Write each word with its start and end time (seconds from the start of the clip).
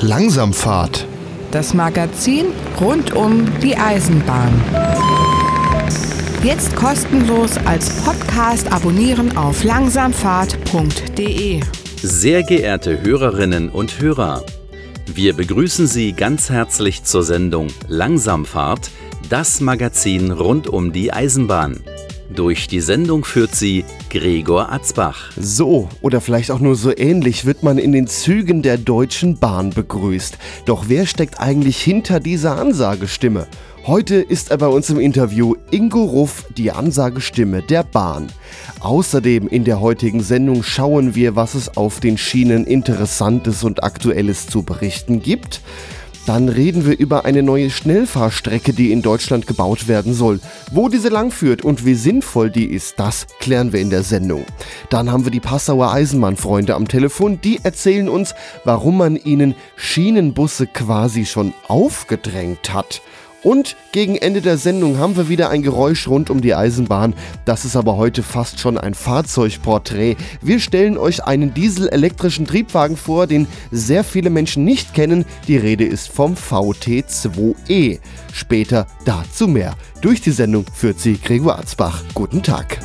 Langsamfahrt. 0.00 1.06
Das 1.50 1.74
Magazin 1.74 2.46
rund 2.80 3.16
um 3.16 3.46
die 3.60 3.76
Eisenbahn. 3.76 4.52
Jetzt 6.44 6.76
kostenlos 6.76 7.56
als 7.64 7.90
Podcast 8.02 8.70
abonnieren 8.72 9.36
auf 9.36 9.64
langsamfahrt.de. 9.64 11.60
Sehr 12.00 12.42
geehrte 12.44 13.02
Hörerinnen 13.02 13.70
und 13.70 14.00
Hörer, 14.00 14.44
wir 15.12 15.34
begrüßen 15.34 15.88
Sie 15.88 16.12
ganz 16.12 16.48
herzlich 16.48 17.02
zur 17.02 17.24
Sendung 17.24 17.66
Langsamfahrt, 17.88 18.90
das 19.28 19.60
Magazin 19.60 20.30
rund 20.30 20.68
um 20.68 20.92
die 20.92 21.12
Eisenbahn. 21.12 21.82
Durch 22.34 22.68
die 22.68 22.80
Sendung 22.80 23.24
führt 23.24 23.54
sie 23.54 23.84
Gregor 24.10 24.70
Atzbach. 24.70 25.32
So 25.36 25.88
oder 26.02 26.20
vielleicht 26.20 26.50
auch 26.50 26.60
nur 26.60 26.76
so 26.76 26.94
ähnlich 26.94 27.46
wird 27.46 27.62
man 27.62 27.78
in 27.78 27.92
den 27.92 28.06
Zügen 28.06 28.60
der 28.62 28.76
Deutschen 28.76 29.38
Bahn 29.38 29.70
begrüßt. 29.70 30.36
Doch 30.66 30.84
wer 30.88 31.06
steckt 31.06 31.40
eigentlich 31.40 31.80
hinter 31.80 32.20
dieser 32.20 32.58
Ansagestimme? 32.58 33.46
Heute 33.86 34.16
ist 34.16 34.50
er 34.50 34.58
bei 34.58 34.66
uns 34.66 34.90
im 34.90 35.00
Interview 35.00 35.54
Ingo 35.70 36.04
Ruff, 36.04 36.44
die 36.54 36.70
Ansagestimme 36.70 37.62
der 37.62 37.84
Bahn. 37.84 38.26
Außerdem 38.80 39.48
in 39.48 39.64
der 39.64 39.80
heutigen 39.80 40.20
Sendung 40.20 40.62
schauen 40.62 41.14
wir, 41.14 41.34
was 41.34 41.54
es 41.54 41.78
auf 41.78 41.98
den 41.98 42.18
Schienen 42.18 42.66
Interessantes 42.66 43.64
und 43.64 43.82
Aktuelles 43.82 44.46
zu 44.46 44.62
berichten 44.62 45.22
gibt. 45.22 45.62
Dann 46.28 46.50
reden 46.50 46.84
wir 46.84 46.98
über 46.98 47.24
eine 47.24 47.42
neue 47.42 47.70
Schnellfahrstrecke, 47.70 48.74
die 48.74 48.92
in 48.92 49.00
Deutschland 49.00 49.46
gebaut 49.46 49.88
werden 49.88 50.12
soll. 50.12 50.40
Wo 50.70 50.90
diese 50.90 51.08
langführt 51.08 51.64
und 51.64 51.86
wie 51.86 51.94
sinnvoll 51.94 52.50
die 52.50 52.66
ist, 52.66 53.00
das 53.00 53.26
klären 53.40 53.72
wir 53.72 53.80
in 53.80 53.88
der 53.88 54.02
Sendung. 54.02 54.44
Dann 54.90 55.10
haben 55.10 55.24
wir 55.24 55.30
die 55.30 55.40
Passauer 55.40 55.90
Eisenbahnfreunde 55.90 56.74
am 56.74 56.86
Telefon, 56.86 57.40
die 57.40 57.60
erzählen 57.62 58.10
uns, 58.10 58.34
warum 58.64 58.98
man 58.98 59.16
ihnen 59.16 59.54
Schienenbusse 59.76 60.66
quasi 60.66 61.24
schon 61.24 61.54
aufgedrängt 61.66 62.74
hat. 62.74 63.00
Und 63.42 63.76
gegen 63.92 64.16
Ende 64.16 64.40
der 64.40 64.58
Sendung 64.58 64.98
haben 64.98 65.16
wir 65.16 65.28
wieder 65.28 65.50
ein 65.50 65.62
Geräusch 65.62 66.08
rund 66.08 66.28
um 66.28 66.40
die 66.40 66.54
Eisenbahn. 66.54 67.14
Das 67.44 67.64
ist 67.64 67.76
aber 67.76 67.96
heute 67.96 68.22
fast 68.22 68.58
schon 68.58 68.76
ein 68.78 68.94
Fahrzeugporträt. 68.94 70.16
Wir 70.42 70.58
stellen 70.58 70.98
euch 70.98 71.24
einen 71.24 71.54
dieselelektrischen 71.54 72.46
Triebwagen 72.46 72.96
vor, 72.96 73.26
den 73.26 73.46
sehr 73.70 74.02
viele 74.02 74.30
Menschen 74.30 74.64
nicht 74.64 74.92
kennen. 74.92 75.24
Die 75.46 75.56
Rede 75.56 75.84
ist 75.84 76.08
vom 76.08 76.34
VT2E. 76.34 78.00
Später 78.32 78.86
dazu 79.04 79.46
mehr. 79.46 79.76
Durch 80.00 80.20
die 80.20 80.32
Sendung 80.32 80.64
führt 80.74 80.98
sie 80.98 81.18
Gregor 81.18 81.56
Arzbach. 81.56 82.02
Guten 82.14 82.42
Tag. 82.42 82.78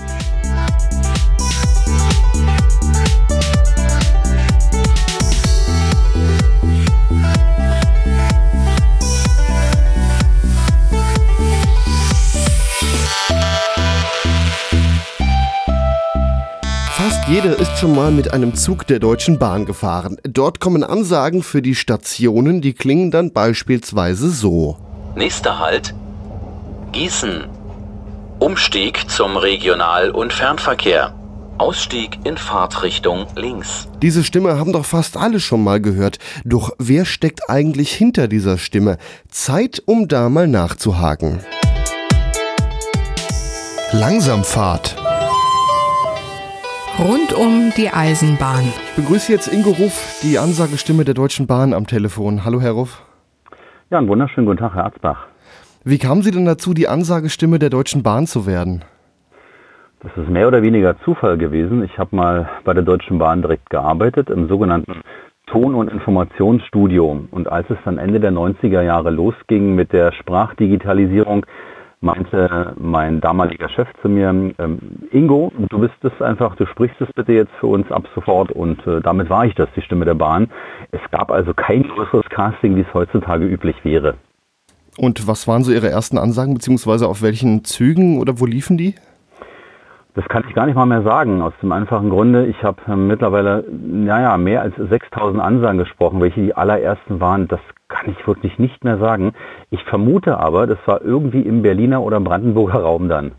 Jeder 17.34 17.58
ist 17.58 17.80
schon 17.80 17.96
mal 17.96 18.12
mit 18.12 18.32
einem 18.32 18.54
Zug 18.54 18.86
der 18.86 19.00
Deutschen 19.00 19.40
Bahn 19.40 19.66
gefahren. 19.66 20.18
Dort 20.22 20.60
kommen 20.60 20.84
Ansagen 20.84 21.42
für 21.42 21.64
die 21.64 21.74
Stationen, 21.74 22.62
die 22.62 22.74
klingen 22.74 23.10
dann 23.10 23.34
beispielsweise 23.34 24.30
so. 24.30 24.78
Nächster 25.16 25.58
Halt 25.58 25.96
Gießen. 26.92 27.46
Umstieg 28.38 29.10
zum 29.10 29.36
Regional- 29.36 30.12
und 30.12 30.32
Fernverkehr. 30.32 31.16
Ausstieg 31.58 32.20
in 32.24 32.38
Fahrtrichtung 32.38 33.26
links. 33.36 33.88
Diese 34.04 34.24
Stimme 34.24 34.60
haben 34.60 34.72
doch 34.72 34.86
fast 34.86 35.18
alle 35.18 35.40
schon 35.40 35.64
mal 35.64 35.82
gehört. 35.82 36.20
Doch 36.46 36.70
wer 36.78 37.04
steckt 37.04 37.50
eigentlich 37.50 37.92
hinter 37.92 38.28
dieser 38.28 38.60
Stimme? 38.60 39.00
Zeit, 39.32 39.82
um 39.88 40.08
da 40.08 40.30
mal 40.30 40.48
nachzuhaken. 40.48 41.40
Langsamfahrt. 43.92 45.03
Rund 47.00 47.34
um 47.34 47.72
die 47.76 47.90
Eisenbahn. 47.90 48.66
Ich 48.86 48.96
begrüße 48.96 49.32
jetzt 49.32 49.52
Ingo 49.52 49.72
Ruff, 49.72 50.22
die 50.22 50.38
Ansagestimme 50.38 51.04
der 51.04 51.16
Deutschen 51.16 51.48
Bahn 51.48 51.74
am 51.74 51.88
Telefon. 51.88 52.46
Hallo, 52.46 52.62
Herr 52.62 52.74
Ruff. 52.74 53.02
Ja, 53.90 53.98
einen 53.98 54.08
wunderschönen 54.08 54.46
guten 54.46 54.60
Tag, 54.60 54.76
Herr 54.76 54.84
Arzbach. 54.86 55.26
Wie 55.84 55.98
kamen 55.98 56.22
Sie 56.22 56.30
denn 56.30 56.46
dazu, 56.46 56.76
die 56.76 56.88
Ansagestimme 56.88 57.58
der 57.58 57.72
Deutschen 57.72 58.04
Bahn 58.04 58.28
zu 58.28 58.46
werden? 58.46 58.86
Das 60.02 60.12
ist 60.16 60.30
mehr 60.30 60.48
oder 60.48 60.62
weniger 60.62 60.96
Zufall 61.04 61.40
gewesen. 61.40 61.84
Ich 61.84 61.98
habe 61.98 62.16
mal 62.16 62.48
bei 62.64 62.76
der 62.76 62.84
Deutschen 62.84 63.18
Bahn 63.18 63.42
direkt 63.42 63.72
gearbeitet, 63.72 64.30
im 64.30 64.48
sogenannten 64.48 65.02
Ton- 65.48 65.74
und 65.74 65.90
Informationsstudio. 65.90 67.26
Und 67.32 67.52
als 67.52 67.68
es 67.72 67.78
dann 67.86 67.98
Ende 67.98 68.20
der 68.20 68.32
90er 68.32 68.84
Jahre 68.84 69.10
losging 69.10 69.74
mit 69.74 69.94
der 69.94 70.12
Sprachdigitalisierung, 70.12 71.44
meinte 72.04 72.74
mein 72.78 73.22
damaliger 73.22 73.70
Chef 73.70 73.88
zu 74.02 74.10
mir, 74.10 74.30
ähm, 74.30 74.80
Ingo, 75.12 75.52
du 75.70 75.80
bist 75.80 75.96
es 76.04 76.22
einfach, 76.22 76.56
du 76.56 76.66
sprichst 76.66 77.00
es 77.02 77.12
bitte 77.14 77.34
jetzt 77.34 77.54
für 77.60 77.68
uns 77.68 77.90
ab 77.92 78.04
sofort 78.14 78.52
und 78.52 78.86
äh, 78.86 79.02
damit 79.02 79.30
war 79.30 79.46
ich 79.46 79.56
das, 79.56 79.70
die 79.76 79.82
Stimme 79.82 80.06
der 80.06 80.14
Bahn. 80.14 80.50
Es 80.92 81.02
gab 81.12 81.32
also 81.32 81.54
kein 81.54 81.84
größeres 81.84 82.30
Casting, 82.30 82.76
wie 82.76 82.82
es 82.82 82.94
heutzutage 82.94 83.46
üblich 83.46 83.84
wäre. 83.84 84.16
Und 84.98 85.28
was 85.28 85.48
waren 85.48 85.64
so 85.64 85.72
Ihre 85.72 85.90
ersten 85.90 86.18
Ansagen, 86.18 86.54
beziehungsweise 86.54 87.08
auf 87.08 87.22
welchen 87.22 87.64
Zügen 87.64 88.20
oder 88.20 88.40
wo 88.40 88.46
liefen 88.46 88.78
die? 88.78 88.96
Das 90.16 90.26
kann 90.26 90.44
ich 90.48 90.54
gar 90.54 90.68
nicht 90.68 90.76
mal 90.76 90.86
mehr 90.86 91.02
sagen, 91.02 91.42
aus 91.42 91.54
dem 91.64 91.72
einfachen 91.72 92.12
Grunde, 92.12 92.46
ich 92.46 92.62
habe 92.62 92.78
äh, 92.88 92.96
mittlerweile, 92.96 93.64
naja, 93.72 94.38
mehr 94.38 94.62
als 94.62 94.76
6000 94.76 95.42
Ansagen 95.42 95.80
gesprochen. 95.80 96.22
Welche 96.22 96.42
die 96.42 96.56
allerersten 96.56 97.20
waren, 97.20 97.48
das 97.48 97.62
kann 97.94 98.10
ich 98.12 98.28
wirklich 98.28 98.58
nicht 98.58 98.84
mehr 98.84 98.98
sagen. 98.98 99.34
Ich 99.70 99.84
vermute 99.84 100.38
aber, 100.38 100.66
das 100.66 100.80
war 100.86 101.02
irgendwie 101.02 101.42
im 101.42 101.62
Berliner 101.62 102.02
oder 102.02 102.20
Brandenburger 102.20 102.80
Raum 102.80 103.08
dann. 103.08 103.34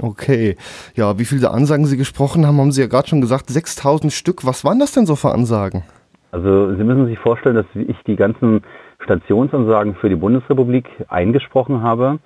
Okay, 0.00 0.56
ja, 0.94 1.18
wie 1.18 1.24
viele 1.24 1.50
Ansagen 1.50 1.86
Sie 1.86 1.96
gesprochen 1.96 2.46
haben, 2.46 2.58
haben 2.58 2.72
Sie 2.72 2.80
ja 2.80 2.86
gerade 2.86 3.08
schon 3.08 3.20
gesagt, 3.20 3.48
6000 3.48 4.12
Stück. 4.12 4.46
Was 4.46 4.64
waren 4.64 4.78
das 4.78 4.92
denn 4.92 5.06
so 5.06 5.16
für 5.16 5.32
Ansagen? 5.32 5.82
Also 6.30 6.74
Sie 6.74 6.84
müssen 6.84 7.06
sich 7.06 7.18
vorstellen, 7.18 7.56
dass 7.56 7.66
ich 7.74 7.96
die 8.06 8.16
ganzen 8.16 8.62
Stationsansagen 9.02 9.96
für 9.96 10.08
die 10.08 10.16
Bundesrepublik 10.16 10.88
eingesprochen 11.08 11.82
habe. 11.82 12.18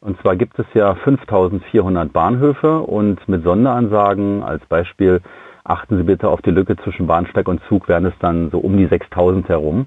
Und 0.00 0.20
zwar 0.20 0.36
gibt 0.36 0.58
es 0.58 0.66
ja 0.74 0.94
5400 0.94 2.12
Bahnhöfe 2.12 2.80
und 2.80 3.26
mit 3.28 3.42
Sonderansagen 3.42 4.42
als 4.42 4.64
Beispiel 4.66 5.20
achten 5.64 5.96
Sie 5.96 6.02
bitte 6.02 6.28
auf 6.28 6.42
die 6.42 6.50
Lücke 6.50 6.76
zwischen 6.76 7.06
Bahnsteig 7.06 7.48
und 7.48 7.62
Zug, 7.68 7.88
wären 7.88 8.04
es 8.04 8.14
dann 8.20 8.50
so 8.50 8.58
um 8.58 8.76
die 8.76 8.86
6000 8.86 9.48
herum. 9.48 9.86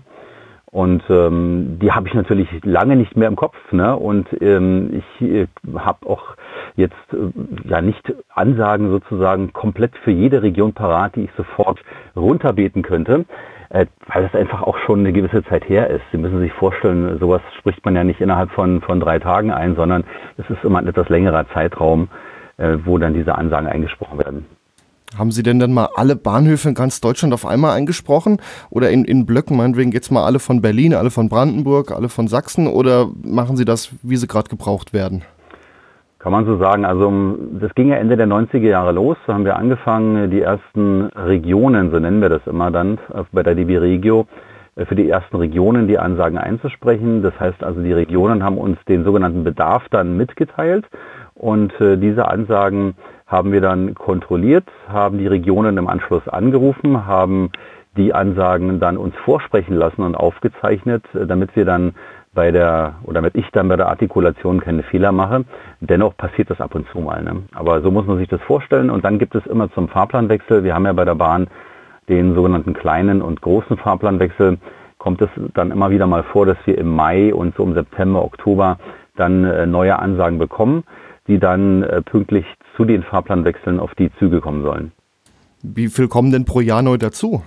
Und 0.71 1.01
ähm, 1.09 1.79
die 1.81 1.91
habe 1.91 2.07
ich 2.07 2.13
natürlich 2.13 2.49
lange 2.63 2.97
nicht 2.97 3.15
mehr 3.15 3.29
im 3.29 3.37
Kopf. 3.37 3.55
Ne? 3.71 3.95
Und 3.95 4.27
ähm, 4.41 5.01
ich 5.19 5.21
äh, 5.21 5.47
habe 5.75 6.09
auch 6.09 6.35
jetzt 6.75 6.95
äh, 7.13 7.69
ja 7.69 7.81
nicht 7.81 8.13
Ansagen 8.33 8.89
sozusagen 8.89 9.53
komplett 9.53 9.95
für 10.03 10.11
jede 10.11 10.43
Region 10.43 10.73
parat, 10.73 11.15
die 11.15 11.23
ich 11.23 11.31
sofort 11.37 11.79
runterbeten 12.15 12.83
könnte 12.83 13.25
äh, 13.69 13.85
weil 14.07 14.23
das 14.23 14.35
einfach 14.35 14.61
auch 14.61 14.77
schon 14.79 14.99
eine 14.99 15.13
gewisse 15.13 15.43
Zeit 15.43 15.67
her 15.67 15.89
ist. 15.89 16.03
Sie 16.11 16.17
müssen 16.17 16.39
sich 16.39 16.53
vorstellen, 16.53 17.19
sowas 17.19 17.41
spricht 17.57 17.83
man 17.85 17.95
ja 17.95 18.03
nicht 18.03 18.21
innerhalb 18.21 18.51
von, 18.51 18.81
von 18.81 18.99
drei 18.99 19.19
Tagen 19.19 19.51
ein, 19.51 19.75
sondern 19.75 20.03
es 20.37 20.49
ist 20.49 20.63
immer 20.63 20.79
ein 20.79 20.87
etwas 20.87 21.09
längerer 21.09 21.47
Zeitraum, 21.49 22.09
äh, 22.57 22.77
wo 22.85 22.97
dann 22.97 23.13
diese 23.13 23.35
Ansagen 23.35 23.67
eingesprochen 23.67 24.19
werden. 24.19 24.56
Haben 25.15 25.31
Sie 25.31 25.41
denn 25.41 25.57
dann 25.59 25.73
mal 25.73 25.87
alle 25.95 26.15
Bahnhöfe 26.17 26.67
in 26.69 26.75
ganz 26.75 26.99
Deutschland 26.99 27.33
auf 27.33 27.45
einmal 27.45 27.75
eingesprochen? 27.77 28.41
Oder 28.69 28.89
in, 28.89 29.05
in 29.05 29.25
Blöcken, 29.25 29.55
meinetwegen 29.55 29.91
jetzt 29.91 30.11
mal 30.11 30.25
alle 30.25 30.39
von 30.39 30.61
Berlin, 30.61 30.93
alle 30.93 31.11
von 31.11 31.29
Brandenburg, 31.29 31.91
alle 31.91 32.09
von 32.09 32.27
Sachsen? 32.27 32.67
Oder 32.67 33.07
machen 33.23 33.55
Sie 33.55 33.63
das, 33.63 33.89
wie 34.03 34.17
sie 34.17 34.27
gerade 34.27 34.49
gebraucht 34.49 34.93
werden? 34.93 35.23
Kann 36.19 36.33
man 36.33 36.45
so 36.45 36.57
sagen. 36.57 36.83
Also 36.83 37.37
das 37.59 37.73
ging 37.73 37.87
ja 37.87 37.95
Ende 37.95 38.17
der 38.17 38.27
90er 38.27 38.57
Jahre 38.57 38.91
los. 38.91 39.15
Da 39.27 39.33
haben 39.33 39.45
wir 39.45 39.55
angefangen, 39.55 40.29
die 40.29 40.41
ersten 40.41 41.03
Regionen, 41.15 41.89
so 41.89 41.99
nennen 41.99 42.21
wir 42.21 42.29
das 42.29 42.45
immer 42.45 42.69
dann, 42.69 42.97
äh, 43.13 43.23
bei 43.31 43.43
der 43.43 43.55
DB 43.55 43.77
Regio, 43.77 44.27
äh, 44.75 44.85
für 44.85 44.95
die 44.95 45.09
ersten 45.09 45.37
Regionen 45.37 45.87
die 45.87 45.99
Ansagen 45.99 46.37
einzusprechen. 46.37 47.21
Das 47.21 47.39
heißt 47.39 47.63
also, 47.63 47.81
die 47.81 47.93
Regionen 47.93 48.43
haben 48.43 48.57
uns 48.57 48.77
den 48.89 49.05
sogenannten 49.05 49.45
Bedarf 49.45 49.83
dann 49.89 50.17
mitgeteilt 50.17 50.85
und 51.33 51.71
äh, 51.79 51.97
diese 51.97 52.27
Ansagen 52.27 52.95
haben 53.27 53.51
wir 53.51 53.61
dann 53.61 53.93
kontrolliert, 53.93 54.65
haben 54.87 55.17
die 55.17 55.27
Regionen 55.27 55.77
im 55.77 55.87
Anschluss 55.87 56.27
angerufen, 56.27 57.05
haben 57.05 57.51
die 57.97 58.13
Ansagen 58.13 58.79
dann 58.79 58.97
uns 58.97 59.15
vorsprechen 59.25 59.75
lassen 59.75 60.01
und 60.01 60.15
aufgezeichnet, 60.15 61.03
damit 61.13 61.55
wir 61.55 61.65
dann 61.65 61.93
bei 62.33 62.51
der, 62.51 62.95
oder 63.03 63.15
damit 63.15 63.35
ich 63.35 63.49
dann 63.51 63.67
bei 63.67 63.75
der 63.75 63.87
Artikulation 63.87 64.61
keine 64.61 64.83
Fehler 64.83 65.11
mache. 65.11 65.43
Dennoch 65.79 66.15
passiert 66.15 66.49
das 66.51 66.61
ab 66.61 66.75
und 66.75 66.87
zu 66.89 66.99
mal. 66.99 67.23
Ne? 67.23 67.43
Aber 67.53 67.81
so 67.81 67.89
muss 67.89 68.05
man 68.05 68.17
sich 68.17 68.29
das 68.29 68.41
vorstellen. 68.41 68.91
Und 68.91 69.03
dann 69.03 69.17
gibt 69.17 69.33
es 69.33 69.45
immer 69.47 69.71
zum 69.73 69.89
Fahrplanwechsel, 69.89 70.63
wir 70.63 70.75
haben 70.75 70.85
ja 70.85 70.93
bei 70.93 71.05
der 71.05 71.15
Bahn 71.15 71.47
den 72.07 72.35
sogenannten 72.35 72.73
kleinen 72.73 73.21
und 73.21 73.41
großen 73.41 73.77
Fahrplanwechsel, 73.77 74.59
kommt 74.99 75.21
es 75.21 75.29
dann 75.53 75.71
immer 75.71 75.89
wieder 75.89 76.07
mal 76.07 76.23
vor, 76.23 76.45
dass 76.45 76.57
wir 76.65 76.77
im 76.77 76.95
Mai 76.95 77.33
und 77.33 77.55
so 77.55 77.63
im 77.63 77.73
September, 77.73 78.23
Oktober 78.23 78.77
dann 79.15 79.43
äh, 79.43 79.65
neue 79.65 79.97
Ansagen 79.97 80.37
bekommen, 80.37 80.83
die 81.27 81.39
dann 81.39 81.83
äh, 81.83 82.01
pünktlich 82.01 82.45
zu 82.75 82.85
den 82.85 83.03
Fahrplanwechseln 83.03 83.79
auf 83.79 83.93
die 83.95 84.11
Züge 84.17 84.41
kommen 84.41 84.63
sollen. 84.63 84.91
Wie 85.63 85.87
viel 85.87 86.07
kommen 86.07 86.31
denn 86.31 86.45
pro 86.45 86.61
Jahr 86.61 86.81
neu 86.81 86.97
dazu? 86.97 87.41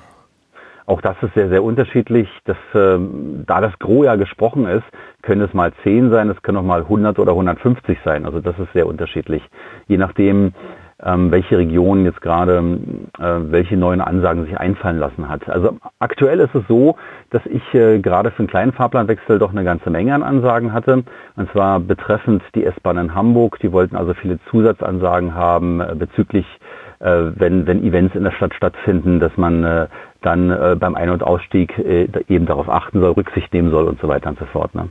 Auch 0.87 1.01
das 1.01 1.17
ist 1.23 1.35
sehr, 1.35 1.49
sehr 1.49 1.63
unterschiedlich. 1.63 2.29
Das, 2.45 2.57
äh, 2.75 2.99
da 3.47 3.61
das 3.61 3.79
Gros 3.79 4.07
ja 4.07 4.17
gesprochen 4.17 4.67
ist, 4.67 4.83
können 5.23 5.43
es 5.43 5.55
mal 5.55 5.73
10 5.85 6.11
sein, 6.11 6.29
es 6.31 6.43
können 6.43 6.59
auch 6.59 6.65
mal 6.65 6.81
100 6.81 7.19
oder 7.21 7.33
150 7.33 7.99
sein. 8.05 8.27
Also 8.27 8.41
das 8.41 8.59
ist 8.59 8.73
sehr 8.73 8.89
unterschiedlich. 8.89 9.43
Je 9.87 9.99
nachdem, 9.99 10.53
ähm, 11.05 11.31
welche 11.31 11.59
Region 11.59 12.05
jetzt 12.05 12.21
gerade 12.21 12.59
äh, 13.19 13.23
welche 13.51 13.77
neuen 13.77 14.01
Ansagen 14.01 14.45
sich 14.45 14.59
einfallen 14.59 14.99
lassen 14.99 15.29
hat. 15.29 15.49
Also 15.49 15.79
aktuell 15.99 16.41
ist 16.41 16.55
es 16.55 16.63
so, 16.69 16.97
dass 17.31 17.45
ich 17.47 17.63
äh, 17.75 17.99
gerade 18.01 18.31
für 18.31 18.41
einen 18.41 18.49
kleinen 18.49 18.73
Fahrplanwechsel 18.73 19.39
doch 19.39 19.51
eine 19.51 19.65
ganze 19.65 19.91
Menge 19.91 20.15
an 20.15 20.23
Ansagen 20.23 20.73
hatte. 20.73 21.05
Und 21.37 21.51
zwar 21.53 21.81
betreffend 21.81 22.43
die 22.55 22.65
S-Bahn 22.65 22.99
in 22.99 23.15
Hamburg. 23.15 23.59
Die 23.61 23.73
wollten 23.73 23.97
also 23.97 24.15
viele 24.15 24.39
Zusatzansagen 24.51 25.35
haben 25.35 25.81
äh, 25.81 25.95
bezüglich 25.95 26.47
äh, 27.01 27.33
wenn, 27.35 27.67
wenn 27.67 27.83
Events 27.83 28.15
in 28.15 28.25
der 28.25 28.31
Stadt 28.33 28.55
stattfinden, 28.55 29.21
dass 29.21 29.37
man 29.37 29.65
äh, 29.65 29.89
dann 30.21 30.51
äh, 30.51 30.77
beim 30.79 30.95
Ein- 30.95 31.11
und 31.11 31.23
Ausstieg 31.23 31.79
äh, 31.79 32.09
eben 32.29 32.47
darauf 32.47 32.69
achten 32.69 33.01
soll, 33.01 33.13
Rücksicht 33.13 33.53
nehmen 33.53 33.71
soll 33.71 33.89
und 33.89 34.01
so 34.01 34.09
weiter 34.09 34.29
und 34.29 34.39
so 34.39 34.45
fort. 34.47 34.75
Ne? 34.75 34.89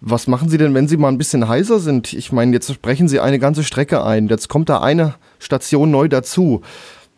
Was 0.00 0.26
machen 0.28 0.48
Sie 0.48 0.58
denn, 0.58 0.74
wenn 0.74 0.86
Sie 0.86 0.96
mal 0.96 1.08
ein 1.08 1.18
bisschen 1.18 1.48
heiser 1.48 1.80
sind? 1.80 2.12
Ich 2.12 2.30
meine, 2.30 2.52
jetzt 2.52 2.72
sprechen 2.72 3.08
Sie 3.08 3.20
eine 3.20 3.38
ganze 3.38 3.64
Strecke 3.64 4.04
ein. 4.04 4.28
Jetzt 4.28 4.48
kommt 4.48 4.68
da 4.68 4.80
eine 4.80 5.14
Station 5.38 5.90
neu 5.90 6.08
dazu. 6.08 6.62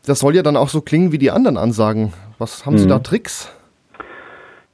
Das 0.07 0.21
soll 0.21 0.35
ja 0.35 0.43
dann 0.43 0.57
auch 0.57 0.71
so 0.71 0.81
klingen 0.81 1.13
wie 1.13 1.19
die 1.19 1.31
anderen 1.31 1.59
Ansagen. 1.59 2.13
Was 2.39 2.65
haben 2.65 2.75
mhm. 2.75 2.79
Sie 2.79 2.87
da 2.87 2.99
Tricks? 3.01 3.49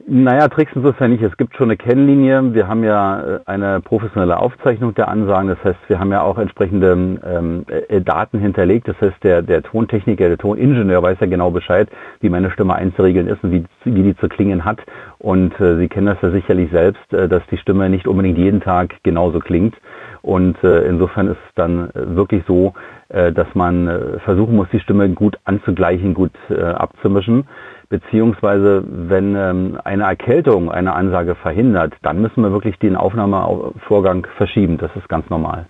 Naja, 0.08 0.46
Tricks 0.46 0.70
insofern 0.76 1.10
nicht. 1.10 1.22
Es 1.24 1.36
gibt 1.36 1.56
schon 1.56 1.66
eine 1.66 1.76
Kennlinie. 1.76 2.54
Wir 2.54 2.68
haben 2.68 2.84
ja 2.84 3.38
äh, 3.38 3.40
eine 3.44 3.80
professionelle 3.80 4.38
Aufzeichnung 4.38 4.94
der 4.94 5.08
Ansagen. 5.08 5.48
Das 5.48 5.58
heißt, 5.64 5.80
wir 5.88 5.98
haben 5.98 6.12
ja 6.12 6.22
auch 6.22 6.38
entsprechende 6.38 6.92
ähm, 6.92 7.64
äh, 7.66 8.00
Daten 8.00 8.38
hinterlegt. 8.38 8.86
Das 8.86 8.94
heißt, 9.00 9.16
der, 9.24 9.42
der 9.42 9.64
Tontechniker, 9.64 10.28
der 10.28 10.38
Toningenieur 10.38 11.02
weiß 11.02 11.18
ja 11.20 11.26
genau 11.26 11.50
Bescheid, 11.50 11.88
wie 12.20 12.28
meine 12.28 12.52
Stimme 12.52 12.76
einzuregeln 12.76 13.26
ist 13.26 13.42
und 13.42 13.50
wie, 13.50 13.64
wie 13.82 14.02
die 14.04 14.16
zu 14.16 14.28
klingen 14.28 14.64
hat. 14.64 14.78
Und 15.18 15.58
äh, 15.60 15.76
Sie 15.76 15.88
kennen 15.88 16.06
das 16.06 16.22
ja 16.22 16.30
sicherlich 16.30 16.70
selbst, 16.70 17.12
äh, 17.12 17.28
dass 17.28 17.42
die 17.50 17.58
Stimme 17.58 17.90
nicht 17.90 18.06
unbedingt 18.06 18.38
jeden 18.38 18.60
Tag 18.60 18.94
genauso 19.02 19.40
klingt. 19.40 19.74
Und 20.22 20.62
äh, 20.62 20.86
insofern 20.86 21.26
ist 21.26 21.38
es 21.48 21.54
dann 21.56 21.90
äh, 21.90 22.14
wirklich 22.14 22.44
so, 22.46 22.74
dass 23.08 23.46
man 23.54 24.18
versuchen 24.24 24.56
muss, 24.56 24.66
die 24.72 24.80
Stimme 24.80 25.08
gut 25.10 25.38
anzugleichen, 25.44 26.12
gut 26.12 26.32
abzumischen 26.50 27.46
beziehungsweise 27.88 28.84
wenn 28.86 29.34
ähm, 29.36 29.78
eine 29.84 30.04
Erkältung 30.04 30.70
eine 30.70 30.94
Ansage 30.94 31.34
verhindert, 31.34 31.94
dann 32.02 32.20
müssen 32.20 32.42
wir 32.42 32.52
wirklich 32.52 32.78
den 32.78 32.96
Aufnahmevorgang 32.96 34.26
verschieben. 34.36 34.78
Das 34.78 34.90
ist 34.96 35.08
ganz 35.08 35.28
normal. 35.30 35.66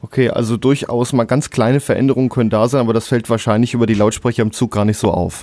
Okay, 0.00 0.28
also 0.30 0.56
durchaus 0.56 1.12
mal 1.12 1.24
ganz 1.24 1.50
kleine 1.50 1.80
Veränderungen 1.80 2.28
können 2.28 2.50
da 2.50 2.68
sein, 2.68 2.80
aber 2.80 2.92
das 2.92 3.08
fällt 3.08 3.30
wahrscheinlich 3.30 3.74
über 3.74 3.86
die 3.86 3.94
Lautsprecher 3.94 4.42
im 4.42 4.52
Zug 4.52 4.72
gar 4.72 4.84
nicht 4.84 4.98
so 4.98 5.10
auf. 5.10 5.42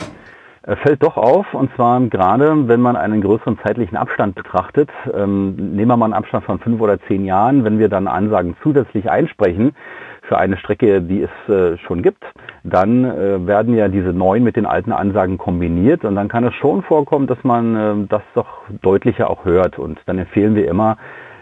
Er 0.64 0.78
fällt 0.78 1.02
doch 1.02 1.18
auf, 1.18 1.52
und 1.56 1.74
zwar 1.76 2.00
gerade, 2.02 2.68
wenn 2.68 2.82
man 2.82 2.96
einen 2.96 3.22
größeren 3.22 3.58
zeitlichen 3.66 3.98
Abstand 3.98 4.36
betrachtet. 4.36 4.92
Ähm, 5.12 5.56
nehmen 5.56 5.88
wir 5.88 5.98
mal 5.98 6.06
einen 6.06 6.14
Abstand 6.14 6.46
von 6.46 6.60
fünf 6.60 6.80
oder 6.80 7.00
zehn 7.08 7.26
Jahren, 7.26 7.64
wenn 7.64 7.80
wir 7.80 7.90
dann 7.90 8.08
Ansagen 8.08 8.56
zusätzlich 8.62 9.10
einsprechen, 9.10 9.74
für 10.32 10.38
eine 10.38 10.56
Strecke, 10.56 11.02
die 11.02 11.24
es 11.24 11.54
äh, 11.54 11.78
schon 11.80 12.02
gibt, 12.02 12.24
dann 12.64 13.04
äh, 13.04 13.46
werden 13.46 13.76
ja 13.76 13.90
diese 13.90 14.14
neuen 14.14 14.46
mit 14.46 14.56
den 14.56 14.66
alten 14.66 14.94
Ansagen 14.94 15.38
kombiniert 15.38 16.06
und 16.06 16.16
dann 16.16 16.30
kann 16.30 16.46
es 16.46 16.54
schon 16.54 16.84
vorkommen, 16.84 17.28
dass 17.28 17.44
man 17.44 17.76
äh, 17.76 18.08
das 18.08 18.22
doch 18.34 18.48
deutlicher 18.82 19.30
auch 19.30 19.44
hört 19.44 19.78
und 19.78 20.00
dann 20.06 20.18
empfehlen 20.20 20.56
wir 20.56 20.70
immer 20.70 20.96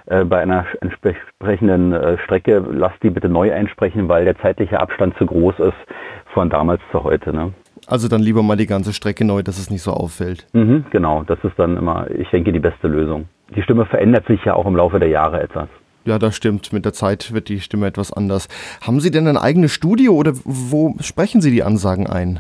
äh, 0.08 0.26
bei 0.26 0.42
einer 0.42 0.66
entsprechenden 0.82 1.94
äh, 1.94 2.18
Strecke, 2.24 2.66
lasst 2.68 3.04
die 3.04 3.12
bitte 3.12 3.30
neu 3.30 3.54
einsprechen, 3.54 4.10
weil 4.10 4.26
der 4.26 4.40
zeitliche 4.40 4.80
Abstand 4.80 5.16
zu 5.20 5.28
groß 5.28 5.60
ist 5.60 5.78
von 6.34 6.50
damals 6.50 6.82
zu 6.92 7.04
heute. 7.04 7.32
Ne? 7.32 7.54
Also 7.86 8.08
dann 8.08 8.22
lieber 8.22 8.42
mal 8.42 8.58
die 8.58 8.66
ganze 8.66 8.92
Strecke 8.92 9.24
neu, 9.24 9.44
dass 9.44 9.60
es 9.60 9.70
nicht 9.70 9.84
so 9.84 9.92
auffällt. 9.92 10.48
Mhm, 10.54 10.86
genau, 10.90 11.22
das 11.28 11.38
ist 11.44 11.60
dann 11.60 11.78
immer, 11.78 12.10
ich 12.10 12.32
denke, 12.32 12.52
die 12.52 12.60
beste 12.60 12.88
Lösung. 12.88 13.30
Die 13.56 13.62
Stimme 13.62 13.86
verändert 13.86 14.26
sich 14.26 14.44
ja 14.46 14.56
auch 14.56 14.66
im 14.66 14.76
Laufe 14.76 15.00
der 15.00 15.10
Jahre 15.10 15.44
etwas. 15.44 15.70
Ja, 16.10 16.18
das 16.18 16.36
stimmt. 16.36 16.74
Mit 16.74 16.86
der 16.86 16.94
Zeit 16.94 17.36
wird 17.36 17.50
die 17.50 17.60
Stimme 17.60 17.86
etwas 17.86 18.12
anders. 18.12 18.48
Haben 18.82 19.00
Sie 19.00 19.12
denn 19.12 19.28
ein 19.28 19.38
eigenes 19.38 19.72
Studio 19.72 20.14
oder 20.14 20.32
wo 20.44 20.96
sprechen 21.02 21.40
Sie 21.40 21.52
die 21.52 21.62
Ansagen 21.62 22.08
ein? 22.08 22.40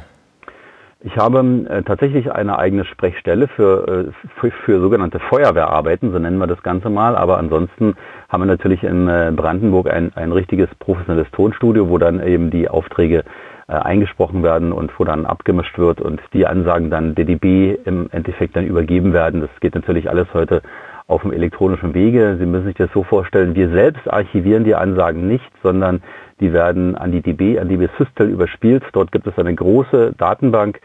Ich 1.01 1.16
habe 1.18 1.39
äh, 1.69 1.83
tatsächlich 1.83 2.31
eine 2.31 2.57
eigene 2.57 2.83
Sprechstelle 2.83 3.48
für, 3.48 4.07
äh, 4.07 4.12
für, 4.39 4.50
für, 4.66 4.80
sogenannte 4.81 5.19
Feuerwehrarbeiten, 5.19 6.12
so 6.12 6.18
nennen 6.18 6.39
wir 6.39 6.48
das 6.48 6.63
Ganze 6.63 6.89
mal. 6.89 7.16
Aber 7.16 7.38
ansonsten 7.38 7.94
haben 8.27 8.42
wir 8.42 8.48
natürlich 8.48 8.81
in 8.83 9.07
äh, 9.07 9.31
Brandenburg 9.36 9.88
ein, 9.88 10.13
ein 10.15 10.31
richtiges 10.31 10.69
professionelles 10.80 11.30
Tonstudio, 11.31 11.89
wo 11.89 12.00
dann 12.00 12.25
eben 12.25 12.50
die 12.50 12.69
Aufträge 12.69 13.24
äh, 13.68 13.74
eingesprochen 13.74 14.42
werden 14.42 14.72
und 14.72 14.92
wo 15.00 15.04
dann 15.04 15.27
abgemischt 15.27 15.77
wird 15.77 16.01
und 16.01 16.19
die 16.33 16.48
Ansagen 16.48 16.89
dann 16.89 17.13
DDB 17.13 17.77
im 17.86 18.10
Endeffekt 18.12 18.56
dann 18.56 18.65
übergeben 18.65 19.13
werden. 19.13 19.42
Das 19.42 19.51
geht 19.60 19.75
natürlich 19.75 20.10
alles 20.10 20.27
heute 20.33 20.63
auf 21.09 21.23
dem 21.23 21.33
elektronischen 21.33 21.94
Wege. 21.94 22.38
Sie 22.39 22.45
müssen 22.45 22.67
sich 22.67 22.75
das 22.75 22.89
so 22.94 23.03
vorstellen, 23.03 23.56
wir 23.56 23.69
selbst 23.69 24.07
archivieren 24.11 24.63
die 24.63 24.75
Ansagen 24.75 25.27
nicht, 25.27 25.51
sondern 25.63 26.01
die 26.39 26.53
werden 26.53 26.95
an 26.95 27.11
die 27.11 27.21
DB, 27.21 27.59
an 27.59 27.67
die 27.67 27.89
Systel 27.97 28.29
überspielt. 28.29 28.83
Dort 28.94 29.11
gibt 29.11 29.25
es 29.25 29.38
eine 29.38 29.53
große 29.53 30.13
Datenbank 30.17 30.79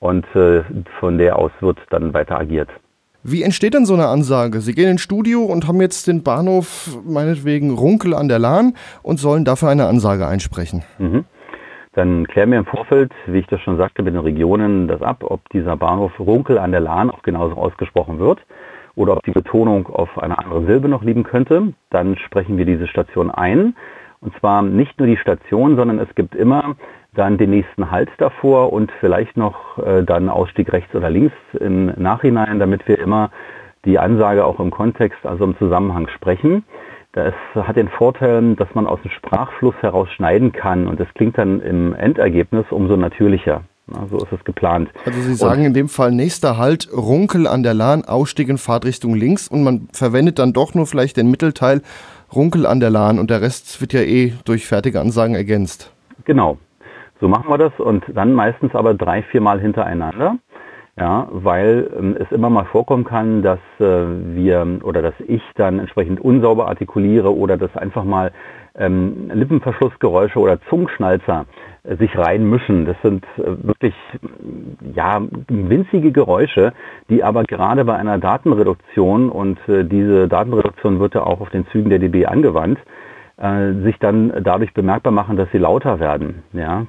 und 0.00 0.24
äh, 0.34 0.62
von 0.98 1.18
der 1.18 1.38
aus 1.38 1.52
wird 1.60 1.78
dann 1.90 2.14
weiter 2.14 2.38
agiert. 2.38 2.70
Wie 3.22 3.42
entsteht 3.42 3.74
denn 3.74 3.84
so 3.84 3.94
eine 3.94 4.06
Ansage? 4.06 4.60
Sie 4.60 4.72
gehen 4.72 4.88
ins 4.88 5.02
Studio 5.02 5.44
und 5.44 5.68
haben 5.68 5.80
jetzt 5.80 6.06
den 6.06 6.22
Bahnhof 6.22 6.98
meinetwegen 7.04 7.70
Runkel 7.74 8.14
an 8.14 8.28
der 8.28 8.38
Lahn 8.38 8.74
und 9.02 9.18
sollen 9.18 9.44
dafür 9.44 9.68
eine 9.68 9.86
Ansage 9.86 10.26
einsprechen. 10.26 10.84
Mhm. 10.98 11.24
Dann 11.92 12.26
klären 12.26 12.50
wir 12.50 12.58
im 12.58 12.66
Vorfeld, 12.66 13.12
wie 13.26 13.38
ich 13.38 13.46
das 13.46 13.60
schon 13.60 13.78
sagte, 13.78 14.02
mit 14.02 14.14
den 14.14 14.20
Regionen 14.20 14.86
das 14.86 15.02
ab, 15.02 15.22
ob 15.22 15.48
dieser 15.50 15.76
Bahnhof 15.76 16.18
Runkel 16.18 16.58
an 16.58 16.70
der 16.70 16.80
Lahn 16.80 17.10
auch 17.10 17.22
genauso 17.22 17.56
ausgesprochen 17.56 18.18
wird 18.18 18.38
oder 18.96 19.12
ob 19.12 19.22
die 19.22 19.30
Betonung 19.30 19.86
auf 19.86 20.18
eine 20.18 20.38
andere 20.38 20.66
Silbe 20.66 20.88
noch 20.88 21.04
liegen 21.04 21.22
könnte. 21.22 21.74
Dann 21.90 22.16
sprechen 22.16 22.58
wir 22.58 22.64
diese 22.64 22.88
Station 22.88 23.30
ein. 23.30 23.76
Und 24.20 24.36
zwar 24.40 24.62
nicht 24.62 24.98
nur 24.98 25.06
die 25.06 25.18
Station, 25.18 25.76
sondern 25.76 26.00
es 26.00 26.12
gibt 26.14 26.34
immer 26.34 26.74
dann 27.14 27.38
den 27.38 27.50
nächsten 27.50 27.90
Halt 27.90 28.10
davor 28.18 28.72
und 28.72 28.90
vielleicht 29.00 29.36
noch 29.36 29.78
äh, 29.78 30.02
dann 30.02 30.28
Ausstieg 30.28 30.72
rechts 30.72 30.94
oder 30.94 31.10
links 31.10 31.34
im 31.60 31.92
Nachhinein, 31.96 32.58
damit 32.58 32.88
wir 32.88 32.98
immer 32.98 33.30
die 33.84 33.98
Ansage 33.98 34.44
auch 34.44 34.58
im 34.58 34.70
Kontext, 34.70 35.24
also 35.24 35.44
im 35.44 35.56
Zusammenhang 35.58 36.08
sprechen. 36.08 36.64
Das 37.12 37.34
hat 37.54 37.76
den 37.76 37.88
Vorteil, 37.88 38.56
dass 38.56 38.74
man 38.74 38.86
aus 38.86 39.00
dem 39.02 39.10
Sprachfluss 39.10 39.74
heraus 39.80 40.10
schneiden 40.10 40.52
kann 40.52 40.86
und 40.86 41.00
das 41.00 41.08
klingt 41.14 41.38
dann 41.38 41.60
im 41.60 41.94
Endergebnis 41.94 42.66
umso 42.70 42.96
natürlicher. 42.96 43.62
Na, 43.88 44.04
so 44.10 44.16
ist 44.16 44.32
es 44.32 44.44
geplant. 44.44 44.90
Also 45.04 45.20
Sie 45.20 45.34
sagen 45.34 45.60
und 45.60 45.66
in 45.66 45.74
dem 45.74 45.88
Fall 45.88 46.10
nächster 46.10 46.58
Halt, 46.58 46.88
Runkel 46.92 47.46
an 47.46 47.62
der 47.62 47.74
Lahn, 47.74 48.04
Ausstieg 48.04 48.48
in 48.48 48.58
Fahrtrichtung 48.58 49.14
links 49.14 49.46
und 49.46 49.62
man 49.62 49.88
verwendet 49.92 50.40
dann 50.40 50.52
doch 50.52 50.74
nur 50.74 50.86
vielleicht 50.86 51.16
den 51.16 51.30
Mittelteil 51.30 51.82
Runkel 52.34 52.66
an 52.66 52.80
der 52.80 52.90
Lahn 52.90 53.20
und 53.20 53.30
der 53.30 53.40
Rest 53.40 53.80
wird 53.80 53.92
ja 53.92 54.00
eh 54.00 54.32
durch 54.44 54.66
fertige 54.66 55.00
Ansagen 55.00 55.36
ergänzt. 55.36 55.92
Genau, 56.24 56.58
so 57.20 57.28
machen 57.28 57.48
wir 57.48 57.58
das 57.58 57.72
und 57.78 58.04
dann 58.12 58.32
meistens 58.32 58.74
aber 58.74 58.94
drei, 58.94 59.22
viermal 59.22 59.60
hintereinander. 59.60 60.36
Ja, 60.98 61.28
weil 61.30 61.90
ähm, 61.98 62.16
es 62.18 62.32
immer 62.32 62.48
mal 62.48 62.64
vorkommen 62.64 63.04
kann, 63.04 63.42
dass 63.42 63.58
äh, 63.80 63.84
wir 64.34 64.78
oder 64.82 65.02
dass 65.02 65.14
ich 65.26 65.42
dann 65.54 65.78
entsprechend 65.78 66.20
unsauber 66.20 66.68
artikuliere 66.68 67.36
oder 67.36 67.58
dass 67.58 67.76
einfach 67.76 68.04
mal 68.04 68.32
ähm, 68.78 69.30
Lippenverschlussgeräusche 69.30 70.38
oder 70.38 70.58
Zungenschnalzer 70.70 71.44
sich 71.98 72.16
reinmischen. 72.16 72.86
Das 72.86 72.96
sind 73.02 73.26
äh, 73.36 73.42
wirklich 73.66 73.94
ja 74.94 75.20
winzige 75.48 76.12
Geräusche, 76.12 76.72
die 77.10 77.22
aber 77.22 77.44
gerade 77.44 77.84
bei 77.84 77.96
einer 77.96 78.16
Datenreduktion 78.18 79.28
und 79.28 79.58
äh, 79.68 79.84
diese 79.84 80.28
Datenreduktion 80.28 80.98
wird 80.98 81.14
ja 81.14 81.24
auch 81.24 81.42
auf 81.42 81.50
den 81.50 81.66
Zügen 81.68 81.90
der 81.90 81.98
DB 81.98 82.24
angewandt, 82.24 82.78
äh, 83.36 83.72
sich 83.82 83.98
dann 83.98 84.32
dadurch 84.42 84.72
bemerkbar 84.72 85.12
machen, 85.12 85.36
dass 85.36 85.50
sie 85.52 85.58
lauter 85.58 86.00
werden. 86.00 86.42
Ja, 86.54 86.86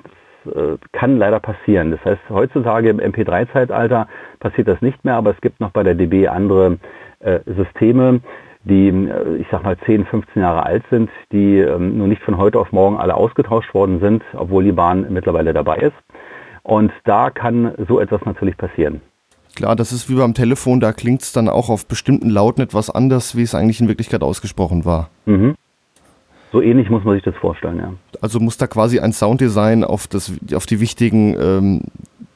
äh, 0.55 0.77
kann 0.91 1.17
leider 1.17 1.39
passieren. 1.39 1.91
Das 1.91 2.03
heißt, 2.05 2.21
heutzutage 2.29 2.89
im 2.89 2.99
MP3-Zeitalter 2.99 4.07
passiert 4.39 4.67
das 4.67 4.81
nicht 4.81 5.03
mehr, 5.05 5.15
aber 5.15 5.31
es 5.31 5.41
gibt 5.41 5.59
noch 5.59 5.71
bei 5.71 5.83
der 5.83 5.95
DB 5.95 6.27
andere 6.27 6.77
äh, 7.19 7.39
Systeme, 7.45 8.21
die, 8.63 8.89
äh, 8.89 9.37
ich 9.37 9.47
sag 9.51 9.63
mal, 9.63 9.77
10, 9.85 10.05
15 10.05 10.41
Jahre 10.41 10.65
alt 10.65 10.83
sind, 10.89 11.09
die 11.31 11.59
ähm, 11.59 11.97
nur 11.97 12.07
nicht 12.07 12.21
von 12.23 12.37
heute 12.37 12.59
auf 12.59 12.71
morgen 12.71 12.97
alle 12.97 13.15
ausgetauscht 13.15 13.73
worden 13.73 13.99
sind, 13.99 14.23
obwohl 14.33 14.63
die 14.63 14.71
Bahn 14.71 15.07
mittlerweile 15.09 15.53
dabei 15.53 15.77
ist. 15.77 15.95
Und 16.63 16.91
da 17.05 17.29
kann 17.29 17.73
so 17.87 17.99
etwas 17.99 18.25
natürlich 18.25 18.57
passieren. 18.57 19.01
Klar, 19.55 19.75
das 19.75 19.91
ist 19.91 20.09
wie 20.09 20.15
beim 20.15 20.33
Telefon, 20.33 20.79
da 20.79 20.91
klingt 20.91 21.23
es 21.23 21.31
dann 21.31 21.49
auch 21.49 21.69
auf 21.69 21.87
bestimmten 21.87 22.29
Lauten 22.29 22.61
etwas 22.61 22.89
anders, 22.89 23.35
wie 23.35 23.41
es 23.41 23.55
eigentlich 23.55 23.81
in 23.81 23.87
Wirklichkeit 23.87 24.21
ausgesprochen 24.21 24.85
war. 24.85 25.09
Mhm. 25.25 25.55
So 26.51 26.61
ähnlich 26.61 26.89
muss 26.89 27.03
man 27.03 27.15
sich 27.15 27.23
das 27.23 27.35
vorstellen, 27.35 27.77
ja. 27.77 27.93
Also 28.21 28.39
muss 28.39 28.57
da 28.57 28.67
quasi 28.67 28.99
ein 28.99 29.11
Sounddesign 29.11 29.83
auf, 29.83 30.07
das, 30.07 30.31
auf 30.53 30.65
die 30.65 30.79
wichtigen 30.79 31.35
ähm, 31.39 31.81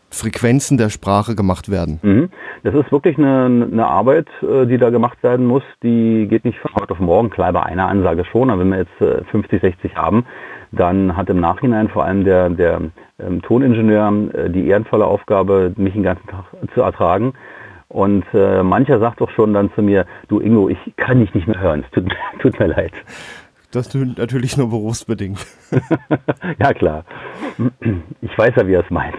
Frequenzen 0.10 0.78
der 0.78 0.90
Sprache 0.90 1.36
gemacht 1.36 1.72
werden. 1.72 2.00
Mhm. 2.04 2.30
Das 2.64 2.76
ist 2.76 2.92
wirklich 2.92 3.18
eine, 3.18 3.68
eine 3.72 3.88
Arbeit, 3.88 4.28
äh, 4.42 4.66
die 4.66 4.78
da 4.78 4.90
gemacht 4.90 5.24
werden 5.24 5.46
muss. 5.46 5.64
Die 5.82 6.28
geht 6.30 6.44
nicht 6.46 6.60
von 6.60 6.72
heute 6.80 6.92
auf 6.92 7.00
morgen. 7.00 7.30
Klar, 7.30 7.54
bei 7.54 7.64
einer 7.64 7.88
Ansage 7.88 8.26
schon, 8.26 8.50
aber 8.50 8.62
wenn 8.62 8.70
wir 8.70 8.80
jetzt 8.80 9.30
50, 9.32 9.64
äh, 9.64 9.72
60 9.72 9.96
haben, 9.96 10.26
dann 10.72 11.16
hat 11.16 11.30
im 11.30 11.40
Nachhinein 11.40 11.90
vor 11.90 12.04
allem 12.04 12.24
der, 12.24 12.50
der 12.50 12.82
ähm, 13.20 13.42
Toningenieur 13.42 14.14
äh, 14.34 14.50
die 14.50 14.68
ehrenvolle 14.68 15.06
Aufgabe, 15.06 15.74
mich 15.78 15.94
den 15.94 16.04
ganzen 16.04 16.28
Tag 16.28 16.46
zu 16.74 16.82
ertragen. 16.82 17.34
Und 17.88 18.24
äh, 18.34 18.64
mancher 18.64 19.00
sagt 19.00 19.22
auch 19.22 19.30
schon 19.32 19.54
dann 19.54 19.72
zu 19.74 19.82
mir, 19.82 20.06
du 20.30 20.40
Ingo, 20.40 20.70
ich 20.70 20.78
kann 20.96 21.20
dich 21.20 21.34
nicht 21.34 21.48
mehr 21.48 21.60
hören, 21.60 21.84
es 21.86 21.92
tut, 21.92 22.10
tut 22.40 22.60
mir 22.60 22.68
leid. 22.68 22.94
Das 23.72 23.94
natürlich 23.94 24.58
nur 24.58 24.70
berufsbedingt. 24.70 25.40
ja 26.60 26.74
klar, 26.74 27.06
ich 28.22 28.38
weiß 28.38 28.54
ja, 28.58 28.68
wie 28.68 28.74
er 28.74 28.84
es 28.84 28.90
meint. 28.90 29.16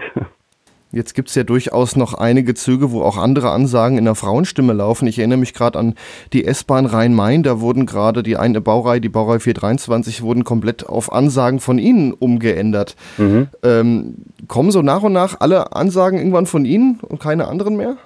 Jetzt 0.93 1.15
gibt 1.15 1.29
es 1.29 1.35
ja 1.35 1.43
durchaus 1.43 1.95
noch 1.95 2.13
einige 2.13 2.53
Züge, 2.53 2.91
wo 2.91 3.01
auch 3.01 3.17
andere 3.17 3.49
Ansagen 3.49 3.97
in 3.97 4.05
der 4.05 4.13
Frauenstimme 4.13 4.73
laufen. 4.73 5.07
Ich 5.07 5.17
erinnere 5.17 5.39
mich 5.39 5.55
gerade 5.55 5.79
an 5.79 5.95
die 6.33 6.45
S-Bahn 6.45 6.85
Rhein-Main. 6.85 7.41
Da 7.41 7.59
wurden 7.59 7.87
gerade 7.87 8.21
die 8.21 8.37
eine 8.37 8.61
Baureihe, 8.61 9.01
die 9.01 9.09
Baureihe 9.09 9.39
423, 9.39 10.21
wurden 10.21 10.43
komplett 10.43 10.87
auf 10.87 11.11
Ansagen 11.11 11.59
von 11.59 11.79
Ihnen 11.79 12.13
umgeändert. 12.13 12.95
Mhm. 13.17 13.47
Ähm, 13.63 14.15
kommen 14.47 14.69
so 14.69 14.83
nach 14.83 15.01
und 15.01 15.13
nach 15.13 15.39
alle 15.39 15.75
Ansagen 15.75 16.19
irgendwann 16.19 16.45
von 16.45 16.63
Ihnen 16.63 16.99
und 17.01 17.19
keine 17.19 17.47
anderen 17.47 17.75
mehr? 17.75 17.97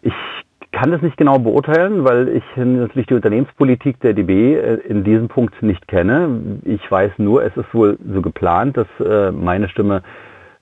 Ich 0.00 0.12
kann 0.78 0.92
das 0.92 1.02
nicht 1.02 1.16
genau 1.16 1.40
beurteilen, 1.40 2.04
weil 2.04 2.28
ich 2.28 2.44
natürlich 2.54 3.08
die 3.08 3.14
Unternehmenspolitik 3.14 3.98
der 3.98 4.14
DB 4.14 4.54
äh, 4.54 4.74
in 4.88 5.02
diesem 5.02 5.26
Punkt 5.26 5.60
nicht 5.60 5.88
kenne. 5.88 6.60
Ich 6.64 6.88
weiß 6.88 7.12
nur, 7.18 7.42
es 7.42 7.56
ist 7.56 7.74
wohl 7.74 7.98
so 8.14 8.22
geplant, 8.22 8.76
dass 8.76 8.86
äh, 9.04 9.32
meine 9.32 9.68
Stimme 9.68 10.02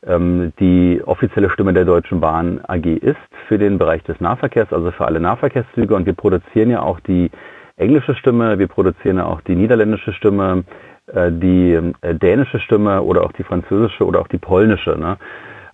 ähm, 0.06 0.54
die 0.58 1.02
offizielle 1.04 1.50
Stimme 1.50 1.75
der 1.75 1.85
Deutschen 1.85 2.20
Bahn 2.20 2.61
AG 2.66 2.87
ist 2.87 3.18
für 3.46 3.58
den 3.58 3.76
Bereich 3.76 4.02
des 4.04 4.18
Nahverkehrs, 4.18 4.73
also 4.73 4.90
für 4.90 5.04
alle 5.04 5.20
Nahverkehrszüge. 5.20 5.94
Und 5.94 6.06
wir 6.06 6.14
produzieren 6.14 6.70
ja 6.70 6.80
auch 6.80 6.99
die 7.00 7.30
englische 7.76 8.14
Stimme, 8.14 8.58
wir 8.58 8.68
produzieren 8.68 9.18
ja 9.18 9.26
auch 9.26 9.42
die 9.42 9.54
niederländische 9.54 10.14
Stimme, 10.14 10.64
äh, 11.12 11.30
die 11.30 11.78
dänische 12.02 12.61
Stimme 12.61 13.02
oder 13.02 13.23
auch 13.23 13.32
die 13.32 13.44
französische 13.44 14.06
oder 14.06 14.20
auch 14.20 14.28
die 14.28 14.38
polnische. 14.38 14.99
Ne? 14.99 15.18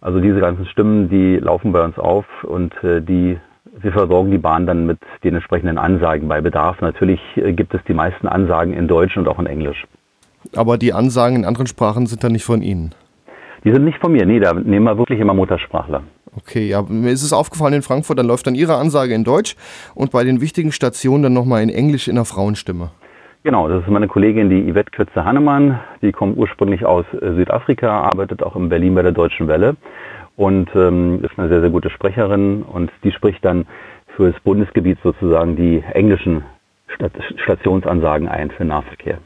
Also 0.00 0.18
diese 0.18 0.40
ganzen 0.40 0.66
Stimmen, 0.66 1.08
die 1.08 1.36
laufen 1.36 1.70
bei 1.70 1.84
uns 1.84 1.96
auf 1.96 2.24
und 2.42 2.74
die 2.82 3.38
wir 3.82 3.92
versorgen 3.92 4.30
die 4.30 4.38
Bahn 4.38 4.66
dann 4.66 4.86
mit 4.86 4.98
den 5.24 5.34
entsprechenden 5.34 5.78
Ansagen 5.78 6.28
bei 6.28 6.40
Bedarf. 6.40 6.80
Natürlich 6.80 7.20
gibt 7.34 7.74
es 7.74 7.80
die 7.86 7.94
meisten 7.94 8.28
Ansagen 8.28 8.72
in 8.72 8.88
Deutsch 8.88 9.16
und 9.16 9.28
auch 9.28 9.38
in 9.38 9.46
Englisch. 9.46 9.84
Aber 10.56 10.78
die 10.78 10.92
Ansagen 10.92 11.36
in 11.36 11.44
anderen 11.44 11.66
Sprachen 11.66 12.06
sind 12.06 12.24
dann 12.24 12.32
nicht 12.32 12.44
von 12.44 12.62
Ihnen? 12.62 12.94
Die 13.64 13.72
sind 13.72 13.84
nicht 13.84 13.98
von 13.98 14.12
mir, 14.12 14.26
nee, 14.26 14.40
da 14.40 14.54
nehmen 14.54 14.84
wir 14.84 14.98
wirklich 14.98 15.20
immer 15.20 15.34
Muttersprachler. 15.34 16.02
Okay, 16.34 16.66
ja, 16.66 16.82
mir 16.82 17.10
ist 17.10 17.22
es 17.22 17.32
aufgefallen 17.32 17.74
in 17.74 17.82
Frankfurt, 17.82 18.18
dann 18.18 18.26
läuft 18.26 18.46
dann 18.46 18.54
Ihre 18.54 18.76
Ansage 18.76 19.14
in 19.14 19.22
Deutsch 19.22 19.54
und 19.94 20.10
bei 20.10 20.24
den 20.24 20.40
wichtigen 20.40 20.72
Stationen 20.72 21.22
dann 21.22 21.32
nochmal 21.32 21.62
in 21.62 21.68
Englisch 21.68 22.08
in 22.08 22.16
der 22.16 22.24
Frauenstimme. 22.24 22.90
Genau, 23.44 23.68
das 23.68 23.82
ist 23.82 23.88
meine 23.88 24.06
Kollegin, 24.06 24.50
die 24.50 24.72
Yvette 24.72 24.92
Kürze-Hannemann. 24.92 25.80
Die 26.00 26.12
kommt 26.12 26.38
ursprünglich 26.38 26.84
aus 26.84 27.04
äh, 27.12 27.32
Südafrika, 27.34 28.02
arbeitet 28.02 28.40
auch 28.40 28.54
in 28.54 28.68
Berlin 28.68 28.94
bei 28.94 29.02
der 29.02 29.10
Deutschen 29.10 29.48
Welle 29.48 29.76
und 30.36 30.70
ähm, 30.76 31.24
ist 31.24 31.36
eine 31.36 31.48
sehr, 31.48 31.60
sehr 31.60 31.70
gute 31.70 31.90
Sprecherin 31.90 32.62
und 32.62 32.92
die 33.02 33.10
spricht 33.10 33.44
dann 33.44 33.66
für 34.14 34.30
das 34.30 34.40
Bundesgebiet 34.42 34.98
sozusagen 35.02 35.56
die 35.56 35.82
englischen 35.92 36.44
Stationsansagen 37.36 38.28
ein 38.28 38.50
für 38.52 38.64
Nahverkehr. 38.64 39.18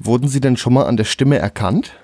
Wurden 0.00 0.26
Sie 0.26 0.40
denn 0.40 0.56
schon 0.56 0.74
mal 0.74 0.86
an 0.86 0.96
der 0.96 1.04
Stimme 1.04 1.38
erkannt? 1.38 1.96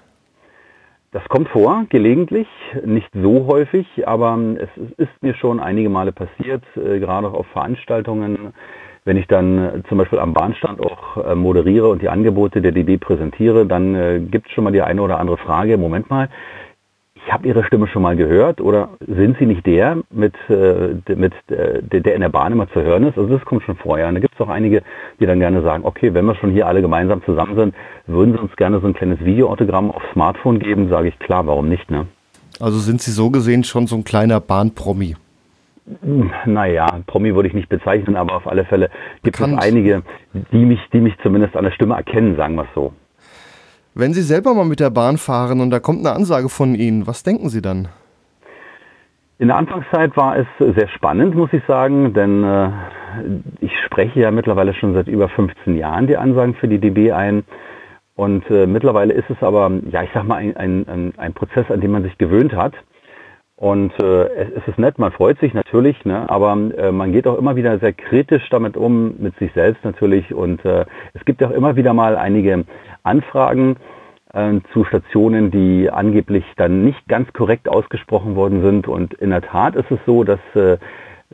Das 1.10 1.24
kommt 1.28 1.48
vor, 1.48 1.86
gelegentlich, 1.88 2.46
nicht 2.84 3.08
so 3.12 3.46
häufig, 3.46 3.86
aber 4.06 4.38
es 4.58 4.70
ist 4.96 5.22
mir 5.22 5.34
schon 5.34 5.60
einige 5.60 5.90
Male 5.90 6.12
passiert, 6.12 6.62
äh, 6.76 7.00
gerade 7.00 7.26
auch 7.26 7.34
auf 7.34 7.46
Veranstaltungen, 7.48 8.54
wenn 9.04 9.16
ich 9.16 9.26
dann 9.26 9.58
äh, 9.58 9.82
zum 9.88 9.98
Beispiel 9.98 10.18
am 10.18 10.32
Bahnstand 10.32 10.80
auch 10.80 11.16
äh, 11.24 11.34
moderiere 11.34 11.88
und 11.88 12.02
die 12.02 12.08
Angebote 12.08 12.62
der 12.62 12.72
DB 12.72 12.98
präsentiere, 12.98 13.66
dann 13.66 14.30
gibt 14.30 14.46
es 14.46 14.52
schon 14.52 14.64
mal 14.64 14.72
die 14.72 14.82
eine 14.82 15.02
oder 15.02 15.18
andere 15.18 15.36
Frage, 15.36 15.76
Moment 15.78 16.10
mal, 16.10 16.28
ich 17.24 17.32
habe 17.32 17.46
Ihre 17.46 17.64
Stimme 17.64 17.86
schon 17.86 18.02
mal 18.02 18.16
gehört 18.16 18.60
oder 18.60 18.90
sind 19.06 19.36
Sie 19.38 19.46
nicht 19.46 19.64
der, 19.64 19.98
mit, 20.10 20.34
äh, 20.48 20.94
mit 21.14 21.32
äh, 21.50 21.82
der 21.82 22.14
in 22.14 22.20
der 22.20 22.28
Bahn 22.28 22.52
immer 22.52 22.68
zu 22.70 22.82
hören 22.82 23.04
ist? 23.04 23.16
Also 23.16 23.28
das 23.36 23.44
kommt 23.44 23.62
schon 23.62 23.76
vorher. 23.76 24.08
Und 24.08 24.14
da 24.14 24.20
gibt 24.20 24.34
es 24.34 24.40
auch 24.40 24.48
einige, 24.48 24.82
die 25.20 25.26
dann 25.26 25.38
gerne 25.38 25.62
sagen, 25.62 25.84
okay, 25.84 26.14
wenn 26.14 26.24
wir 26.24 26.34
schon 26.34 26.50
hier 26.50 26.66
alle 26.66 26.82
gemeinsam 26.82 27.22
zusammen 27.24 27.54
sind, 27.54 27.74
würden 28.06 28.32
Sie 28.32 28.40
uns 28.40 28.54
gerne 28.56 28.80
so 28.80 28.86
ein 28.88 28.94
kleines 28.94 29.20
Videoautogramm 29.24 29.90
aufs 29.92 30.06
Smartphone 30.12 30.58
geben? 30.58 30.88
Sage 30.88 31.08
ich, 31.08 31.18
klar, 31.18 31.46
warum 31.46 31.68
nicht, 31.68 31.90
ne? 31.90 32.06
Also 32.60 32.78
sind 32.78 33.00
Sie 33.00 33.12
so 33.12 33.30
gesehen 33.30 33.64
schon 33.64 33.86
so 33.86 33.96
ein 33.96 34.04
kleiner 34.04 34.40
Bahnpromi? 34.40 35.14
Naja, 36.46 37.00
Promi 37.06 37.34
würde 37.34 37.48
ich 37.48 37.54
nicht 37.54 37.68
bezeichnen, 37.68 38.16
aber 38.16 38.36
auf 38.36 38.46
alle 38.46 38.64
Fälle 38.64 38.88
gibt 39.22 39.36
Bekannt. 39.38 39.58
es 39.58 39.64
einige, 39.66 40.02
die 40.52 40.64
mich, 40.64 40.80
die 40.92 41.00
mich 41.00 41.14
zumindest 41.22 41.56
an 41.56 41.64
der 41.64 41.72
Stimme 41.72 41.94
erkennen, 41.94 42.36
sagen 42.36 42.54
wir 42.54 42.62
es 42.62 42.74
so. 42.74 42.92
Wenn 43.94 44.14
Sie 44.14 44.22
selber 44.22 44.54
mal 44.54 44.64
mit 44.64 44.80
der 44.80 44.90
Bahn 44.90 45.18
fahren 45.18 45.60
und 45.60 45.70
da 45.70 45.80
kommt 45.80 46.06
eine 46.06 46.14
Ansage 46.14 46.48
von 46.48 46.74
Ihnen, 46.74 47.06
was 47.06 47.24
denken 47.24 47.48
Sie 47.48 47.60
dann? 47.60 47.88
In 49.38 49.48
der 49.48 49.56
Anfangszeit 49.56 50.16
war 50.16 50.36
es 50.36 50.46
sehr 50.58 50.88
spannend, 50.88 51.34
muss 51.34 51.52
ich 51.52 51.64
sagen, 51.66 52.14
denn 52.14 52.44
äh, 52.44 52.70
ich 53.60 53.72
spreche 53.84 54.20
ja 54.20 54.30
mittlerweile 54.30 54.72
schon 54.72 54.94
seit 54.94 55.08
über 55.08 55.28
15 55.28 55.76
Jahren 55.76 56.06
die 56.06 56.16
Ansagen 56.16 56.54
für 56.54 56.68
die 56.68 56.78
DB 56.78 57.10
ein. 57.10 57.44
Und 58.14 58.48
äh, 58.50 58.66
mittlerweile 58.66 59.12
ist 59.14 59.28
es 59.30 59.42
aber, 59.42 59.70
ja, 59.90 60.04
ich 60.04 60.10
sag 60.14 60.24
mal, 60.24 60.36
ein, 60.36 60.86
ein, 60.86 61.12
ein 61.16 61.34
Prozess, 61.34 61.70
an 61.70 61.80
dem 61.80 61.90
man 61.90 62.04
sich 62.04 62.16
gewöhnt 62.18 62.54
hat. 62.54 62.74
Und 63.62 63.92
äh, 64.02 64.24
es 64.56 64.66
ist 64.66 64.76
nett, 64.76 64.98
man 64.98 65.12
freut 65.12 65.38
sich 65.38 65.54
natürlich, 65.54 66.04
ne, 66.04 66.28
aber 66.28 66.50
äh, 66.76 66.90
man 66.90 67.12
geht 67.12 67.28
auch 67.28 67.38
immer 67.38 67.54
wieder 67.54 67.78
sehr 67.78 67.92
kritisch 67.92 68.42
damit 68.50 68.76
um, 68.76 69.14
mit 69.18 69.38
sich 69.38 69.52
selbst 69.52 69.84
natürlich. 69.84 70.34
Und 70.34 70.64
äh, 70.64 70.84
es 71.14 71.24
gibt 71.24 71.44
auch 71.44 71.52
immer 71.52 71.76
wieder 71.76 71.94
mal 71.94 72.16
einige 72.16 72.64
Anfragen 73.04 73.76
äh, 74.32 74.54
zu 74.72 74.82
Stationen, 74.82 75.52
die 75.52 75.88
angeblich 75.88 76.44
dann 76.56 76.82
nicht 76.84 77.06
ganz 77.06 77.32
korrekt 77.34 77.68
ausgesprochen 77.68 78.34
worden 78.34 78.62
sind. 78.62 78.88
Und 78.88 79.14
in 79.14 79.30
der 79.30 79.42
Tat 79.42 79.76
ist 79.76 79.92
es 79.92 80.00
so, 80.06 80.24
dass 80.24 80.40
äh, 80.56 80.78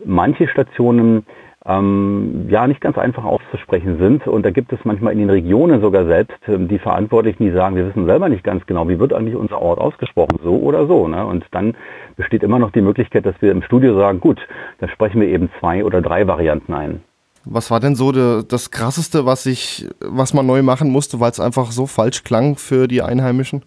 manche 0.04 0.48
Stationen 0.48 1.24
ähm, 1.68 2.46
ja 2.48 2.66
nicht 2.66 2.80
ganz 2.80 2.96
einfach 2.96 3.24
auszusprechen 3.24 3.98
sind. 3.98 4.26
Und 4.26 4.44
da 4.44 4.50
gibt 4.50 4.72
es 4.72 4.78
manchmal 4.84 5.12
in 5.12 5.18
den 5.18 5.30
Regionen 5.30 5.82
sogar 5.82 6.06
selbst 6.06 6.38
ähm, 6.48 6.66
die 6.66 6.78
Verantwortlichen, 6.78 7.44
die 7.44 7.52
sagen, 7.52 7.76
wir 7.76 7.86
wissen 7.86 8.06
selber 8.06 8.30
nicht 8.30 8.42
ganz 8.42 8.64
genau, 8.66 8.88
wie 8.88 8.98
wird 8.98 9.12
eigentlich 9.12 9.36
unser 9.36 9.60
Ort 9.60 9.78
ausgesprochen, 9.78 10.40
so 10.42 10.56
oder 10.56 10.86
so. 10.86 11.06
Ne? 11.06 11.24
Und 11.26 11.44
dann 11.50 11.76
besteht 12.16 12.42
immer 12.42 12.58
noch 12.58 12.72
die 12.72 12.80
Möglichkeit, 12.80 13.26
dass 13.26 13.40
wir 13.40 13.52
im 13.52 13.62
Studio 13.62 13.94
sagen, 13.96 14.20
gut, 14.20 14.40
dann 14.78 14.88
sprechen 14.88 15.20
wir 15.20 15.28
eben 15.28 15.50
zwei 15.60 15.84
oder 15.84 16.00
drei 16.00 16.26
Varianten 16.26 16.72
ein. 16.72 17.02
Was 17.44 17.70
war 17.70 17.80
denn 17.80 17.94
so 17.94 18.12
de, 18.12 18.44
das 18.48 18.70
Krasseste, 18.70 19.26
was 19.26 19.46
ich, 19.46 19.86
was 20.00 20.32
man 20.32 20.46
neu 20.46 20.62
machen 20.62 20.90
musste, 20.90 21.20
weil 21.20 21.30
es 21.30 21.40
einfach 21.40 21.70
so 21.70 21.86
falsch 21.86 22.24
klang 22.24 22.56
für 22.56 22.88
die 22.88 23.02
Einheimischen? 23.02 23.62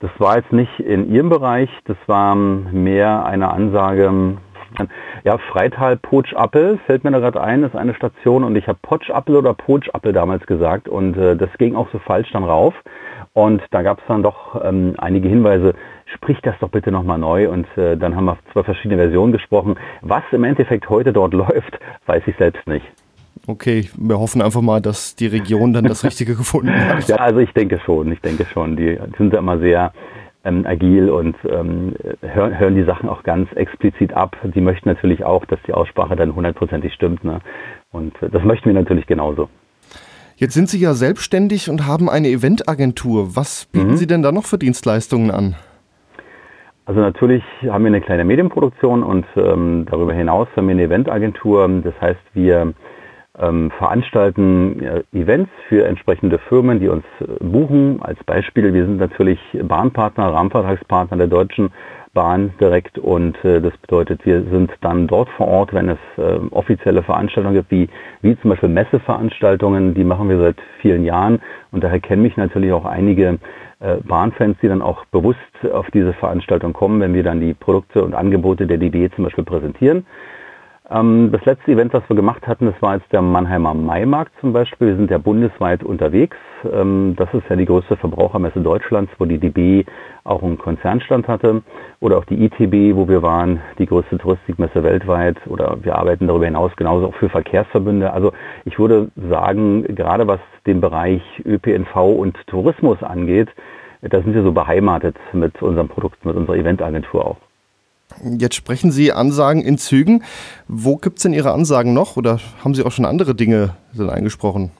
Das 0.00 0.10
war 0.18 0.36
jetzt 0.38 0.52
nicht 0.52 0.80
in 0.80 1.12
Ihrem 1.12 1.28
Bereich, 1.28 1.68
das 1.84 1.98
war 2.06 2.34
mehr 2.34 3.26
eine 3.26 3.50
Ansage, 3.50 4.38
ja, 5.24 5.38
Freital 5.38 5.96
Potsch-Appel 5.96 6.78
fällt 6.86 7.04
mir 7.04 7.10
da 7.10 7.18
gerade 7.18 7.40
ein, 7.40 7.62
ist 7.62 7.76
eine 7.76 7.94
Station 7.94 8.44
und 8.44 8.56
ich 8.56 8.66
habe 8.68 8.78
Potsch-Appel 8.82 9.36
oder 9.36 9.54
Potsch-Appel 9.54 10.12
damals 10.12 10.46
gesagt 10.46 10.88
und 10.88 11.16
äh, 11.16 11.36
das 11.36 11.50
ging 11.58 11.74
auch 11.74 11.88
so 11.92 11.98
falsch 11.98 12.30
dann 12.32 12.44
rauf. 12.44 12.74
Und 13.32 13.62
da 13.70 13.82
gab 13.82 13.98
es 13.98 14.04
dann 14.08 14.22
doch 14.22 14.60
ähm, 14.64 14.94
einige 14.98 15.28
Hinweise, 15.28 15.74
sprich 16.14 16.38
das 16.42 16.54
doch 16.60 16.68
bitte 16.68 16.90
nochmal 16.90 17.18
neu. 17.18 17.48
Und 17.48 17.66
äh, 17.78 17.96
dann 17.96 18.16
haben 18.16 18.24
wir 18.24 18.38
zwei 18.52 18.64
verschiedene 18.64 19.00
Versionen 19.00 19.32
gesprochen. 19.32 19.76
Was 20.00 20.24
im 20.32 20.44
Endeffekt 20.44 20.88
heute 20.88 21.12
dort 21.12 21.32
läuft, 21.34 21.78
weiß 22.06 22.22
ich 22.26 22.36
selbst 22.36 22.66
nicht. 22.66 22.86
Okay, 23.46 23.88
wir 23.96 24.18
hoffen 24.18 24.42
einfach 24.42 24.60
mal, 24.60 24.80
dass 24.80 25.16
die 25.16 25.26
Region 25.26 25.72
dann 25.72 25.84
das 25.84 26.04
Richtige 26.04 26.34
gefunden 26.34 26.74
hat. 26.74 27.08
Ja, 27.08 27.16
also 27.16 27.38
ich 27.38 27.52
denke 27.52 27.80
schon, 27.84 28.12
ich 28.12 28.20
denke 28.20 28.44
schon. 28.44 28.76
Die 28.76 28.98
sind 29.16 29.32
ja 29.32 29.38
immer 29.38 29.58
sehr 29.58 29.92
ähm, 30.44 30.66
agil 30.66 31.10
und 31.10 31.36
ähm, 31.48 31.94
hören, 32.22 32.58
hören 32.58 32.74
die 32.74 32.84
Sachen 32.84 33.08
auch 33.08 33.22
ganz 33.22 33.50
explizit 33.52 34.12
ab. 34.14 34.36
Die 34.42 34.60
möchten 34.60 34.88
natürlich 34.88 35.24
auch, 35.24 35.44
dass 35.44 35.58
die 35.66 35.74
Aussprache 35.74 36.16
dann 36.16 36.34
hundertprozentig 36.34 36.94
stimmt. 36.94 37.24
Ne? 37.24 37.40
Und 37.90 38.20
äh, 38.22 38.30
das 38.30 38.42
möchten 38.44 38.66
wir 38.66 38.74
natürlich 38.74 39.06
genauso. 39.06 39.48
Jetzt 40.36 40.54
sind 40.54 40.70
Sie 40.70 40.80
ja 40.80 40.94
selbstständig 40.94 41.68
und 41.68 41.86
haben 41.86 42.08
eine 42.08 42.28
Eventagentur. 42.28 43.36
Was 43.36 43.66
bieten 43.66 43.90
mhm. 43.90 43.96
Sie 43.96 44.06
denn 44.06 44.22
da 44.22 44.32
noch 44.32 44.46
für 44.46 44.56
Dienstleistungen 44.56 45.30
an? 45.30 45.54
Also 46.86 47.00
natürlich 47.02 47.44
haben 47.68 47.84
wir 47.84 47.88
eine 47.88 48.00
kleine 48.00 48.24
Medienproduktion 48.24 49.02
und 49.02 49.26
ähm, 49.36 49.86
darüber 49.90 50.14
hinaus 50.14 50.48
haben 50.56 50.66
wir 50.66 50.72
eine 50.72 50.84
Eventagentur. 50.84 51.68
Das 51.84 51.94
heißt, 52.00 52.20
wir 52.32 52.72
ähm, 53.40 53.70
veranstalten 53.78 54.82
äh, 54.82 55.02
Events 55.12 55.50
für 55.68 55.86
entsprechende 55.86 56.38
Firmen, 56.38 56.80
die 56.80 56.88
uns 56.88 57.04
äh, 57.20 57.44
buchen. 57.44 58.00
Als 58.02 58.22
Beispiel, 58.24 58.72
wir 58.72 58.84
sind 58.84 58.98
natürlich 58.98 59.40
Bahnpartner, 59.62 60.32
Rahmenvertragspartner 60.32 61.16
der 61.16 61.26
Deutschen 61.26 61.70
Bahn 62.12 62.52
direkt 62.60 62.98
und 62.98 63.36
äh, 63.44 63.60
das 63.60 63.76
bedeutet, 63.78 64.26
wir 64.26 64.42
sind 64.42 64.72
dann 64.80 65.06
dort 65.06 65.28
vor 65.30 65.46
Ort, 65.46 65.72
wenn 65.72 65.88
es 65.88 65.98
äh, 66.16 66.40
offizielle 66.50 67.02
Veranstaltungen 67.02 67.54
gibt, 67.54 67.70
wie, 67.70 67.88
wie 68.22 68.38
zum 68.40 68.50
Beispiel 68.50 68.68
Messeveranstaltungen, 68.68 69.94
die 69.94 70.02
machen 70.02 70.28
wir 70.28 70.38
seit 70.38 70.56
vielen 70.80 71.04
Jahren 71.04 71.40
und 71.70 71.84
daher 71.84 72.00
kennen 72.00 72.22
mich 72.22 72.36
natürlich 72.36 72.72
auch 72.72 72.84
einige 72.84 73.38
äh, 73.78 73.96
Bahnfans, 74.02 74.58
die 74.60 74.68
dann 74.68 74.82
auch 74.82 75.04
bewusst 75.06 75.38
auf 75.72 75.88
diese 75.92 76.12
Veranstaltung 76.14 76.72
kommen, 76.72 77.00
wenn 77.00 77.14
wir 77.14 77.22
dann 77.22 77.40
die 77.40 77.54
Produkte 77.54 78.02
und 78.02 78.14
Angebote 78.14 78.66
der 78.66 78.78
DB 78.78 79.08
zum 79.14 79.24
Beispiel 79.24 79.44
präsentieren. 79.44 80.04
Ähm, 80.92 81.30
das 81.30 81.44
letzte 81.44 81.70
Event, 81.70 81.92
was 81.92 82.02
wir 82.08 82.16
gemacht 82.16 82.46
hatten, 82.48 82.66
das 82.66 82.82
war 82.82 82.96
jetzt 82.96 83.12
der 83.12 83.22
Mannheimer 83.22 83.74
Maimarkt 83.74 84.32
zum 84.40 84.52
Beispiel. 84.52 84.88
Wir 84.88 84.96
sind 84.96 85.10
ja 85.10 85.18
bundesweit 85.18 85.84
unterwegs. 85.84 86.36
Ähm, 86.64 87.14
das 87.16 87.32
ist 87.32 87.44
ja 87.48 87.54
die 87.54 87.64
größte 87.64 87.96
Verbrauchermesse 87.96 88.60
Deutschlands, 88.60 89.12
wo 89.18 89.24
die 89.24 89.38
DB 89.38 89.84
auch 90.24 90.42
einen 90.42 90.58
Konzernstand 90.58 91.28
hatte. 91.28 91.62
Oder 92.00 92.18
auch 92.18 92.24
die 92.24 92.44
ITB, 92.44 92.96
wo 92.96 93.08
wir 93.08 93.22
waren, 93.22 93.60
die 93.78 93.86
größte 93.86 94.18
Touristikmesse 94.18 94.82
weltweit. 94.82 95.36
Oder 95.46 95.78
wir 95.82 95.96
arbeiten 95.96 96.26
darüber 96.26 96.46
hinaus 96.46 96.74
genauso 96.74 97.06
auch 97.06 97.14
für 97.14 97.28
Verkehrsverbünde. 97.28 98.12
Also 98.12 98.32
ich 98.64 98.76
würde 98.76 99.10
sagen, 99.28 99.84
gerade 99.94 100.26
was 100.26 100.40
den 100.66 100.80
Bereich 100.80 101.22
ÖPNV 101.44 101.94
und 101.96 102.36
Tourismus 102.48 103.00
angeht, 103.04 103.48
da 104.02 104.20
sind 104.22 104.34
wir 104.34 104.42
so 104.42 104.50
beheimatet 104.50 105.16
mit 105.32 105.62
unserem 105.62 105.88
Produkt, 105.88 106.24
mit 106.24 106.34
unserer 106.34 106.56
Eventagentur 106.56 107.24
auch. 107.24 107.49
Jetzt 108.22 108.54
sprechen 108.54 108.90
Sie 108.90 109.12
Ansagen 109.12 109.62
in 109.62 109.78
Zügen. 109.78 110.22
Wo 110.68 110.96
gibt 110.96 111.18
es 111.18 111.22
denn 111.22 111.32
Ihre 111.32 111.52
Ansagen 111.52 111.94
noch 111.94 112.16
oder 112.16 112.38
haben 112.64 112.74
Sie 112.74 112.84
auch 112.84 112.92
schon 112.92 113.04
andere 113.04 113.34
Dinge 113.34 113.74
eingesprochen? 113.98 114.70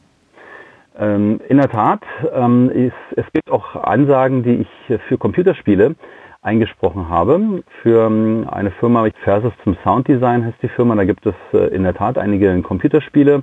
Ähm, 0.98 1.40
in 1.48 1.56
der 1.56 1.68
Tat, 1.68 2.02
ähm, 2.34 2.70
ist, 2.70 2.92
es 3.16 3.24
gibt 3.32 3.50
auch 3.50 3.74
Ansagen, 3.76 4.42
die 4.42 4.66
ich 4.66 4.98
für 5.08 5.16
Computerspiele 5.16 5.94
eingesprochen 6.42 7.08
habe. 7.08 7.62
Für 7.82 8.06
ähm, 8.06 8.46
eine 8.50 8.70
Firma 8.72 9.06
Versus 9.24 9.52
zum 9.64 9.76
Sounddesign 9.84 10.44
heißt 10.44 10.62
die 10.62 10.68
Firma. 10.68 10.94
Da 10.94 11.04
gibt 11.04 11.26
es 11.26 11.34
äh, 11.52 11.74
in 11.74 11.84
der 11.84 11.94
Tat 11.94 12.18
einige 12.18 12.60
Computerspiele. 12.62 13.42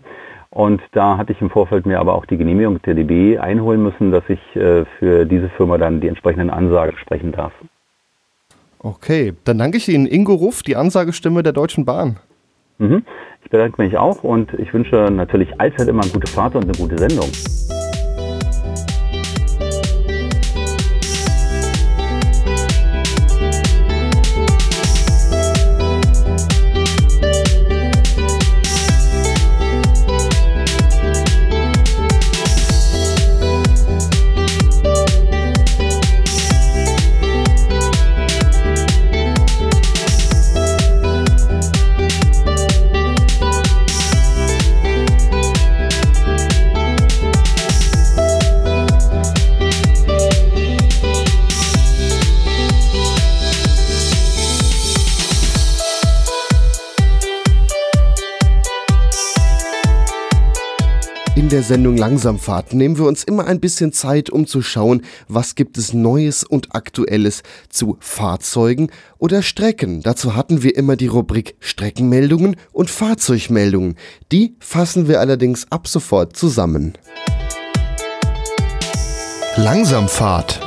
Und 0.49 0.81
da 0.93 1.17
hatte 1.17 1.33
ich 1.33 1.41
im 1.41 1.49
Vorfeld 1.49 1.85
mir 1.85 1.99
aber 1.99 2.15
auch 2.15 2.25
die 2.25 2.37
Genehmigung 2.37 2.81
der 2.83 2.95
DB 2.95 3.37
einholen 3.37 3.83
müssen, 3.83 4.11
dass 4.11 4.23
ich 4.29 4.39
äh, 4.55 4.85
für 4.97 5.25
diese 5.25 5.49
Firma 5.49 5.77
dann 5.77 5.99
die 6.01 6.07
entsprechenden 6.07 6.49
Ansagen 6.49 6.97
sprechen 6.97 7.31
darf. 7.31 7.51
Okay, 8.87 9.33
dann 9.43 9.57
danke 9.57 9.75
ich 9.75 9.89
Ihnen, 9.89 10.07
Ingo 10.07 10.33
Ruff, 10.33 10.63
die 10.63 10.77
Ansagestimme 10.77 11.43
der 11.43 11.51
Deutschen 11.51 11.83
Bahn. 11.83 12.19
Mhm. 12.77 13.03
Ich 13.43 13.49
bedanke 13.49 13.81
mich 13.81 13.97
auch 13.97 14.23
und 14.23 14.53
ich 14.53 14.73
wünsche 14.73 15.09
natürlich 15.11 15.59
allzeit 15.59 15.89
immer 15.89 16.03
eine 16.03 16.11
gute 16.11 16.31
Fahrt 16.31 16.55
und 16.55 16.63
eine 16.63 16.71
gute 16.71 16.97
Sendung. 16.97 17.29
In 61.47 61.51
der 61.51 61.63
Sendung 61.63 61.95
Langsamfahrt 61.95 62.73
nehmen 62.73 62.97
wir 62.97 63.05
uns 63.05 63.23
immer 63.23 63.45
ein 63.45 63.61
bisschen 63.61 63.93
Zeit, 63.93 64.29
um 64.29 64.47
zu 64.47 64.61
schauen, 64.61 65.03
was 65.29 65.55
gibt 65.55 65.77
es 65.77 65.93
Neues 65.93 66.43
und 66.43 66.75
Aktuelles 66.75 67.41
zu 67.69 67.95
Fahrzeugen 68.01 68.91
oder 69.17 69.41
Strecken. 69.41 70.01
Dazu 70.01 70.35
hatten 70.35 70.61
wir 70.61 70.75
immer 70.75 70.97
die 70.97 71.07
Rubrik 71.07 71.55
Streckenmeldungen 71.61 72.57
und 72.73 72.89
Fahrzeugmeldungen. 72.89 73.95
Die 74.33 74.57
fassen 74.59 75.07
wir 75.07 75.21
allerdings 75.21 75.71
ab 75.71 75.87
sofort 75.87 76.35
zusammen. 76.35 76.97
Langsamfahrt. 79.55 80.66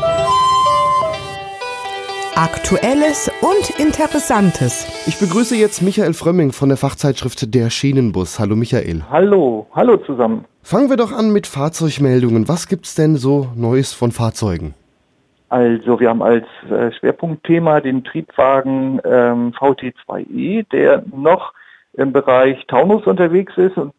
Aktuelles 2.40 3.30
und 3.42 3.78
Interessantes. 3.78 5.04
Ich 5.06 5.20
begrüße 5.20 5.54
jetzt 5.56 5.82
Michael 5.82 6.14
Frömming 6.14 6.52
von 6.52 6.70
der 6.70 6.78
Fachzeitschrift 6.78 7.54
Der 7.54 7.68
Schienenbus. 7.68 8.40
Hallo 8.40 8.56
Michael. 8.56 9.02
Hallo, 9.10 9.66
hallo 9.74 9.98
zusammen. 9.98 10.46
Fangen 10.62 10.88
wir 10.88 10.96
doch 10.96 11.12
an 11.12 11.34
mit 11.34 11.46
Fahrzeugmeldungen. 11.46 12.48
Was 12.48 12.66
gibt's 12.66 12.94
denn 12.94 13.16
so 13.16 13.48
Neues 13.56 13.92
von 13.92 14.10
Fahrzeugen? 14.10 14.74
Also 15.50 16.00
wir 16.00 16.08
haben 16.08 16.22
als 16.22 16.46
äh, 16.70 16.90
Schwerpunktthema 16.92 17.82
den 17.82 18.04
Triebwagen 18.04 19.02
ähm, 19.04 19.52
VT2E, 19.52 20.64
der 20.72 21.04
noch 21.14 21.52
im 21.92 22.14
Bereich 22.14 22.66
Taunus 22.68 23.06
unterwegs 23.06 23.52
ist 23.58 23.76
und 23.76 23.92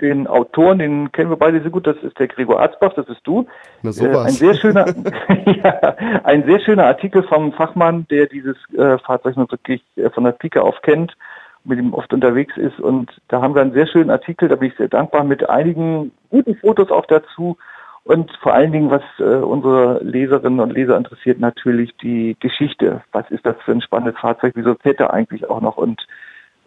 den 0.00 0.26
Autoren, 0.26 0.78
den 0.78 1.12
kennen 1.12 1.30
wir 1.30 1.36
beide 1.36 1.60
sehr 1.60 1.70
gut, 1.70 1.86
das 1.86 1.96
ist 1.98 2.18
der 2.18 2.26
Gregor 2.26 2.60
Arzbach, 2.60 2.94
das 2.94 3.08
ist 3.08 3.20
du. 3.24 3.46
Na, 3.82 3.92
sowas. 3.92 4.16
Äh, 4.16 4.28
ein 4.28 4.32
sehr 4.32 4.54
schöner, 4.54 4.86
ja, 5.46 5.96
ein 6.24 6.44
sehr 6.44 6.60
schöner 6.60 6.86
Artikel 6.86 7.22
vom 7.22 7.52
Fachmann, 7.52 8.06
der 8.10 8.26
dieses 8.26 8.56
äh, 8.76 8.98
Fahrzeug 8.98 9.36
noch 9.36 9.50
wirklich 9.50 9.82
äh, 9.96 10.10
von 10.10 10.24
der 10.24 10.32
Pike 10.32 10.62
auf 10.62 10.82
kennt, 10.82 11.16
mit 11.64 11.78
ihm 11.78 11.94
oft 11.94 12.12
unterwegs 12.12 12.56
ist. 12.56 12.80
Und 12.80 13.10
da 13.28 13.40
haben 13.40 13.54
wir 13.54 13.62
einen 13.62 13.72
sehr 13.72 13.86
schönen 13.86 14.10
Artikel, 14.10 14.48
da 14.48 14.56
bin 14.56 14.68
ich 14.68 14.76
sehr 14.76 14.88
dankbar, 14.88 15.24
mit 15.24 15.48
einigen 15.48 16.12
guten 16.30 16.56
Fotos 16.56 16.90
auch 16.90 17.06
dazu. 17.06 17.56
Und 18.02 18.30
vor 18.42 18.52
allen 18.52 18.72
Dingen, 18.72 18.90
was 18.90 19.02
äh, 19.18 19.22
unsere 19.22 20.02
Leserinnen 20.02 20.60
und 20.60 20.72
Leser 20.74 20.96
interessiert, 20.96 21.40
natürlich 21.40 21.96
die 21.96 22.36
Geschichte. 22.38 23.02
Was 23.12 23.30
ist 23.30 23.46
das 23.46 23.56
für 23.64 23.72
ein 23.72 23.80
spannendes 23.80 24.20
Fahrzeug? 24.20 24.52
Wieso 24.56 24.74
fährt 24.74 25.00
er 25.00 25.14
eigentlich 25.14 25.48
auch 25.48 25.62
noch? 25.62 25.78
Und 25.78 26.06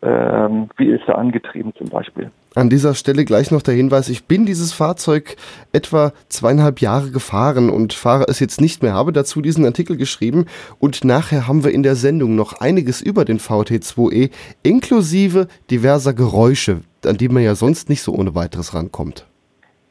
ähm, 0.02 0.70
wie 0.78 0.88
ist 0.88 1.08
er 1.08 1.18
angetrieben 1.18 1.74
zum 1.76 1.90
Beispiel? 1.90 2.30
An 2.56 2.70
dieser 2.70 2.94
Stelle 2.94 3.26
gleich 3.26 3.52
noch 3.52 3.62
der 3.62 3.74
Hinweis, 3.74 4.10
ich 4.10 4.26
bin 4.26 4.46
dieses 4.46 4.74
Fahrzeug 4.74 5.36
etwa 5.74 6.12
zweieinhalb 6.30 6.82
Jahre 6.82 7.12
gefahren 7.12 7.70
und 7.70 7.94
fahre 7.94 8.26
es 8.28 8.40
jetzt 8.40 8.62
nicht 8.62 8.84
mehr, 8.84 8.94
habe 8.94 9.12
dazu 9.12 9.42
diesen 9.42 9.66
Artikel 9.66 9.98
geschrieben 9.98 10.46
und 10.80 11.04
nachher 11.04 11.48
haben 11.48 11.64
wir 11.64 11.72
in 11.72 11.84
der 11.84 11.96
Sendung 11.96 12.36
noch 12.36 12.60
einiges 12.60 13.02
über 13.02 13.26
den 13.26 13.40
VT2E, 13.40 14.32
inklusive 14.64 15.48
diverser 15.70 16.14
Geräusche, 16.14 16.82
an 17.06 17.18
die 17.18 17.30
man 17.30 17.44
ja 17.44 17.56
sonst 17.56 17.90
nicht 17.90 18.02
so 18.02 18.14
ohne 18.14 18.36
weiteres 18.36 18.74
rankommt. 18.74 19.26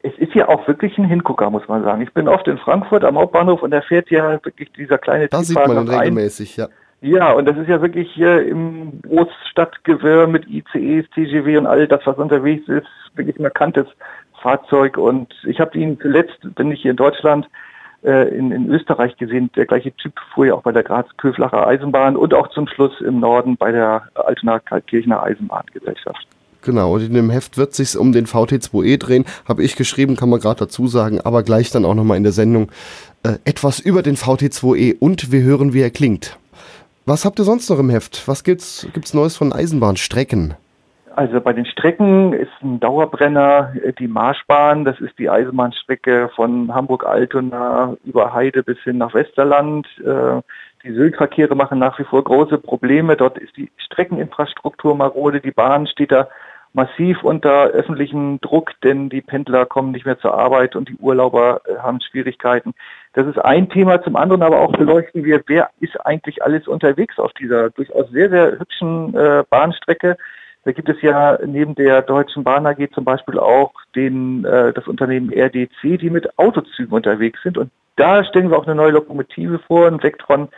Es 0.02 0.16
ist 0.18 0.34
ja 0.34 0.48
auch 0.48 0.66
wirklich 0.68 0.96
ein 0.98 1.04
Hingucker, 1.04 1.50
muss 1.50 1.66
man 1.66 1.82
sagen. 1.82 2.00
Ich 2.02 2.12
bin 2.12 2.28
oft 2.28 2.46
in 2.46 2.58
Frankfurt 2.58 3.02
am 3.02 3.18
Hauptbahnhof 3.18 3.62
und 3.62 3.72
da 3.72 3.80
fährt 3.80 4.08
ja 4.10 4.38
wirklich 4.44 4.70
dieser 4.72 4.98
kleine 4.98 5.26
Da 5.26 5.42
sieht 5.42 5.56
man 5.56 5.78
ihn 5.78 5.88
regelmäßig, 5.88 6.56
ja. 6.56 6.68
Ja, 7.00 7.32
und 7.32 7.44
das 7.46 7.56
ist 7.58 7.68
ja 7.68 7.82
wirklich 7.82 8.10
hier 8.12 8.46
im 8.46 9.00
Großstadtgewirr 9.02 10.26
mit 10.26 10.48
ICEs, 10.48 11.08
TGW 11.14 11.58
und 11.58 11.66
all 11.66 11.86
das, 11.86 12.00
was 12.04 12.16
unterwegs 12.16 12.68
ist, 12.68 12.86
wirklich 13.14 13.38
ein 13.38 13.42
markantes 13.42 13.86
Fahrzeug. 14.40 14.96
Und 14.96 15.32
ich 15.44 15.60
habe 15.60 15.78
ihn 15.78 15.98
zuletzt, 16.00 16.38
bin 16.54 16.72
ich 16.72 16.82
hier 16.82 16.92
in 16.92 16.96
Deutschland, 16.96 17.48
äh, 18.02 18.28
in, 18.36 18.50
in 18.50 18.70
Österreich 18.70 19.16
gesehen. 19.18 19.50
Der 19.56 19.66
gleiche 19.66 19.92
Typ 19.92 20.14
fuhr 20.32 20.46
ja 20.46 20.54
auch 20.54 20.62
bei 20.62 20.72
der 20.72 20.82
Graz-Köflacher 20.84 21.66
Eisenbahn 21.66 22.16
und 22.16 22.32
auch 22.32 22.48
zum 22.48 22.66
Schluss 22.66 23.00
im 23.00 23.20
Norden 23.20 23.56
bei 23.56 23.72
der 23.72 24.08
Altona-Kaltkirchener 24.14 25.22
Eisenbahngesellschaft. 25.22 26.26
Genau, 26.62 26.94
und 26.94 27.02
in 27.02 27.14
dem 27.14 27.30
Heft 27.30 27.58
wird 27.58 27.74
sich 27.74 27.96
um 27.96 28.10
den 28.10 28.26
VT2E 28.26 28.98
drehen, 28.98 29.24
habe 29.46 29.62
ich 29.62 29.76
geschrieben, 29.76 30.16
kann 30.16 30.30
man 30.30 30.40
gerade 30.40 30.60
dazu 30.60 30.88
sagen, 30.88 31.20
aber 31.20 31.44
gleich 31.44 31.70
dann 31.70 31.84
auch 31.84 31.94
nochmal 31.94 32.16
in 32.16 32.24
der 32.24 32.32
Sendung 32.32 32.72
äh, 33.22 33.34
etwas 33.44 33.78
über 33.78 34.02
den 34.02 34.16
VT2E 34.16 34.98
und 34.98 35.30
wir 35.30 35.42
hören, 35.42 35.74
wie 35.74 35.82
er 35.82 35.90
klingt. 35.90 36.38
Was 37.08 37.24
habt 37.24 37.38
ihr 37.38 37.44
sonst 37.44 37.70
noch 37.70 37.78
im 37.78 37.88
Heft? 37.88 38.26
Was 38.26 38.42
gibt's, 38.42 38.88
gibt's 38.92 39.14
Neues 39.14 39.36
von 39.36 39.52
Eisenbahnstrecken? 39.52 40.54
Also 41.14 41.40
bei 41.40 41.52
den 41.52 41.64
Strecken 41.64 42.32
ist 42.32 42.50
ein 42.62 42.80
Dauerbrenner 42.80 43.72
äh, 43.80 43.92
die 43.92 44.08
Marschbahn. 44.08 44.84
Das 44.84 44.98
ist 44.98 45.16
die 45.16 45.30
Eisenbahnstrecke 45.30 46.30
von 46.34 46.74
Hamburg-Altona 46.74 47.96
über 48.04 48.34
Heide 48.34 48.64
bis 48.64 48.78
hin 48.80 48.98
nach 48.98 49.14
Westerland. 49.14 49.86
Äh, 50.04 50.42
die 50.82 50.92
Syltverkehre 50.92 51.54
machen 51.54 51.78
nach 51.78 51.96
wie 52.00 52.04
vor 52.04 52.24
große 52.24 52.58
Probleme. 52.58 53.16
Dort 53.16 53.38
ist 53.38 53.56
die 53.56 53.70
Streckeninfrastruktur 53.76 54.96
marode. 54.96 55.40
Die 55.40 55.52
Bahn 55.52 55.86
steht 55.86 56.10
da 56.10 56.26
massiv 56.76 57.24
unter 57.24 57.68
öffentlichem 57.68 58.38
Druck, 58.42 58.72
denn 58.84 59.08
die 59.08 59.22
Pendler 59.22 59.64
kommen 59.64 59.92
nicht 59.92 60.04
mehr 60.04 60.18
zur 60.18 60.34
Arbeit 60.34 60.76
und 60.76 60.90
die 60.90 60.96
Urlauber 60.96 61.62
äh, 61.64 61.78
haben 61.78 62.00
Schwierigkeiten. 62.02 62.74
Das 63.14 63.26
ist 63.26 63.38
ein 63.38 63.70
Thema. 63.70 64.02
Zum 64.02 64.14
anderen 64.14 64.42
aber 64.42 64.60
auch 64.60 64.72
beleuchten 64.72 65.24
wir, 65.24 65.42
wer 65.46 65.70
ist 65.80 65.96
eigentlich 66.06 66.42
alles 66.42 66.68
unterwegs 66.68 67.18
auf 67.18 67.32
dieser 67.32 67.70
durchaus 67.70 68.10
sehr, 68.10 68.28
sehr 68.28 68.58
hübschen 68.58 69.14
äh, 69.14 69.42
Bahnstrecke. 69.48 70.18
Da 70.64 70.72
gibt 70.72 70.90
es 70.90 71.00
ja 71.00 71.38
neben 71.46 71.74
der 71.74 72.02
Deutschen 72.02 72.44
Bahn 72.44 72.66
AG 72.66 72.90
zum 72.92 73.04
Beispiel 73.04 73.38
auch 73.38 73.72
den, 73.94 74.44
äh, 74.44 74.74
das 74.74 74.86
Unternehmen 74.86 75.32
RDC, 75.32 75.98
die 75.98 76.10
mit 76.10 76.38
Autozügen 76.38 76.92
unterwegs 76.92 77.42
sind. 77.42 77.56
Und 77.56 77.70
da 77.96 78.22
stellen 78.22 78.50
wir 78.50 78.58
auch 78.58 78.66
eine 78.66 78.74
neue 78.74 78.90
Lokomotive 78.90 79.60
vor. 79.60 79.86
Ein 79.86 80.02
Vectron 80.02 80.48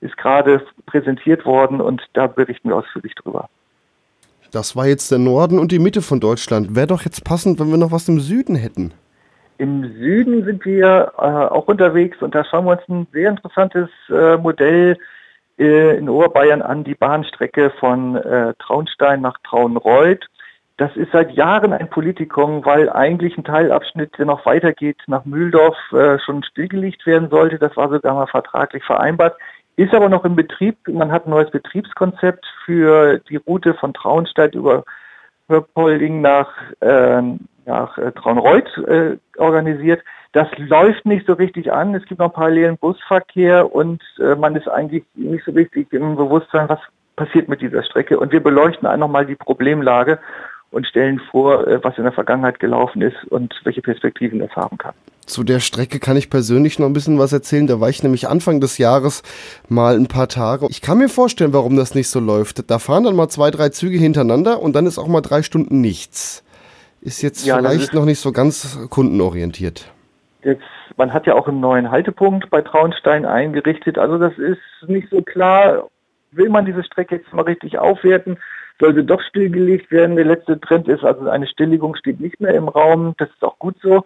ist 0.00 0.16
gerade 0.16 0.62
präsentiert 0.86 1.44
worden 1.44 1.82
und 1.82 2.02
da 2.14 2.26
berichten 2.26 2.70
wir 2.70 2.76
ausführlich 2.76 3.14
drüber. 3.14 3.50
Das 4.50 4.76
war 4.76 4.86
jetzt 4.86 5.10
der 5.10 5.18
Norden 5.18 5.58
und 5.58 5.72
die 5.72 5.78
Mitte 5.78 6.02
von 6.02 6.20
Deutschland. 6.20 6.74
Wäre 6.74 6.86
doch 6.86 7.02
jetzt 7.02 7.24
passend, 7.24 7.60
wenn 7.60 7.70
wir 7.70 7.76
noch 7.76 7.92
was 7.92 8.08
im 8.08 8.20
Süden 8.20 8.56
hätten. 8.56 8.92
Im 9.58 9.82
Süden 9.94 10.44
sind 10.44 10.64
wir 10.64 11.12
äh, 11.18 11.20
auch 11.20 11.66
unterwegs 11.66 12.22
und 12.22 12.34
da 12.34 12.44
schauen 12.44 12.64
wir 12.64 12.72
uns 12.72 12.88
ein 12.88 13.06
sehr 13.12 13.28
interessantes 13.30 13.88
äh, 14.08 14.36
Modell 14.36 14.96
äh, 15.58 15.98
in 15.98 16.08
Oberbayern 16.08 16.62
an 16.62 16.84
die 16.84 16.94
Bahnstrecke 16.94 17.72
von 17.80 18.16
äh, 18.16 18.54
Traunstein 18.60 19.20
nach 19.20 19.36
Traunreuth. 19.42 20.24
Das 20.76 20.94
ist 20.94 21.10
seit 21.12 21.32
Jahren 21.32 21.72
ein 21.72 21.90
Politikum, 21.90 22.64
weil 22.64 22.88
eigentlich 22.88 23.36
ein 23.36 23.42
Teilabschnitt, 23.42 24.16
der 24.16 24.26
noch 24.26 24.46
weitergeht 24.46 24.98
nach 25.08 25.24
Mühldorf, 25.24 25.76
äh, 25.92 26.20
schon 26.20 26.44
stillgelegt 26.44 27.04
werden 27.04 27.28
sollte. 27.28 27.58
Das 27.58 27.76
war 27.76 27.88
sogar 27.88 28.14
mal 28.14 28.28
vertraglich 28.28 28.84
vereinbart. 28.84 29.36
Ist 29.78 29.94
aber 29.94 30.08
noch 30.08 30.24
im 30.24 30.34
Betrieb. 30.34 30.76
Man 30.88 31.12
hat 31.12 31.24
ein 31.24 31.30
neues 31.30 31.52
Betriebskonzept 31.52 32.44
für 32.64 33.20
die 33.30 33.36
Route 33.36 33.74
von 33.74 33.94
Traunstein 33.94 34.50
über 34.50 34.82
Höpolding 35.48 36.20
nach, 36.20 36.48
äh, 36.80 37.22
nach 37.64 37.96
äh, 37.96 38.10
Traunreuth 38.10 38.76
äh, 38.88 39.18
organisiert. 39.36 40.02
Das 40.32 40.48
läuft 40.56 41.06
nicht 41.06 41.28
so 41.28 41.34
richtig 41.34 41.72
an. 41.72 41.94
Es 41.94 42.04
gibt 42.06 42.18
noch 42.18 42.32
parallelen 42.32 42.76
Busverkehr 42.76 43.72
und 43.72 44.02
äh, 44.18 44.34
man 44.34 44.56
ist 44.56 44.66
eigentlich 44.66 45.04
nicht 45.14 45.44
so 45.44 45.52
richtig 45.52 45.92
im 45.92 46.16
Bewusstsein, 46.16 46.68
was 46.68 46.80
passiert 47.14 47.48
mit 47.48 47.60
dieser 47.60 47.84
Strecke. 47.84 48.18
Und 48.18 48.32
wir 48.32 48.42
beleuchten 48.42 48.88
einfach 48.88 49.06
mal 49.06 49.26
die 49.26 49.36
Problemlage 49.36 50.18
und 50.72 50.88
stellen 50.88 51.20
vor, 51.30 51.68
äh, 51.68 51.78
was 51.84 51.96
in 51.98 52.02
der 52.02 52.12
Vergangenheit 52.12 52.58
gelaufen 52.58 53.00
ist 53.00 53.24
und 53.26 53.54
welche 53.62 53.82
Perspektiven 53.82 54.40
es 54.40 54.56
haben 54.56 54.76
kann. 54.76 54.94
Zu 55.28 55.44
der 55.44 55.60
Strecke 55.60 55.98
kann 55.98 56.16
ich 56.16 56.30
persönlich 56.30 56.78
noch 56.78 56.86
ein 56.86 56.94
bisschen 56.94 57.18
was 57.18 57.34
erzählen. 57.34 57.66
Da 57.66 57.80
war 57.80 57.90
ich 57.90 58.02
nämlich 58.02 58.28
Anfang 58.28 58.60
des 58.60 58.78
Jahres 58.78 59.22
mal 59.68 59.94
ein 59.94 60.06
paar 60.06 60.28
Tage. 60.28 60.66
Ich 60.70 60.80
kann 60.80 60.96
mir 60.96 61.10
vorstellen, 61.10 61.52
warum 61.52 61.76
das 61.76 61.94
nicht 61.94 62.08
so 62.08 62.18
läuft. 62.18 62.70
Da 62.70 62.78
fahren 62.78 63.04
dann 63.04 63.14
mal 63.14 63.28
zwei, 63.28 63.50
drei 63.50 63.68
Züge 63.68 63.98
hintereinander 63.98 64.62
und 64.62 64.74
dann 64.74 64.86
ist 64.86 64.98
auch 64.98 65.06
mal 65.06 65.20
drei 65.20 65.42
Stunden 65.42 65.82
nichts. 65.82 66.42
Ist 67.02 67.20
jetzt 67.20 67.46
ja, 67.46 67.58
vielleicht 67.58 67.80
ist 67.80 67.94
noch 67.94 68.06
nicht 68.06 68.20
so 68.20 68.32
ganz 68.32 68.88
kundenorientiert. 68.88 69.92
Jetzt, 70.42 70.62
man 70.96 71.12
hat 71.12 71.26
ja 71.26 71.34
auch 71.34 71.46
einen 71.46 71.60
neuen 71.60 71.90
Haltepunkt 71.90 72.48
bei 72.48 72.62
Traunstein 72.62 73.26
eingerichtet. 73.26 73.98
Also 73.98 74.16
das 74.16 74.32
ist 74.38 74.88
nicht 74.88 75.10
so 75.10 75.20
klar. 75.20 75.90
Will 76.32 76.48
man 76.48 76.64
diese 76.64 76.82
Strecke 76.84 77.16
jetzt 77.16 77.32
mal 77.34 77.42
richtig 77.42 77.78
aufwerten? 77.78 78.38
Sollte 78.80 79.04
doch 79.04 79.20
stillgelegt 79.20 79.90
werden. 79.90 80.16
Der 80.16 80.24
letzte 80.24 80.58
Trend 80.58 80.88
ist, 80.88 81.04
also 81.04 81.28
eine 81.28 81.46
Stilllegung 81.46 81.96
steht 81.96 82.18
nicht 82.18 82.40
mehr 82.40 82.54
im 82.54 82.68
Raum. 82.68 83.14
Das 83.18 83.28
ist 83.28 83.44
auch 83.44 83.58
gut 83.58 83.76
so. 83.82 84.04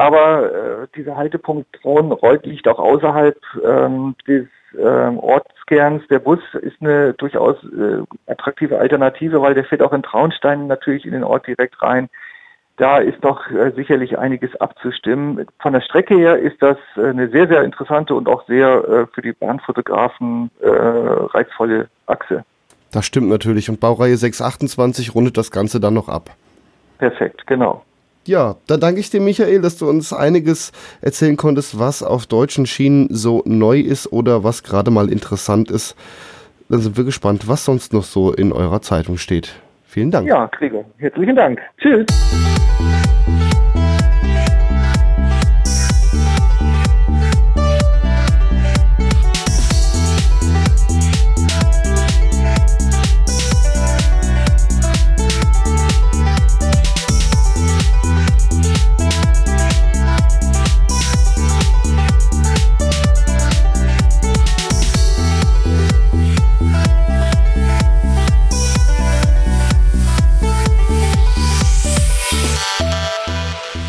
Aber 0.00 0.52
äh, 0.52 0.86
dieser 0.96 1.16
Haltepunkt 1.16 1.66
Traunreuth 1.80 2.46
liegt 2.46 2.66
auch 2.68 2.78
außerhalb 2.78 3.36
ähm, 3.64 4.14
des 4.26 4.46
ähm, 4.78 5.18
Ortskerns. 5.18 6.06
Der 6.08 6.20
Bus 6.20 6.40
ist 6.62 6.76
eine 6.80 7.12
durchaus 7.14 7.56
äh, 7.64 8.02
attraktive 8.26 8.78
Alternative, 8.78 9.42
weil 9.42 9.54
der 9.54 9.64
fährt 9.64 9.82
auch 9.82 9.92
in 9.92 10.02
Traunstein 10.02 10.66
natürlich 10.66 11.04
in 11.04 11.12
den 11.12 11.24
Ort 11.24 11.46
direkt 11.46 11.82
rein 11.82 12.08
da 12.80 12.96
ist 12.96 13.18
doch 13.20 13.50
äh, 13.50 13.72
sicherlich 13.76 14.18
einiges 14.18 14.56
abzustimmen. 14.56 15.46
Von 15.58 15.74
der 15.74 15.82
Strecke 15.82 16.16
her 16.16 16.38
ist 16.38 16.62
das 16.62 16.78
äh, 16.96 17.08
eine 17.08 17.28
sehr, 17.28 17.46
sehr 17.46 17.62
interessante 17.62 18.14
und 18.14 18.26
auch 18.26 18.46
sehr 18.46 18.68
äh, 18.88 19.06
für 19.14 19.20
die 19.20 19.32
Bahnfotografen 19.32 20.50
äh, 20.60 20.66
reizvolle 20.66 21.88
Achse. 22.06 22.42
Das 22.90 23.04
stimmt 23.04 23.28
natürlich. 23.28 23.68
Und 23.68 23.80
Baureihe 23.80 24.16
628 24.16 25.14
rundet 25.14 25.36
das 25.36 25.50
Ganze 25.50 25.78
dann 25.78 25.92
noch 25.92 26.08
ab. 26.08 26.30
Perfekt, 26.96 27.46
genau. 27.46 27.84
Ja, 28.26 28.56
dann 28.66 28.80
danke 28.80 29.00
ich 29.00 29.10
dir, 29.10 29.20
Michael, 29.20 29.62
dass 29.62 29.78
du 29.78 29.88
uns 29.88 30.12
einiges 30.12 30.72
erzählen 31.00 31.36
konntest, 31.36 31.78
was 31.78 32.02
auf 32.02 32.26
deutschen 32.26 32.66
Schienen 32.66 33.08
so 33.10 33.42
neu 33.46 33.80
ist 33.80 34.12
oder 34.12 34.44
was 34.44 34.62
gerade 34.62 34.90
mal 34.90 35.10
interessant 35.10 35.70
ist. 35.70 35.96
Dann 36.68 36.80
sind 36.80 36.96
wir 36.96 37.04
gespannt, 37.04 37.48
was 37.48 37.64
sonst 37.64 37.92
noch 37.92 38.04
so 38.04 38.32
in 38.32 38.52
eurer 38.52 38.82
Zeitung 38.82 39.16
steht. 39.16 39.54
Vielen 39.84 40.10
Dank. 40.10 40.28
Ja, 40.28 40.46
Gregor, 40.46 40.84
herzlichen 40.98 41.34
Dank. 41.34 41.60
Tschüss. 41.78 42.06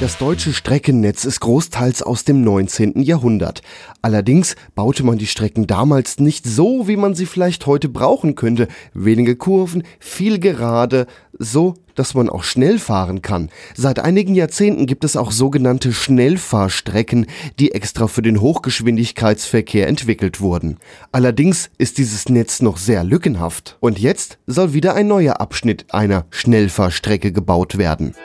Das 0.02 0.18
deutsche 0.18 0.52
Streckennetz 0.52 1.26
ist 1.26 1.42
großteils 1.42 2.02
aus 2.02 2.24
dem 2.24 2.42
19. 2.44 3.04
Jahrhundert. 3.04 3.62
Allerdings 4.02 4.56
baute 4.74 5.04
man 5.04 5.20
die 5.20 5.28
Strecken 5.28 5.68
damals 5.68 6.20
nicht 6.20 6.48
so, 6.48 6.88
wie 6.88 6.98
man 6.98 7.14
sie 7.14 7.28
vielleicht 7.28 7.68
heute 7.68 7.88
brauchen 7.88 8.34
könnte. 8.34 8.68
Wenige 8.96 9.36
Kurven, 9.36 9.84
viel 10.00 10.40
gerade, 10.40 11.06
so, 11.38 11.76
dass 11.94 12.16
man 12.16 12.32
auch 12.32 12.44
schnell 12.44 12.80
fahren 12.80 13.22
kann. 13.22 13.52
Seit 13.76 14.00
einigen 14.00 14.34
Jahrzehnten 14.34 14.88
gibt 14.88 15.04
es 15.04 15.16
auch 15.16 15.32
sogenannte 15.32 15.94
Schnellfahrstrecken, 15.94 17.28
die 17.60 17.74
extra 17.74 18.08
für 18.08 18.24
den 18.24 18.42
Hochgeschwindigkeitsverkehr 18.42 19.88
entwickelt 19.88 20.42
wurden. 20.42 20.80
Allerdings 21.12 21.70
ist 21.78 22.00
dieses 22.00 22.28
Netz 22.28 22.64
noch 22.64 22.78
sehr 22.78 23.04
lückenhaft. 23.04 23.78
Und 23.80 24.00
jetzt 24.00 24.40
soll 24.48 24.74
wieder 24.74 24.96
ein 24.96 25.08
neuer 25.08 25.40
Abschnitt 25.40 25.86
einer 25.94 26.26
Schnellfahrstrecke 26.32 27.32
gebaut 27.32 27.78
werden. 27.78 28.16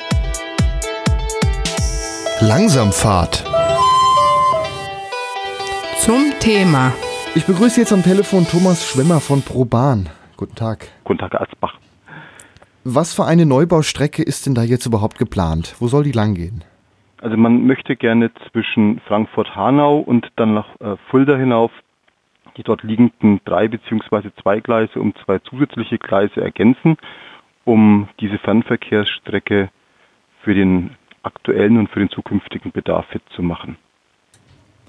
Langsamfahrt. 2.40 3.44
Zum 5.96 6.34
Thema. 6.38 6.92
Ich 7.34 7.46
begrüße 7.46 7.80
jetzt 7.80 7.94
am 7.94 8.02
Telefon 8.02 8.44
Thomas 8.44 8.86
Schwemmer 8.86 9.20
von 9.20 9.40
ProBahn. 9.40 10.10
Guten 10.36 10.54
Tag. 10.54 10.88
Guten 11.04 11.18
Tag, 11.18 11.34
Arzbach. 11.34 11.78
Was 12.84 13.14
für 13.14 13.24
eine 13.24 13.46
Neubaustrecke 13.46 14.22
ist 14.22 14.44
denn 14.44 14.54
da 14.54 14.62
jetzt 14.62 14.84
überhaupt 14.84 15.18
geplant? 15.18 15.76
Wo 15.78 15.88
soll 15.88 16.04
die 16.04 16.12
langgehen? 16.12 16.62
Also 17.22 17.38
man 17.38 17.66
möchte 17.66 17.96
gerne 17.96 18.30
zwischen 18.50 19.00
Frankfurt-Hanau 19.08 20.00
und 20.00 20.28
dann 20.36 20.52
nach 20.52 20.68
äh, 20.80 20.96
Fulda 21.10 21.38
hinauf 21.38 21.70
die 22.58 22.62
dort 22.64 22.82
liegenden 22.82 23.40
drei 23.46 23.66
bzw. 23.66 24.28
zwei 24.42 24.60
Gleise 24.60 25.00
um 25.00 25.14
zwei 25.24 25.38
zusätzliche 25.38 25.96
Gleise 25.96 26.42
ergänzen, 26.42 26.98
um 27.64 28.08
diese 28.20 28.36
Fernverkehrsstrecke 28.36 29.70
für 30.42 30.54
den 30.54 30.90
aktuellen 31.26 31.76
und 31.76 31.90
für 31.90 31.98
den 31.98 32.10
zukünftigen 32.10 32.72
Bedarf 32.72 33.06
fit 33.06 33.22
zu 33.34 33.42
machen. 33.42 33.76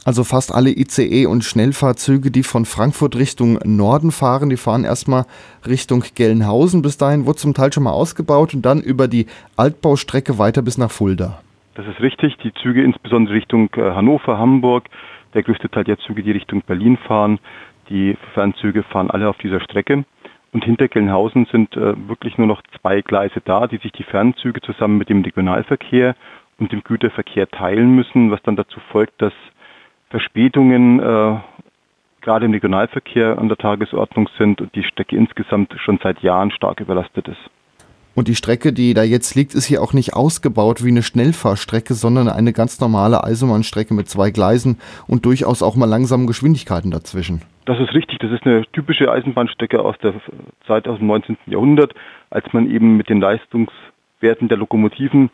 Also 0.05 0.23
fast 0.23 0.55
alle 0.55 0.69
ICE 0.69 1.25
und 1.25 1.43
Schnellfahrzeuge, 1.43 2.31
die 2.31 2.43
von 2.43 2.63
Frankfurt 2.63 3.17
Richtung 3.17 3.59
Norden 3.65 4.11
fahren, 4.11 4.49
die 4.49 4.55
fahren 4.55 4.85
erstmal 4.85 5.25
Richtung 5.67 6.01
Gelnhausen. 6.15 6.81
Bis 6.81 6.97
dahin 6.97 7.25
wurde 7.25 7.35
zum 7.39 7.53
Teil 7.53 7.73
schon 7.73 7.83
mal 7.83 7.91
ausgebaut 7.91 8.53
und 8.53 8.61
dann 8.65 8.79
über 8.79 9.09
die 9.09 9.25
Altbaustrecke 9.57 10.37
weiter 10.37 10.61
bis 10.61 10.77
nach 10.77 10.91
Fulda. 10.91 11.41
Das 11.75 11.85
ist 11.87 11.99
richtig. 11.99 12.37
Die 12.37 12.53
Züge 12.53 12.83
insbesondere 12.83 13.35
Richtung 13.35 13.69
äh, 13.75 13.81
Hannover, 13.81 14.37
Hamburg, 14.37 14.85
der 15.33 15.43
größte 15.43 15.69
Teil 15.69 15.83
der 15.83 15.97
Züge, 15.99 16.23
die 16.23 16.31
Richtung 16.31 16.61
Berlin 16.61 16.97
fahren, 16.97 17.39
die 17.89 18.17
Fernzüge 18.33 18.83
fahren 18.83 19.11
alle 19.11 19.27
auf 19.27 19.37
dieser 19.39 19.59
Strecke. 19.59 20.05
Und 20.57 20.65
hinter 20.65 20.87
Gelnhausen 20.87 21.45
sind 21.51 21.77
äh, 21.77 21.93
wirklich 22.07 22.39
nur 22.39 22.47
noch 22.47 22.63
zwei 22.81 23.01
Gleise 23.01 23.41
da, 23.45 23.67
die 23.67 23.77
sich 23.77 23.91
die 23.91 24.01
Fernzüge 24.01 24.59
zusammen 24.61 24.97
mit 24.97 25.07
dem 25.07 25.21
Regionalverkehr 25.21 26.15
und 26.57 26.71
dem 26.71 26.83
Güterverkehr 26.83 27.47
teilen 27.47 27.95
müssen, 27.95 28.31
was 28.31 28.41
dann 28.41 28.55
dazu 28.55 28.79
folgt, 28.91 29.21
dass 29.21 29.33
Verspätungen 30.09 30.99
äh, 30.99 31.35
gerade 32.21 32.45
im 32.47 32.53
Regionalverkehr 32.53 33.37
an 33.37 33.49
der 33.49 33.57
Tagesordnung 33.59 34.27
sind 34.39 34.59
und 34.59 34.73
die 34.73 34.81
Strecke 34.81 35.15
insgesamt 35.15 35.75
schon 35.77 35.99
seit 36.01 36.23
Jahren 36.23 36.49
stark 36.49 36.79
überlastet 36.79 37.27
ist. 37.27 37.51
Und 38.17 38.27
die 38.27 38.33
Strecke, 38.33 38.73
die 38.73 38.95
da 38.95 39.03
jetzt 39.03 39.35
liegt, 39.35 39.53
ist 39.53 39.65
hier 39.65 39.79
auch 39.79 39.93
nicht 39.93 40.15
ausgebaut 40.15 40.83
wie 40.83 40.89
eine 40.89 41.03
Schnellfahrstrecke, 41.03 41.93
sondern 41.93 42.27
eine 42.27 42.51
ganz 42.51 42.81
normale 42.81 43.23
Eisenbahnstrecke 43.23 43.93
mit 43.93 44.09
zwei 44.09 44.31
Gleisen 44.31 44.79
und 45.05 45.23
durchaus 45.27 45.61
auch 45.61 45.75
mal 45.75 45.85
langsamen 45.85 46.25
Geschwindigkeiten 46.25 46.89
dazwischen. 46.89 47.43
Das 47.65 47.79
ist 47.79 47.93
richtig. 47.93 48.17
Das 48.17 48.31
ist 48.31 48.43
eine 48.43 48.65
typische 48.73 49.11
Eisenbahnstrecke 49.11 49.79
aus 49.79 49.99
der 49.99 50.15
Zeit 50.65 50.87
aus 50.87 50.97
dem 50.97 51.05
19. 51.05 51.37
Jahrhundert, 51.45 51.93
als 52.31 52.51
man 52.53 52.67
eben 52.71 52.97
mit 52.97 53.07
den 53.07 53.21
Leistungswerten 53.21 54.47
der 54.47 54.57
Lokomotiven 54.57 55.29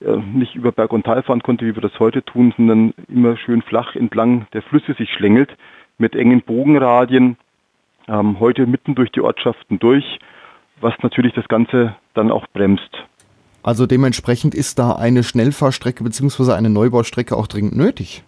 äh, 0.00 0.16
nicht 0.16 0.54
über 0.54 0.72
Berg 0.72 0.94
und 0.94 1.04
Tal 1.04 1.22
fahren 1.22 1.42
konnte, 1.42 1.66
wie 1.66 1.76
wir 1.76 1.82
das 1.82 2.00
heute 2.00 2.24
tun, 2.24 2.54
sondern 2.56 2.94
immer 3.08 3.36
schön 3.36 3.60
flach 3.60 3.94
entlang 3.94 4.46
der 4.54 4.62
Flüsse 4.62 4.94
sich 4.94 5.12
schlängelt 5.12 5.54
mit 5.98 6.16
engen 6.16 6.40
Bogenradien. 6.40 7.36
Ähm, 8.08 8.40
heute 8.40 8.66
mitten 8.66 8.94
durch 8.94 9.12
die 9.12 9.20
Ortschaften 9.20 9.78
durch 9.78 10.18
was 10.82 10.94
natürlich 11.02 11.32
das 11.34 11.48
Ganze 11.48 11.94
dann 12.14 12.30
auch 12.30 12.46
bremst. 12.52 12.90
Also 13.62 13.86
dementsprechend 13.86 14.54
ist 14.54 14.78
da 14.78 14.92
eine 14.92 15.22
Schnellfahrstrecke 15.22 16.02
bzw. 16.02 16.52
eine 16.52 16.68
Neubaustrecke 16.68 17.36
auch 17.36 17.46
dringend 17.46 17.76
nötig. 17.76 18.24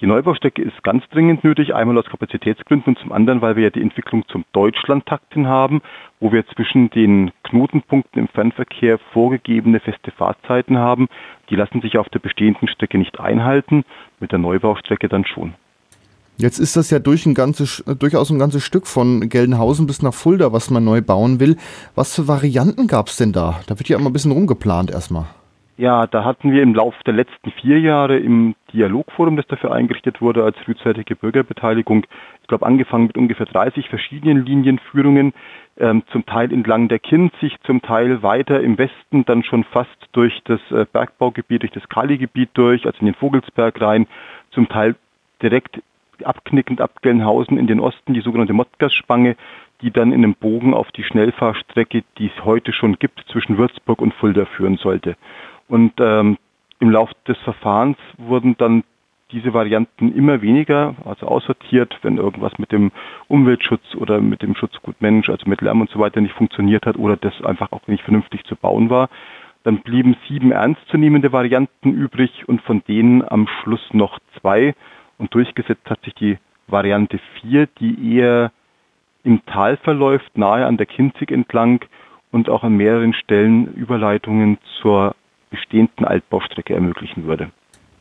Die 0.00 0.06
Neubaustrecke 0.06 0.62
ist 0.62 0.84
ganz 0.84 1.02
dringend 1.10 1.42
nötig, 1.42 1.74
einmal 1.74 1.98
aus 1.98 2.06
Kapazitätsgründen 2.06 2.94
und 2.94 3.00
zum 3.00 3.10
anderen, 3.10 3.42
weil 3.42 3.56
wir 3.56 3.64
ja 3.64 3.70
die 3.70 3.82
Entwicklung 3.82 4.24
zum 4.28 4.44
Deutschlandtakt 4.52 5.34
hin 5.34 5.48
haben, 5.48 5.82
wo 6.20 6.30
wir 6.30 6.46
zwischen 6.46 6.88
den 6.90 7.32
Knotenpunkten 7.42 8.22
im 8.22 8.28
Fernverkehr 8.28 8.98
vorgegebene 9.12 9.80
feste 9.80 10.12
Fahrzeiten 10.12 10.78
haben. 10.78 11.08
Die 11.50 11.56
lassen 11.56 11.80
sich 11.80 11.98
auf 11.98 12.08
der 12.10 12.20
bestehenden 12.20 12.68
Strecke 12.68 12.96
nicht 12.96 13.18
einhalten, 13.18 13.84
mit 14.20 14.30
der 14.30 14.38
Neubaustrecke 14.38 15.08
dann 15.08 15.24
schon. 15.24 15.54
Jetzt 16.40 16.60
ist 16.60 16.76
das 16.76 16.90
ja 16.90 17.00
durch 17.00 17.26
ein 17.26 17.34
ganzes, 17.34 17.82
durchaus 17.98 18.30
ein 18.30 18.38
ganzes 18.38 18.62
Stück 18.62 18.86
von 18.86 19.28
Gelnhausen 19.28 19.88
bis 19.88 20.02
nach 20.02 20.14
Fulda, 20.14 20.52
was 20.52 20.70
man 20.70 20.84
neu 20.84 21.02
bauen 21.02 21.40
will. 21.40 21.56
Was 21.96 22.14
für 22.14 22.28
Varianten 22.28 22.86
gab 22.86 23.08
es 23.08 23.16
denn 23.16 23.32
da? 23.32 23.58
Da 23.66 23.76
wird 23.76 23.88
ja 23.88 23.98
immer 23.98 24.08
ein 24.08 24.12
bisschen 24.12 24.30
rumgeplant 24.30 24.92
erstmal. 24.92 25.24
Ja, 25.78 26.06
da 26.06 26.24
hatten 26.24 26.52
wir 26.52 26.62
im 26.62 26.74
Laufe 26.74 27.02
der 27.04 27.14
letzten 27.14 27.50
vier 27.50 27.80
Jahre 27.80 28.18
im 28.18 28.54
Dialogforum, 28.72 29.36
das 29.36 29.48
dafür 29.48 29.72
eingerichtet 29.72 30.20
wurde 30.20 30.44
als 30.44 30.56
frühzeitige 30.58 31.16
Bürgerbeteiligung, 31.16 32.04
ich 32.42 32.48
glaube 32.48 32.66
angefangen 32.66 33.08
mit 33.08 33.18
ungefähr 33.18 33.46
30 33.46 33.88
verschiedenen 33.88 34.44
Linienführungen, 34.44 35.32
ähm, 35.76 36.02
zum 36.12 36.24
Teil 36.24 36.52
entlang 36.52 36.88
der 36.88 36.98
Kinzig, 37.00 37.56
zum 37.64 37.82
Teil 37.82 38.22
weiter 38.22 38.60
im 38.60 38.78
Westen, 38.78 39.24
dann 39.24 39.42
schon 39.42 39.64
fast 39.64 40.08
durch 40.12 40.40
das 40.44 40.60
äh, 40.70 40.84
Bergbaugebiet, 40.92 41.62
durch 41.62 41.72
das 41.72 41.88
Kali-Gebiet 41.88 42.50
durch, 42.54 42.86
also 42.86 42.98
in 42.98 43.06
den 43.06 43.14
Vogelsberg 43.14 43.80
rein, 43.80 44.06
zum 44.50 44.68
Teil 44.68 44.96
direkt 45.42 45.80
abknickend 46.24 46.80
ab 46.80 47.02
Gelnhausen 47.02 47.58
in 47.58 47.66
den 47.66 47.80
Osten, 47.80 48.14
die 48.14 48.20
sogenannte 48.20 48.52
Mottgasspange, 48.52 49.36
die 49.82 49.90
dann 49.90 50.12
in 50.12 50.24
einem 50.24 50.34
Bogen 50.34 50.74
auf 50.74 50.90
die 50.92 51.04
Schnellfahrstrecke, 51.04 52.02
die 52.18 52.26
es 52.26 52.44
heute 52.44 52.72
schon 52.72 52.98
gibt, 52.98 53.24
zwischen 53.30 53.58
Würzburg 53.58 54.00
und 54.00 54.14
Fulda 54.14 54.44
führen 54.44 54.76
sollte. 54.76 55.16
Und 55.68 55.92
ähm, 56.00 56.38
im 56.80 56.90
Laufe 56.90 57.14
des 57.26 57.38
Verfahrens 57.38 57.98
wurden 58.16 58.56
dann 58.56 58.84
diese 59.30 59.52
Varianten 59.52 60.14
immer 60.14 60.40
weniger, 60.40 60.94
also 61.04 61.26
aussortiert, 61.26 61.98
wenn 62.02 62.16
irgendwas 62.16 62.58
mit 62.58 62.72
dem 62.72 62.90
Umweltschutz 63.28 63.94
oder 63.94 64.20
mit 64.20 64.42
dem 64.42 64.54
Schutzgut 64.54 65.00
Mensch, 65.00 65.28
also 65.28 65.48
mit 65.48 65.60
Lärm 65.60 65.82
und 65.82 65.90
so 65.90 65.98
weiter 65.98 66.20
nicht 66.20 66.34
funktioniert 66.34 66.86
hat 66.86 66.96
oder 66.96 67.16
das 67.16 67.42
einfach 67.42 67.72
auch 67.72 67.86
nicht 67.86 68.04
vernünftig 68.04 68.44
zu 68.44 68.56
bauen 68.56 68.88
war. 68.88 69.10
Dann 69.64 69.80
blieben 69.80 70.16
sieben 70.28 70.50
ernstzunehmende 70.50 71.32
Varianten 71.32 71.92
übrig 71.92 72.48
und 72.48 72.62
von 72.62 72.82
denen 72.88 73.22
am 73.26 73.48
Schluss 73.48 73.86
noch 73.92 74.18
zwei, 74.40 74.74
und 75.18 75.34
durchgesetzt 75.34 75.88
hat 75.88 76.02
sich 76.04 76.14
die 76.14 76.38
Variante 76.68 77.18
4, 77.40 77.68
die 77.80 78.16
eher 78.16 78.52
im 79.24 79.44
Tal 79.46 79.76
verläuft, 79.76 80.38
nahe 80.38 80.64
an 80.64 80.76
der 80.76 80.86
Kinzig 80.86 81.30
entlang 81.30 81.84
und 82.30 82.48
auch 82.48 82.62
an 82.62 82.76
mehreren 82.76 83.14
Stellen 83.14 83.66
Überleitungen 83.74 84.58
zur 84.80 85.14
bestehenden 85.50 86.04
Altbaustrecke 86.04 86.74
ermöglichen 86.74 87.26
würde. 87.26 87.50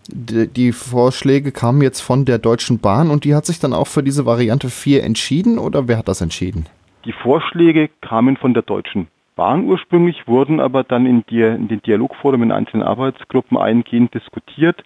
Die 0.09 0.71
Vorschläge 0.71 1.51
kamen 1.51 1.81
jetzt 1.81 2.01
von 2.01 2.23
der 2.23 2.37
Deutschen 2.37 2.79
Bahn 2.79 3.09
und 3.09 3.25
die 3.25 3.35
hat 3.35 3.45
sich 3.45 3.59
dann 3.59 3.73
auch 3.73 3.87
für 3.87 4.03
diese 4.03 4.25
Variante 4.25 4.69
4 4.69 5.03
entschieden 5.03 5.57
oder 5.57 5.87
wer 5.87 5.97
hat 5.97 6.07
das 6.07 6.21
entschieden? 6.21 6.65
Die 7.03 7.11
Vorschläge 7.11 7.89
kamen 8.01 8.37
von 8.37 8.53
der 8.53 8.63
Deutschen 8.63 9.07
Bahn 9.35 9.65
ursprünglich, 9.65 10.27
wurden 10.27 10.59
aber 10.59 10.83
dann 10.83 11.05
in, 11.05 11.23
die, 11.29 11.41
in 11.41 11.67
den 11.67 11.81
Dialogforum 11.81 12.41
in 12.43 12.51
einzelnen 12.51 12.83
Arbeitsgruppen 12.83 13.57
eingehend 13.57 14.13
diskutiert 14.13 14.83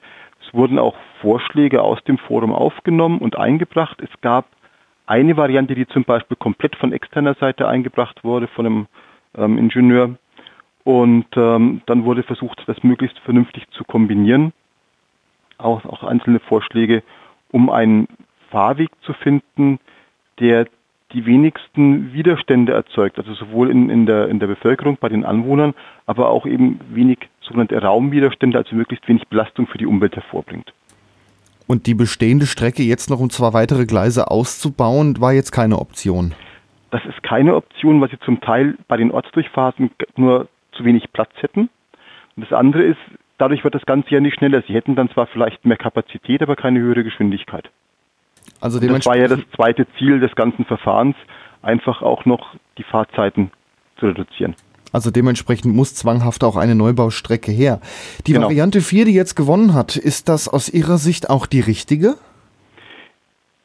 wurden 0.54 0.80
auch 0.80 0.96
Vorschläge 1.22 1.82
aus 1.82 2.04
dem 2.04 2.18
Forum 2.18 2.54
aufgenommen 2.54 3.20
und 3.20 3.38
eingebracht. 3.38 4.02
Es 4.02 4.10
gab 4.22 4.46
eine 5.06 5.38
Variante, 5.38 5.76
die 5.76 5.88
zum 5.88 6.04
Beispiel 6.04 6.38
komplett 6.38 6.76
von 6.76 6.94
externer 6.94 7.36
Seite 7.36 7.68
eingebracht 7.68 8.24
wurde, 8.24 8.48
von 8.48 8.66
einem 8.66 8.88
ähm, 9.38 9.58
Ingenieur. 9.58 10.16
Und 10.84 11.28
ähm, 11.36 11.82
dann 11.86 12.06
wurde 12.06 12.24
versucht, 12.24 12.64
das 12.66 12.84
möglichst 12.84 13.20
vernünftig 13.20 13.70
zu 13.72 13.84
kombinieren. 13.84 14.54
Auch, 15.58 15.86
auch 15.86 16.04
einzelne 16.04 16.40
Vorschläge, 16.40 17.04
um 17.52 17.70
einen 17.70 18.08
Fahrweg 18.50 18.90
zu 19.02 19.14
finden, 19.14 19.80
der 20.40 20.68
die 21.14 21.26
wenigsten 21.26 22.14
Widerstände 22.14 22.74
erzeugt, 22.74 23.18
also 23.18 23.34
sowohl 23.34 23.70
in, 23.70 23.90
in, 23.90 24.06
der, 24.06 24.30
in 24.30 24.40
der 24.40 24.48
Bevölkerung, 24.48 24.98
bei 25.00 25.10
den 25.10 25.26
Anwohnern, 25.26 25.74
aber 26.06 26.30
auch 26.30 26.46
eben 26.46 26.80
wenig 26.90 27.30
sogenannte 27.42 27.82
Raumwiderstände, 27.82 28.58
also 28.58 28.76
möglichst 28.76 29.08
wenig 29.08 29.28
Belastung 29.28 29.68
für 29.68 29.78
die 29.78 29.86
Umwelt 29.86 30.16
hervorbringt. 30.16 30.74
Und 31.68 31.88
die 31.88 31.94
bestehende 31.94 32.46
Strecke 32.48 32.84
jetzt 32.84 33.10
noch 33.10 33.20
um 33.20 33.30
zwei 33.30 33.54
weitere 33.54 33.86
Gleise 33.86 34.30
auszubauen, 34.30 35.22
war 35.22 35.34
jetzt 35.34 35.52
keine 35.52 35.80
Option? 35.80 36.34
Das 36.92 37.06
ist 37.06 37.24
keine 37.24 37.56
Option, 37.56 38.02
weil 38.02 38.10
sie 38.10 38.20
zum 38.20 38.42
Teil 38.42 38.78
bei 38.88 38.98
den 38.98 39.12
Ortsdurchfahrten 39.12 39.92
nur 40.18 40.50
zu 40.74 40.84
wenig 40.84 41.12
Platz 41.14 41.32
hätten. 41.38 41.70
Und 42.36 42.50
das 42.50 42.52
andere 42.52 42.84
ist, 42.84 43.00
dadurch 43.38 43.64
wird 43.64 43.76
das 43.76 43.86
Ganze 43.86 44.10
ja 44.10 44.20
nicht 44.20 44.36
schneller. 44.36 44.62
Sie 44.68 44.74
hätten 44.74 44.96
dann 44.96 45.10
zwar 45.10 45.28
vielleicht 45.28 45.66
mehr 45.66 45.78
Kapazität, 45.78 46.42
aber 46.42 46.56
keine 46.56 46.80
höhere 46.80 47.04
Geschwindigkeit. 47.04 47.70
Also 48.60 48.80
das 48.80 49.06
war 49.06 49.18
ja 49.18 49.28
das 49.28 49.40
zweite 49.56 49.88
Ziel 49.98 50.20
des 50.20 50.36
ganzen 50.36 50.66
Verfahrens, 50.66 51.16
einfach 51.62 52.02
auch 52.02 52.26
noch 52.26 52.56
die 52.78 52.84
Fahrzeiten 52.84 53.52
zu 53.98 54.08
reduzieren. 54.08 54.56
Also 54.92 55.12
dementsprechend 55.12 55.76
muss 55.76 55.96
zwanghaft 55.96 56.44
auch 56.44 56.58
eine 56.58 56.76
Neubaustrecke 56.76 57.52
her. 57.52 57.80
Die 58.28 58.34
genau. 58.34 58.48
Variante 58.48 58.82
4, 58.82 59.06
die 59.06 59.14
jetzt 59.14 59.36
gewonnen 59.36 59.74
hat, 59.74 59.96
ist 59.96 60.30
das 60.30 60.48
aus 60.48 60.70
Ihrer 60.70 60.98
Sicht 60.98 61.30
auch 61.30 61.46
die 61.46 61.62
richtige? 61.62 62.16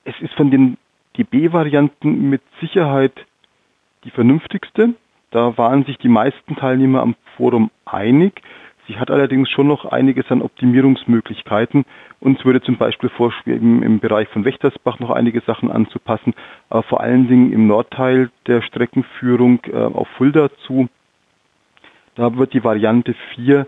Es 0.04 0.14
ist 0.20 0.34
von 0.34 0.50
den 0.50 0.76
DB-Varianten 1.18 2.30
mit 2.30 2.42
Sicherheit 2.60 3.12
die 4.04 4.10
vernünftigste. 4.10 4.94
Da 5.30 5.58
waren 5.58 5.84
sich 5.84 5.98
die 5.98 6.08
meisten 6.08 6.56
Teilnehmer 6.56 7.02
am 7.02 7.16
Forum 7.36 7.70
einig. 7.84 8.40
Sie 8.86 8.98
hat 8.98 9.10
allerdings 9.10 9.50
schon 9.50 9.66
noch 9.66 9.84
einiges 9.84 10.30
an 10.30 10.42
Optimierungsmöglichkeiten. 10.42 11.84
Uns 12.20 12.44
würde 12.44 12.62
zum 12.62 12.76
Beispiel 12.76 13.08
vorschweben, 13.08 13.82
im 13.82 13.98
Bereich 13.98 14.28
von 14.28 14.44
Wächtersbach 14.44 15.00
noch 15.00 15.10
einige 15.10 15.40
Sachen 15.40 15.72
anzupassen, 15.72 16.34
aber 16.70 16.84
vor 16.84 17.00
allen 17.00 17.26
Dingen 17.26 17.52
im 17.52 17.66
Nordteil 17.66 18.30
der 18.46 18.62
Streckenführung 18.62 19.60
äh, 19.66 19.76
auf 19.76 20.06
Fulda 20.16 20.50
zu. 20.66 20.88
Da 22.16 22.36
wird 22.36 22.54
die 22.54 22.64
Variante 22.64 23.14
4 23.34 23.66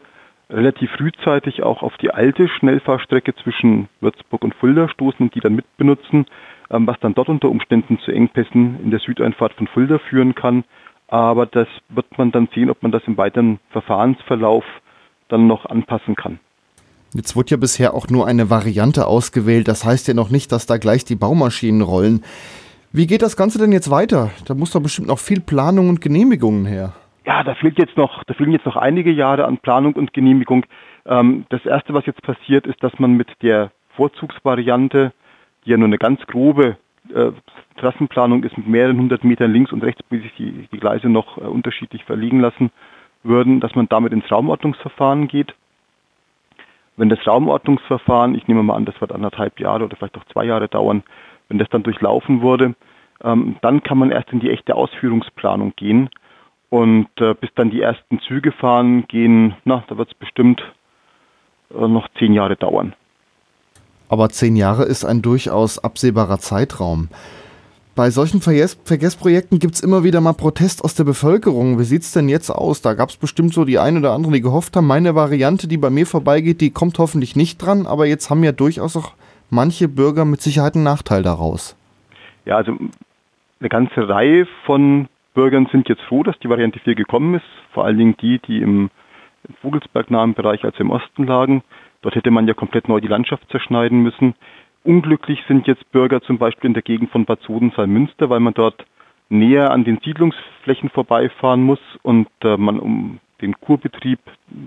relativ 0.51 0.91
frühzeitig 0.93 1.63
auch 1.63 1.83
auf 1.83 1.97
die 1.99 2.11
alte 2.11 2.49
Schnellfahrstrecke 2.49 3.35
zwischen 3.37 3.89
Würzburg 4.01 4.43
und 4.43 4.55
Fulda 4.55 4.89
stoßen 4.89 5.27
und 5.27 5.35
die 5.35 5.41
dann 5.41 5.55
mitbenutzen, 5.55 6.27
ähm, 6.71 6.87
was 6.87 6.99
dann 7.01 7.15
dort 7.15 7.29
unter 7.29 7.51
Umständen 7.51 7.99
zu 8.01 8.11
Engpässen 8.11 8.81
in 8.83 8.91
der 8.91 9.01
Südeinfahrt 9.01 9.53
von 9.53 9.67
Fulda 9.67 9.99
führen 9.99 10.35
kann. 10.35 10.65
Aber 11.09 11.47
das 11.47 11.69
wird 11.91 12.19
man 12.19 12.33
dann 12.33 12.49
sehen, 12.55 12.71
ob 12.71 12.83
man 12.83 12.93
das 12.93 13.03
im 13.07 13.17
weiteren 13.17 13.61
Verfahrensverlauf 13.71 14.65
dann 15.29 15.47
noch 15.47 15.67
anpassen 15.67 16.17
kann. 16.17 16.39
Jetzt 17.15 17.37
wurde 17.37 17.51
ja 17.51 17.57
bisher 17.57 17.95
auch 17.95 18.09
nur 18.09 18.27
eine 18.27 18.51
Variante 18.51 19.07
ausgewählt. 19.07 19.69
Das 19.69 19.85
heißt 19.85 20.09
ja 20.09 20.15
noch 20.15 20.31
nicht, 20.31 20.53
dass 20.53 20.67
da 20.67 20.77
gleich 20.77 21.05
die 21.05 21.17
Baumaschinen 21.17 21.81
rollen. 21.81 22.23
Wie 22.93 23.07
geht 23.07 23.23
das 23.23 23.37
Ganze 23.37 23.59
denn 23.59 23.73
jetzt 23.73 23.91
weiter? 23.91 24.31
Da 24.47 24.55
muss 24.55 24.71
doch 24.71 24.81
bestimmt 24.81 25.09
noch 25.09 25.19
viel 25.19 25.41
Planung 25.41 25.89
und 25.89 26.01
Genehmigungen 26.01 26.67
her. 26.67 26.95
Ja, 27.29 27.45
da 27.45 27.55
fehlt 27.55 27.79
jetzt 27.79 27.99
noch, 27.99 28.25
da 28.25 28.33
fehlen 28.33 28.53
jetzt 28.53 28.65
noch 28.65 28.77
einige 28.77 29.11
Jahre 29.11 29.45
an 29.45 29.59
Planung 29.59 29.93
und 29.97 30.15
Genehmigung. 30.15 30.65
Ähm, 31.05 31.45
das 31.51 31.67
erste, 31.67 31.93
was 31.93 32.07
jetzt 32.07 32.23
passiert, 32.23 32.67
ist, 32.67 32.83
dass 32.83 32.99
man 32.99 33.19
mit 33.19 33.29
der 33.43 33.71
Vorzugsvariante, 33.97 35.13
die 35.67 35.71
ja 35.71 35.77
nur 35.77 35.89
eine 35.89 35.99
ganz 35.99 36.27
grobe 36.27 36.79
äh, 37.15 37.33
Trassenplanung 37.77 38.45
ist, 38.45 38.57
mit 38.57 38.67
mehreren 38.67 38.97
hundert 38.97 39.25
Metern 39.25 39.53
links 39.53 39.73
und 39.73 39.85
rechts, 39.85 40.03
bis 40.05 40.23
sich 40.23 40.35
die, 40.37 40.69
die 40.73 40.81
Gleise 40.81 41.11
noch 41.11 41.37
äh, 41.37 41.43
unterschiedlich 41.43 42.03
verliegen 42.05 42.41
lassen, 42.41 42.71
würden, 43.23 43.61
dass 43.61 43.75
man 43.75 43.91
damit 43.91 44.15
ins 44.15 44.33
Raumordnungsverfahren 44.33 45.29
geht. 45.29 45.55
Wenn 46.97 47.11
das 47.11 47.27
Raumordnungsverfahren, 47.27 48.37
ich 48.37 48.49
nehme 48.49 48.63
mal 48.63 48.75
an, 48.75 48.87
das 48.87 48.99
wird 49.03 49.13
anderthalb 49.13 49.61
Jahre 49.61 49.85
oder 49.85 49.97
vielleicht 49.97 50.17
auch 50.17 50.25
zwei 50.33 50.47
Jahre 50.47 50.69
dauern, 50.69 51.03
wenn 51.51 51.59
das 51.59 51.69
dann 51.69 51.83
durchlaufen 51.83 52.41
wurde, 52.41 52.75
ähm, 53.23 53.57
dann 53.61 53.83
kann 53.83 53.99
man 53.99 54.13
erst 54.13 54.33
in 54.33 54.41
die 54.41 54.51
echte 54.51 54.75
Ausführungsplanung 54.75 55.75
gehen. 55.77 56.09
Und 56.71 57.09
äh, 57.19 57.35
bis 57.35 57.51
dann 57.55 57.71
die 57.71 57.81
ersten 57.81 58.21
Züge 58.21 58.53
fahren, 58.53 59.07
gehen, 59.09 59.57
na, 59.65 59.85
da 59.89 59.97
wird 59.97 60.11
es 60.13 60.19
bestimmt 60.19 60.63
äh, 61.71 61.89
noch 61.89 62.09
zehn 62.19 62.33
Jahre 62.35 62.57
dauern. 62.57 62.95
Aber 64.09 64.29
zehn 64.29 64.57
Jahre 64.57 64.85
ist 64.85 65.05
ein 65.05 65.23
durchaus 65.23 65.79
absehbarer 65.79 66.39
Zeitraum. 66.39 67.09
Bei 67.95 68.11
solchen 68.11 68.41
Verges 68.41 68.79
Verkehrsprojekten 68.85 69.59
gibt 69.59 69.75
es 69.75 69.81
immer 69.81 70.05
wieder 70.05 70.21
mal 70.21 70.33
Protest 70.33 70.85
aus 70.85 70.95
der 70.95 71.03
Bevölkerung. 71.03 71.81
Wie 71.81 71.85
sieht 71.85 72.03
es 72.03 72.13
denn 72.13 72.29
jetzt 72.29 72.49
aus? 72.49 72.81
Da 72.81 72.95
gab 72.95 73.09
es 73.09 73.17
bestimmt 73.17 73.53
so 73.53 73.65
die 73.65 73.81
ein 73.81 73.97
oder 73.97 74.13
andere, 74.13 74.35
die 74.35 74.41
gehofft 74.41 74.77
haben, 74.77 74.87
meine 74.87 75.17
Variante, 75.17 75.67
die 75.67 75.79
bei 75.79 75.91
mir 75.91 76.07
vorbeigeht, 76.07 76.61
die 76.61 76.71
kommt 76.71 76.99
hoffentlich 77.01 77.35
nicht 77.35 77.59
dran. 77.59 77.89
Aber 77.89 78.07
jetzt 78.07 78.31
haben 78.31 78.45
ja 78.45 78.53
durchaus 78.53 78.97
auch 78.97 79.15
manche 79.51 79.89
Bürger 79.89 80.25
mit 80.25 80.41
Sicherheit 80.41 80.77
einen 80.77 80.85
Nachteil 80.85 81.25
daraus. 81.25 81.77
Ja, 82.45 82.57
also 82.57 82.79
eine 83.59 83.69
ganze 83.69 84.09
Reihe 84.09 84.47
von 84.65 85.09
Bürgern 85.39 85.69
sind 85.71 85.89
jetzt 85.89 86.03
froh, 86.03 86.25
dass 86.25 86.37
die 86.41 86.49
Variante 86.49 86.81
4 86.81 86.97
gekommen 86.97 87.35
ist. 87.35 87.47
Vor 87.71 87.85
allen 87.85 87.97
Dingen 87.97 88.17
die, 88.21 88.41
die 88.41 88.61
im 88.61 88.91
Vogelsberg-nahen 89.63 90.35
Bereich, 90.35 90.65
also 90.65 90.81
im 90.81 90.91
Osten 90.91 91.29
lagen. 91.29 91.63
Dort 92.03 92.17
hätte 92.17 92.33
man 92.33 92.49
ja 92.49 92.55
komplett 92.55 92.89
neu 92.89 93.01
die 93.01 93.07
Landschaft 93.07 93.49
zerschneiden 93.49 94.03
müssen. 94.03 94.35
Unglücklich 94.83 95.39
sind 95.47 95.69
jetzt 95.69 95.93
Bürger 95.93 96.21
zum 96.23 96.39
Beispiel 96.39 96.67
in 96.67 96.75
der 96.75 96.83
Gegend 96.83 97.13
von 97.13 97.25
Bad 97.25 97.41
Sodenthal-Münster, 97.43 98.29
weil 98.31 98.41
man 98.41 98.53
dort 98.53 98.85
näher 99.29 99.71
an 99.71 99.85
den 99.85 100.01
Siedlungsflächen 100.05 100.91
vorbeifahren 100.91 101.63
muss 101.63 101.79
und 102.03 102.27
äh, 102.43 102.57
man 102.57 102.81
um 102.81 103.21
den 103.41 103.61
Kurbetrieb 103.61 104.19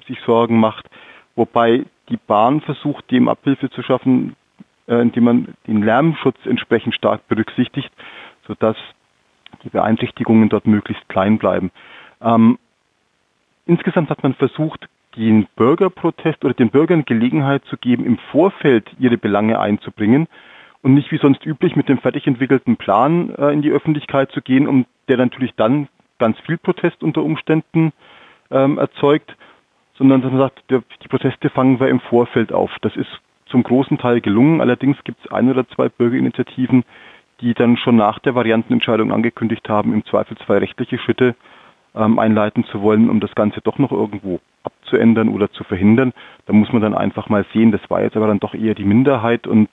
sich 0.08 0.22
Sorgen 0.22 0.58
macht, 0.58 0.90
wobei 1.36 1.84
die 2.08 2.20
Bahn 2.28 2.62
versucht, 2.62 3.12
dem 3.12 3.28
Abhilfe 3.28 3.70
zu 3.72 3.84
schaffen, 3.84 4.38
äh, 4.88 5.02
indem 5.02 5.26
man 5.26 5.48
den 5.68 5.84
Lärmschutz 5.84 6.38
entsprechend 6.46 6.96
stark 6.96 7.28
berücksichtigt, 7.28 7.92
sodass 8.48 8.78
die 9.64 9.70
Beeinträchtigungen 9.70 10.50
dort 10.50 10.68
möglichst 10.68 11.08
klein 11.10 11.38
bleiben. 11.38 11.72
Ähm, 12.22 12.58
insgesamt 13.66 14.10
hat 14.10 14.24
man 14.24 14.34
versucht, 14.34 14.88
den 15.16 15.48
Bürgerprotest 15.56 16.44
oder 16.46 16.54
den 16.54 16.70
Bürgern 16.70 17.06
Gelegenheit 17.06 17.66
zu 17.66 17.78
geben, 17.78 18.06
im 18.06 18.18
Vorfeld 18.32 18.90
ihre 19.00 19.18
Belange 19.18 19.60
einzubringen. 19.60 20.28
und 20.84 20.96
nicht 20.96 21.12
wie 21.12 21.20
sonst 21.20 21.46
üblich 21.46 21.76
mit 21.76 21.90
dem 21.90 22.00
fertig 22.00 22.26
entwickelten 22.26 22.76
Plan 22.76 23.36
äh, 23.36 23.52
in 23.54 23.62
die 23.62 23.70
Öffentlichkeit 23.70 24.32
zu 24.32 24.42
gehen, 24.42 24.68
um 24.68 24.86
der 25.10 25.18
natürlich 25.18 25.54
dann 25.56 25.88
ganz 26.18 26.40
viel 26.40 26.58
Protest 26.58 27.04
unter 27.04 27.22
Umständen 27.22 27.94
ähm, 28.50 28.80
erzeugt, 28.80 29.36
sondern 29.96 30.22
dass 30.22 30.32
man 30.32 30.40
sagt, 30.40 30.64
der, 30.72 30.82
die 31.04 31.08
Proteste 31.08 31.52
fangen 31.52 31.80
wir 31.80 31.88
im 31.88 32.00
Vorfeld 32.00 32.52
auf. 32.52 32.72
Das 32.82 32.96
ist 32.96 33.10
zum 33.46 33.64
großen 33.64 33.98
Teil 33.98 34.22
gelungen. 34.22 34.62
Allerdings 34.62 34.98
gibt 35.04 35.24
es 35.24 35.32
ein 35.32 35.50
oder 35.52 35.68
zwei 35.68 35.90
Bürgerinitiativen, 35.90 36.84
die 37.42 37.54
dann 37.54 37.78
schon 37.78 37.96
nach 37.96 38.20
der 38.20 38.36
Variantenentscheidung 38.36 39.12
angekündigt 39.12 39.68
haben, 39.68 39.94
im 39.94 40.06
Zweifelsfall 40.06 40.60
rechtliche 40.60 40.98
Schritte 40.98 41.36
ähm, 41.96 42.20
einleiten 42.20 42.64
zu 42.66 42.82
wollen, 42.82 43.10
um 43.10 43.20
das 43.20 43.36
Ganze 43.36 43.62
doch 43.62 43.78
noch 43.78 43.92
irgendwo 43.92 44.40
abzuändern 44.64 45.30
oder 45.30 45.52
zu 45.52 45.64
verhindern. 45.64 46.14
Da 46.46 46.54
muss 46.54 46.72
man 46.72 46.82
dann 46.82 46.94
einfach 46.94 47.30
mal 47.30 47.46
sehen, 47.54 47.72
das 47.72 47.82
war 47.90 48.02
jetzt 48.02 48.16
aber 48.16 48.28
dann 48.28 48.40
doch 48.40 48.54
eher 48.54 48.76
die 48.76 48.86
Minderheit 48.86 49.48
und 49.48 49.70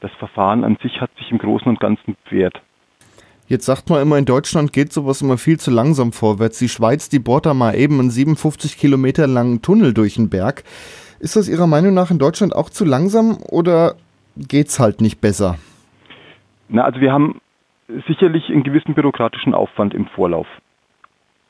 das 0.00 0.12
Verfahren 0.18 0.64
an 0.64 0.76
sich 0.82 1.00
hat 1.00 1.10
sich 1.16 1.30
im 1.30 1.38
Großen 1.38 1.68
und 1.68 1.80
Ganzen 1.80 2.16
bewährt. 2.24 2.60
Jetzt 3.46 3.66
sagt 3.66 3.90
man 3.90 4.00
immer, 4.00 4.16
in 4.16 4.24
Deutschland 4.24 4.72
geht 4.72 4.92
sowas 4.92 5.20
immer 5.20 5.36
viel 5.36 5.58
zu 5.58 5.70
langsam 5.70 6.12
vorwärts. 6.12 6.58
Die 6.58 6.68
Schweiz, 6.68 7.10
die 7.10 7.18
bohrt 7.18 7.44
da 7.44 7.52
mal 7.52 7.74
eben 7.74 8.00
einen 8.00 8.10
57 8.10 8.78
Kilometer 8.78 9.26
langen 9.26 9.60
Tunnel 9.60 9.92
durch 9.92 10.14
den 10.14 10.30
Berg. 10.30 10.64
Ist 11.20 11.36
das 11.36 11.48
Ihrer 11.48 11.66
Meinung 11.66 11.92
nach 11.94 12.10
in 12.10 12.18
Deutschland 12.18 12.54
auch 12.54 12.70
zu 12.70 12.84
langsam 12.84 13.38
oder 13.48 13.96
geht's 14.36 14.80
halt 14.80 15.00
nicht 15.00 15.20
besser? 15.20 15.58
Na, 16.68 16.82
also 16.82 17.00
wir 17.00 17.12
haben 17.12 17.40
sicherlich 18.06 18.48
einen 18.50 18.62
gewissen 18.62 18.94
bürokratischen 18.94 19.54
Aufwand 19.54 19.94
im 19.94 20.06
Vorlauf. 20.06 20.46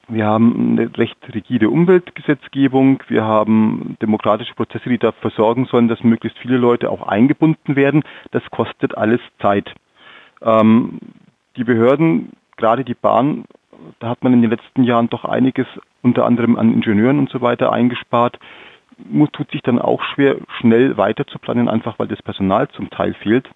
Wir 0.09 0.27
haben 0.27 0.73
eine 0.73 0.99
recht 0.99 1.17
rigide 1.33 1.71
Umweltgesetzgebung. 1.71 3.03
Wir 3.09 3.25
haben 3.25 3.97
demokratische 4.03 4.55
Prozesse, 4.55 4.91
die 4.91 4.99
dafür 4.99 5.31
sorgen 5.31 5.65
sollen, 5.65 5.89
dass 5.89 6.03
möglichst 6.05 6.39
viele 6.39 6.59
Leute 6.59 6.91
auch 6.91 7.07
eingebunden 7.07 7.75
werden. 7.75 8.03
Das 8.31 8.43
kostet 8.51 8.99
alles 8.99 9.21
Zeit. 9.41 9.73
Ähm, 10.43 10.99
die 11.57 11.65
Behörden, 11.65 12.33
gerade 12.57 12.85
die 12.85 12.95
Bahn, 12.95 13.45
da 13.99 14.09
hat 14.09 14.23
man 14.23 14.35
in 14.35 14.43
den 14.43 14.51
letzten 14.51 14.85
Jahren 14.85 15.09
doch 15.09 15.25
einiges 15.25 15.67
unter 16.03 16.27
anderem 16.27 16.57
an 16.57 16.73
Ingenieuren 16.73 17.19
und 17.19 17.31
so 17.31 17.41
weiter 17.41 17.73
eingespart. 17.73 18.39
Muss, 19.11 19.31
tut 19.33 19.51
sich 19.51 19.63
dann 19.63 19.79
auch 19.79 20.03
schwer, 20.15 20.37
schnell 20.59 20.97
weiter 20.99 21.27
zu 21.27 21.39
planen, 21.39 21.69
einfach 21.69 21.99
weil 21.99 22.09
das 22.09 22.23
Personal 22.23 22.69
zum 22.69 22.91
Teil 22.91 23.15
fehlt. 23.15 23.49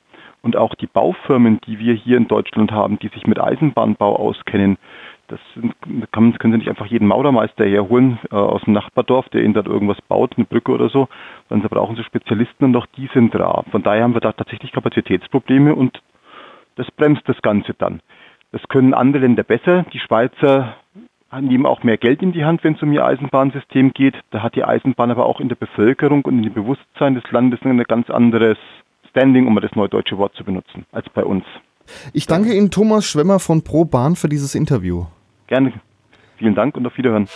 Und 0.42 0.56
auch 0.56 0.74
die 0.74 0.86
Baufirmen, 0.86 1.60
die 1.66 1.78
wir 1.78 1.94
hier 1.94 2.16
in 2.16 2.28
Deutschland 2.28 2.70
haben, 2.70 2.98
die 2.98 3.08
sich 3.08 3.26
mit 3.26 3.40
Eisenbahnbau 3.40 4.16
auskennen, 4.16 4.78
das 5.28 5.40
sind, 5.54 5.74
kann, 6.10 6.32
können 6.38 6.54
Sie 6.54 6.58
nicht 6.58 6.70
einfach 6.70 6.86
jeden 6.86 7.06
Maurermeister 7.06 7.66
herholen 7.66 8.18
äh, 8.30 8.34
aus 8.34 8.62
dem 8.62 8.72
Nachbardorf, 8.72 9.28
der 9.28 9.42
Ihnen 9.42 9.52
dort 9.52 9.66
irgendwas 9.66 10.00
baut, 10.08 10.32
eine 10.36 10.46
Brücke 10.46 10.72
oder 10.72 10.88
so, 10.88 11.08
sondern 11.48 11.68
Sie 11.68 11.74
brauchen 11.74 11.96
Sie 11.96 12.04
Spezialisten 12.04 12.64
und 12.64 12.76
auch 12.76 12.86
die 12.96 13.10
sind 13.12 13.34
da. 13.34 13.62
Von 13.70 13.82
daher 13.82 14.04
haben 14.04 14.14
wir 14.14 14.22
da 14.22 14.32
tatsächlich 14.32 14.72
Kapazitätsprobleme 14.72 15.74
und 15.74 16.00
das 16.76 16.90
bremst 16.92 17.28
das 17.28 17.40
Ganze 17.42 17.74
dann. 17.74 18.00
Das 18.52 18.62
können 18.68 18.94
andere 18.94 19.22
Länder 19.22 19.42
besser. 19.42 19.84
Die 19.92 19.98
Schweizer 19.98 20.76
nehmen 21.38 21.66
auch 21.66 21.82
mehr 21.82 21.98
Geld 21.98 22.22
in 22.22 22.32
die 22.32 22.46
Hand, 22.46 22.64
wenn 22.64 22.74
es 22.74 22.82
um 22.82 22.92
ihr 22.92 23.04
Eisenbahnsystem 23.04 23.92
geht. 23.92 24.14
Da 24.30 24.42
hat 24.42 24.54
die 24.54 24.64
Eisenbahn 24.64 25.10
aber 25.10 25.26
auch 25.26 25.40
in 25.40 25.50
der 25.50 25.56
Bevölkerung 25.56 26.24
und 26.24 26.38
in 26.38 26.42
dem 26.44 26.54
Bewusstsein 26.54 27.14
des 27.14 27.30
Landes 27.30 27.60
ein 27.62 27.76
ganz 27.82 28.08
anderes 28.08 28.56
Standing, 29.10 29.46
um 29.46 29.54
mal 29.54 29.60
das 29.60 29.74
neudeutsche 29.74 30.18
Wort 30.18 30.34
zu 30.34 30.44
benutzen, 30.44 30.86
als 30.92 31.08
bei 31.10 31.24
uns. 31.24 31.44
Ich 32.12 32.26
danke 32.26 32.54
Ihnen, 32.54 32.70
Thomas 32.70 33.06
Schwemmer 33.06 33.38
von 33.38 33.62
Pro 33.62 33.84
Bahn, 33.84 34.16
für 34.16 34.28
dieses 34.28 34.54
Interview. 34.54 35.06
Gerne. 35.46 35.72
Vielen 36.36 36.54
Dank 36.54 36.76
und 36.76 36.86
auf 36.86 36.96
Wiederhören. 36.96 37.28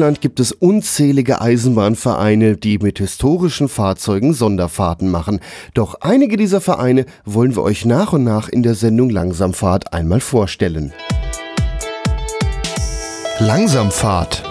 Deutschland 0.00 0.22
gibt 0.22 0.40
es 0.40 0.52
unzählige 0.52 1.42
Eisenbahnvereine, 1.42 2.56
die 2.56 2.78
mit 2.78 3.00
historischen 3.00 3.68
Fahrzeugen 3.68 4.32
Sonderfahrten 4.32 5.10
machen. 5.10 5.40
Doch 5.74 5.94
einige 6.00 6.38
dieser 6.38 6.62
Vereine 6.62 7.04
wollen 7.26 7.54
wir 7.54 7.62
euch 7.62 7.84
nach 7.84 8.14
und 8.14 8.24
nach 8.24 8.48
in 8.48 8.62
der 8.62 8.72
Sendung 8.72 9.10
Langsamfahrt 9.10 9.92
einmal 9.92 10.20
vorstellen. 10.20 10.94
Langsamfahrt. 13.40 14.42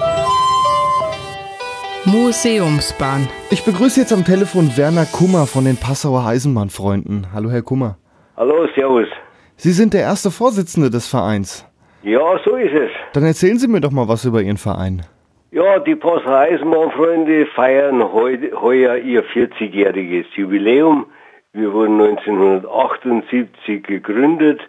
Museumsbahn. 2.05 3.27
Ich 3.49 3.63
begrüße 3.63 4.01
jetzt 4.01 4.13
am 4.13 4.23
Telefon 4.23 4.77
Werner 4.77 5.07
Kummer 5.07 5.47
von 5.47 5.65
den 5.65 5.77
Passauer 5.77 6.27
Eisenbahnfreunden. 6.27 7.33
Hallo, 7.33 7.49
Herr 7.49 7.63
Kummer. 7.63 7.97
Hallo, 8.37 8.67
Servus. 8.75 9.07
Sie 9.55 9.71
sind 9.71 9.95
der 9.95 10.01
erste 10.01 10.29
Vorsitzende 10.29 10.91
des 10.91 11.07
Vereins. 11.07 11.65
Ja, 12.03 12.37
so 12.45 12.55
ist 12.55 12.71
es. 12.71 12.91
Dann 13.13 13.23
erzählen 13.23 13.57
Sie 13.57 13.67
mir 13.67 13.81
doch 13.81 13.89
mal 13.89 14.07
was 14.07 14.25
über 14.25 14.43
Ihren 14.43 14.57
Verein. 14.57 15.01
Ja, 15.51 15.79
die 15.79 15.95
Passauer 15.95 16.41
Eisenbahnfreunde 16.41 17.47
feiern 17.47 18.13
heu, 18.13 18.37
heuer 18.53 18.97
ihr 18.97 19.23
40-jähriges 19.25 20.27
Jubiläum. 20.35 21.07
Wir 21.53 21.73
wurden 21.73 21.99
1978 21.99 23.81
gegründet 23.81 24.61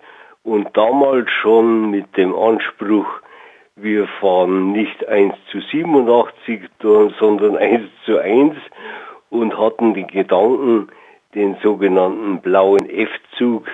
und 0.43 0.75
damals 0.75 1.31
schon 1.43 1.91
mit 1.91 2.17
dem 2.17 2.35
Anspruch, 2.35 3.05
wir 3.77 4.09
fahren 4.23 4.73
nicht 4.73 5.07
1 5.07 5.35
zu 5.51 5.61
87, 5.61 6.63
sondern 6.81 7.57
1 7.59 7.83
zu 8.07 8.17
1 8.17 8.57
und 9.29 9.59
hatten 9.59 9.93
den 9.93 10.07
Gedanken, 10.07 10.89
den 11.35 11.57
sogenannten 11.63 12.41
blauen 12.41 12.89
F-Zug 12.89 13.67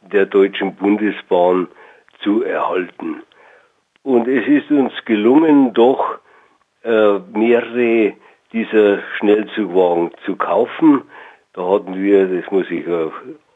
der 0.00 0.24
Deutschen 0.24 0.76
Bundesbahn 0.76 1.68
zu 2.22 2.42
erhalten. 2.42 3.22
Und 4.02 4.26
es 4.28 4.46
ist 4.48 4.70
uns 4.70 4.92
gelungen, 5.04 5.74
doch 5.74 6.23
äh, 6.84 7.18
mehrere 7.32 8.14
dieser 8.52 9.00
Schnellzugwagen 9.18 10.12
zu 10.24 10.36
kaufen. 10.36 11.02
Da 11.54 11.68
hatten 11.68 12.02
wir, 12.02 12.26
das 12.26 12.50
muss 12.50 12.70
ich 12.70 12.84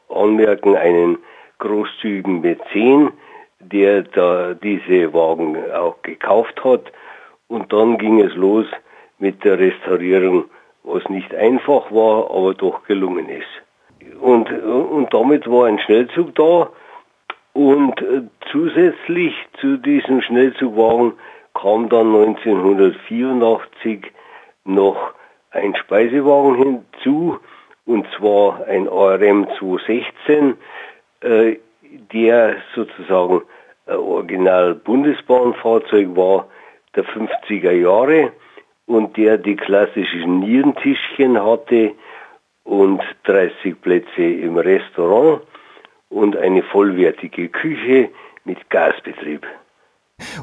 anmerken, 0.09 0.75
einen 0.75 1.17
großzügigen 1.59 2.41
Mäzen, 2.41 3.11
der 3.59 4.03
da 4.03 4.53
diese 4.53 5.13
Wagen 5.13 5.57
auch 5.71 6.01
gekauft 6.01 6.63
hat. 6.63 6.91
Und 7.47 7.71
dann 7.71 7.97
ging 7.97 8.21
es 8.21 8.33
los 8.35 8.65
mit 9.19 9.43
der 9.43 9.59
Restaurierung, 9.59 10.45
was 10.83 11.07
nicht 11.09 11.33
einfach 11.35 11.91
war, 11.91 12.29
aber 12.31 12.53
doch 12.53 12.83
gelungen 12.85 13.27
ist. 13.29 14.19
Und, 14.21 14.51
und 14.51 15.13
damit 15.13 15.49
war 15.49 15.67
ein 15.67 15.79
Schnellzug 15.79 16.35
da. 16.35 16.69
Und 17.53 18.01
äh, 18.01 18.21
zusätzlich 18.51 19.33
zu 19.59 19.77
diesem 19.77 20.21
Schnellzugwagen 20.21 21.13
kam 21.53 21.89
dann 21.89 22.15
1984 22.15 24.11
noch 24.65 25.13
ein 25.51 25.75
Speisewagen 25.75 26.55
hinzu, 26.55 27.39
und 27.85 28.05
zwar 28.17 28.65
ein 28.67 28.87
ARM 28.87 29.47
216, 29.57 30.57
äh, 31.21 31.57
der 32.13 32.57
sozusagen 32.75 33.41
ein 33.87 33.95
Original 33.97 34.75
Bundesbahnfahrzeug 34.75 36.15
war 36.15 36.47
der 36.95 37.03
50er 37.05 37.71
Jahre 37.71 38.31
und 38.85 39.17
der 39.17 39.37
die 39.37 39.55
klassischen 39.55 40.39
Nierentischchen 40.39 41.43
hatte 41.43 41.93
und 42.63 43.01
30 43.23 43.81
Plätze 43.81 44.21
im 44.23 44.57
Restaurant 44.57 45.41
und 46.09 46.37
eine 46.37 46.63
vollwertige 46.63 47.49
Küche 47.49 48.09
mit 48.45 48.69
Gasbetrieb. 48.69 49.45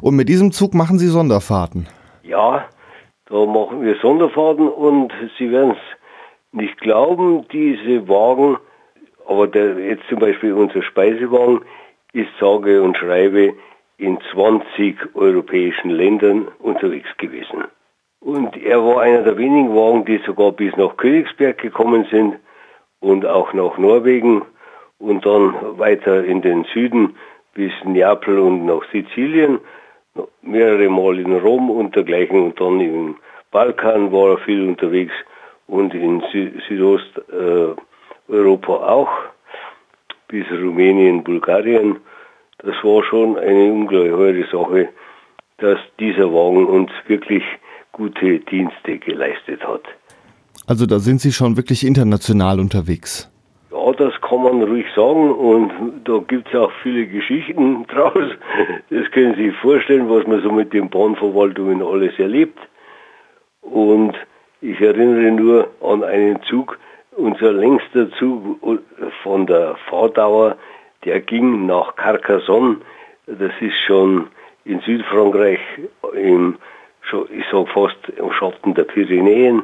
Und 0.00 0.16
mit 0.16 0.28
diesem 0.28 0.52
Zug 0.52 0.74
machen 0.74 0.98
Sie 0.98 1.08
Sonderfahrten? 1.08 1.88
Ja, 2.22 2.64
da 3.28 3.46
machen 3.46 3.82
wir 3.82 3.96
Sonderfahrten 4.02 4.68
und 4.68 5.12
Sie 5.38 5.50
werden 5.50 5.72
es 5.72 6.58
nicht 6.58 6.78
glauben, 6.80 7.46
diese 7.52 8.08
Wagen 8.08 8.58
aber 9.26 9.46
der, 9.48 9.78
jetzt 9.78 10.04
zum 10.08 10.18
Beispiel 10.18 10.52
unser 10.52 10.82
Speisewagen 10.82 11.60
ist 12.12 12.30
sage 12.40 12.82
und 12.82 12.96
schreibe 12.96 13.54
in 13.98 14.18
20 14.32 15.14
europäischen 15.14 15.90
Ländern 15.90 16.48
unterwegs 16.58 17.08
gewesen. 17.18 17.64
Und 18.20 18.56
er 18.56 18.82
war 18.84 19.02
einer 19.02 19.22
der 19.22 19.36
wenigen 19.36 19.74
Wagen, 19.74 20.04
die 20.04 20.20
sogar 20.24 20.52
bis 20.52 20.76
nach 20.76 20.96
Königsberg 20.96 21.58
gekommen 21.58 22.06
sind 22.10 22.36
und 23.00 23.26
auch 23.26 23.52
nach 23.52 23.78
Norwegen. 23.78 24.42
und 24.98 25.26
dann 25.26 25.78
weiter 25.78 26.24
in 26.24 26.40
den 26.40 26.64
Süden 26.72 27.16
bis 27.56 27.72
Neapel 27.84 28.38
und 28.38 28.66
nach 28.66 28.82
Sizilien, 28.92 29.58
mehrere 30.42 30.90
Mal 30.90 31.18
in 31.18 31.32
Rom 31.32 31.70
und 31.70 31.96
dergleichen 31.96 32.42
und 32.42 32.60
dann 32.60 32.80
im 32.80 33.16
Balkan 33.50 34.12
war 34.12 34.32
er 34.32 34.38
viel 34.38 34.68
unterwegs 34.68 35.14
und 35.66 35.94
in 35.94 36.22
Sü 36.30 36.52
Südosteuropa 36.68 38.74
äh, 38.74 38.86
auch, 38.96 39.10
bis 40.28 40.44
Rumänien, 40.50 41.24
Bulgarien. 41.24 41.96
Das 42.58 42.74
war 42.82 43.02
schon 43.04 43.38
eine 43.38 43.72
ungeheure 43.72 44.44
Sache, 44.52 44.90
dass 45.58 45.78
dieser 45.98 46.32
Wagen 46.32 46.66
uns 46.66 46.90
wirklich 47.06 47.42
gute 47.92 48.40
Dienste 48.40 48.98
geleistet 48.98 49.66
hat. 49.66 49.82
Also 50.66 50.84
da 50.84 50.98
sind 50.98 51.20
Sie 51.20 51.32
schon 51.32 51.56
wirklich 51.56 51.86
international 51.86 52.60
unterwegs. 52.60 53.30
Ja, 53.70 53.92
das 53.92 54.20
kann 54.20 54.42
man 54.42 54.62
ruhig 54.62 54.86
sagen 54.94 55.32
und 55.32 56.02
da 56.04 56.18
gibt 56.18 56.48
es 56.48 56.54
auch 56.54 56.70
viele 56.82 57.06
Geschichten 57.06 57.84
draus. 57.88 58.30
Das 58.90 59.10
können 59.10 59.34
Sie 59.34 59.48
sich 59.48 59.56
vorstellen, 59.56 60.08
was 60.08 60.26
man 60.26 60.40
so 60.42 60.52
mit 60.52 60.72
den 60.72 60.88
Bahnverwaltungen 60.88 61.82
alles 61.82 62.16
erlebt. 62.18 62.58
Und 63.62 64.14
ich 64.60 64.80
erinnere 64.80 65.32
nur 65.32 65.68
an 65.82 66.04
einen 66.04 66.40
Zug, 66.44 66.78
unser 67.16 67.52
längster 67.52 68.10
Zug 68.12 68.60
von 69.22 69.46
der 69.46 69.76
Fahrdauer, 69.90 70.56
der 71.04 71.20
ging 71.20 71.66
nach 71.66 71.96
Carcassonne. 71.96 72.76
Das 73.26 73.52
ist 73.60 73.78
schon 73.86 74.28
in 74.64 74.80
Südfrankreich, 74.80 75.58
im, 76.14 76.56
ich 77.30 77.44
sage 77.50 77.66
fast 77.66 77.98
im 78.16 78.30
Schatten 78.32 78.74
der 78.74 78.84
Pyrenäen. 78.84 79.62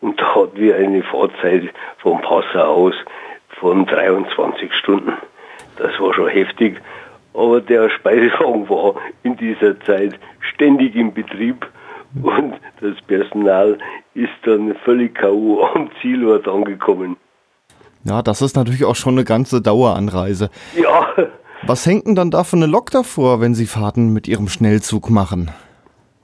Und 0.00 0.20
da 0.20 0.34
hatten 0.34 0.56
wir 0.56 0.76
eine 0.76 1.02
Fahrzeit 1.02 1.70
von 1.98 2.20
Passau 2.20 2.86
aus 2.86 2.94
von 3.60 3.86
23 3.86 4.72
Stunden. 4.74 5.12
Das 5.76 5.98
war 6.00 6.14
schon 6.14 6.28
heftig. 6.28 6.80
Aber 7.34 7.60
der 7.60 7.88
Speisewagen 7.90 8.68
war 8.68 8.94
in 9.22 9.36
dieser 9.36 9.78
Zeit 9.80 10.18
ständig 10.40 10.96
in 10.96 11.12
Betrieb 11.12 11.66
und 12.22 12.54
das 12.80 13.00
Personal 13.06 13.78
ist 14.14 14.32
dann 14.44 14.74
völlig 14.84 15.14
K.O. 15.14 15.62
am 15.74 15.90
Zielort 16.00 16.48
angekommen. 16.48 17.16
Ja, 18.04 18.22
das 18.22 18.42
ist 18.42 18.56
natürlich 18.56 18.84
auch 18.84 18.96
schon 18.96 19.14
eine 19.14 19.24
ganze 19.24 19.60
Daueranreise. 19.60 20.50
Ja. 20.76 21.08
Was 21.66 21.86
hängt 21.86 22.06
denn 22.06 22.14
dann 22.14 22.30
da 22.30 22.44
für 22.44 22.56
eine 22.56 22.66
Lok 22.66 22.90
davor, 22.90 23.40
wenn 23.40 23.54
Sie 23.54 23.66
Fahrten 23.66 24.12
mit 24.12 24.28
Ihrem 24.28 24.48
Schnellzug 24.48 25.10
machen? 25.10 25.50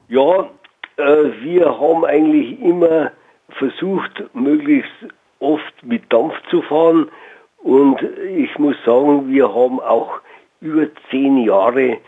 Ja, 0.09 0.49
äh, 0.97 1.03
wir 1.43 1.67
haben 1.67 2.05
eigentlich 2.05 2.61
immer 2.61 3.11
versucht, 3.59 4.25
möglichst 4.33 4.93
oft 5.41 5.75
mit 5.83 6.13
Dampf 6.13 6.35
zu 6.51 6.63
fahren. 6.63 7.11
Und 7.59 8.03
ich 8.37 8.59
muss 8.59 8.77
sagen, 8.85 9.29
wir 9.29 9.55
haben 9.55 9.81
auch 9.81 10.21
über 10.61 10.87
zehn 11.11 11.39
Jahre 11.39 11.99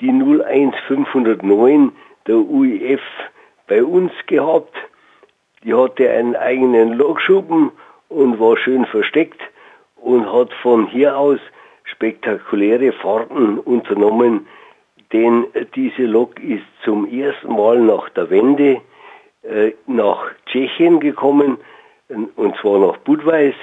die 0.00 0.10
01509 0.10 1.92
der 2.26 2.36
UEF 2.36 3.00
bei 3.66 3.82
uns 3.82 4.12
gehabt. 4.26 4.74
Die 5.64 5.74
hatte 5.74 6.10
einen 6.10 6.36
eigenen 6.36 6.92
Lokschuppen 6.92 7.72
und 8.08 8.38
war 8.38 8.56
schön 8.56 8.84
versteckt 8.86 9.40
und 9.96 10.32
hat 10.32 10.52
von 10.62 10.86
hier 10.86 11.16
aus 11.16 11.40
spektakuläre 11.84 12.92
Fahrten 12.92 13.58
unternommen, 13.58 14.46
denn 15.12 15.46
diese 15.74 16.02
Lok 16.02 16.40
ist 16.40 16.64
zum 16.84 17.08
ersten 17.10 17.52
Mal 17.52 17.80
nach 17.80 18.08
der 18.10 18.28
Wende 18.30 18.80
äh, 19.42 19.72
nach 19.86 20.30
Tschechien 20.46 21.00
gekommen, 21.00 21.58
und 22.08 22.56
zwar 22.60 22.78
nach 22.78 22.96
Budweis 22.98 23.54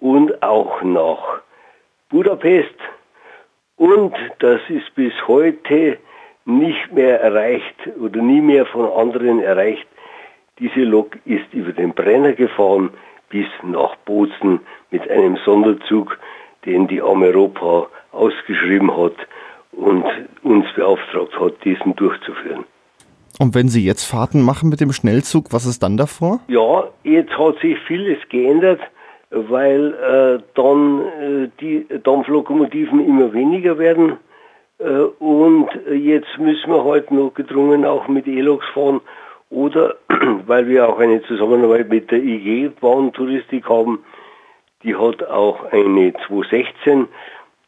und 0.00 0.42
auch 0.42 0.82
nach 0.82 1.40
Budapest. 2.08 2.74
Und 3.76 4.14
das 4.38 4.60
ist 4.68 4.94
bis 4.94 5.12
heute 5.26 5.98
nicht 6.44 6.92
mehr 6.92 7.20
erreicht 7.20 7.74
oder 8.00 8.22
nie 8.22 8.40
mehr 8.40 8.66
von 8.66 8.86
anderen 8.86 9.40
erreicht. 9.42 9.86
Diese 10.58 10.80
Lok 10.80 11.16
ist 11.26 11.52
über 11.52 11.72
den 11.72 11.92
Brenner 11.92 12.32
gefahren 12.32 12.90
bis 13.28 13.46
nach 13.62 13.96
Bozen 13.96 14.60
mit 14.90 15.08
einem 15.10 15.36
Sonderzug, 15.44 16.18
den 16.64 16.86
die 16.86 17.02
Ameropa 17.02 17.88
ausgeschrieben 18.12 18.96
hat 18.96 19.16
und 19.72 20.04
uns 20.42 20.66
beauftragt 20.74 21.38
hat, 21.38 21.64
diesen 21.64 21.94
durchzuführen. 21.96 22.64
Und 23.38 23.54
wenn 23.54 23.68
Sie 23.68 23.84
jetzt 23.84 24.04
Fahrten 24.04 24.42
machen 24.42 24.70
mit 24.70 24.80
dem 24.80 24.92
Schnellzug, 24.92 25.52
was 25.52 25.66
ist 25.66 25.82
dann 25.82 25.96
davor? 25.96 26.40
Ja, 26.48 26.88
jetzt 27.04 27.36
hat 27.36 27.58
sich 27.60 27.78
vieles 27.86 28.18
geändert, 28.30 28.80
weil 29.30 29.92
äh, 29.94 30.42
dann 30.54 31.00
äh, 31.00 31.48
die 31.60 31.86
Dampflokomotiven 32.02 33.04
immer 33.04 33.32
weniger 33.32 33.78
werden 33.78 34.16
äh, 34.78 34.84
und 34.84 35.68
jetzt 35.92 36.38
müssen 36.38 36.70
wir 36.70 36.84
halt 36.84 37.10
noch 37.10 37.34
gedrungen 37.34 37.84
auch 37.84 38.08
mit 38.08 38.26
E-Loks 38.26 38.66
fahren 38.72 39.00
oder 39.50 39.96
weil 40.46 40.68
wir 40.68 40.88
auch 40.88 40.98
eine 40.98 41.22
Zusammenarbeit 41.22 41.88
mit 41.88 42.10
der 42.10 42.22
IG 42.22 42.70
Bahntouristik 42.80 43.68
haben, 43.68 44.04
die 44.82 44.94
hat 44.94 45.22
auch 45.24 45.72
eine 45.72 46.12
216, 46.26 47.08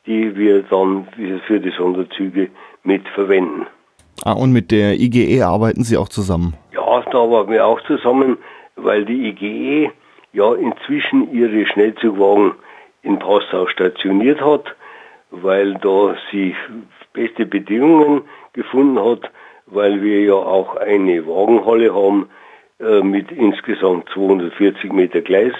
die 0.07 0.37
wir 0.37 0.62
dann 0.62 1.09
für 1.47 1.61
die 1.61 1.71
Sonderzüge 1.71 2.51
mit 2.85 3.07
verwenden. 3.09 3.66
Ah, 4.25 4.33
und 4.33 4.53
mit 4.53 4.71
der 4.71 4.95
IGE 4.95 5.43
arbeiten 5.43 5.85
Sie 5.85 5.97
auch 5.97 6.09
zusammen? 6.09 6.55
Ja, 6.73 7.03
da 7.11 7.19
arbeiten 7.19 7.53
wir 7.53 7.66
auch 7.66 7.81
zusammen, 7.83 8.39
weil 8.77 9.05
die 9.05 9.29
IGE 9.29 9.91
ja 10.33 10.55
inzwischen 10.55 11.33
ihre 11.33 11.66
Schnellzugwagen 11.66 12.53
in 13.03 13.19
Passau 13.19 13.66
stationiert 13.69 14.41
hat, 14.41 14.64
weil 15.31 15.75
da 15.75 16.16
sie 16.31 16.55
beste 17.12 17.47
Bedingungen 17.47 18.23
gefunden 18.53 18.99
hat, 18.99 19.31
weil 19.66 20.03
wir 20.03 20.23
ja 20.23 20.35
auch 20.35 20.77
eine 20.77 21.27
Wagenhalle 21.27 21.95
haben 21.95 22.29
äh, 22.81 23.03
mit 23.03 23.31
insgesamt 23.31 24.09
240 24.14 24.93
Meter 24.93 25.21
Gleis. 25.21 25.55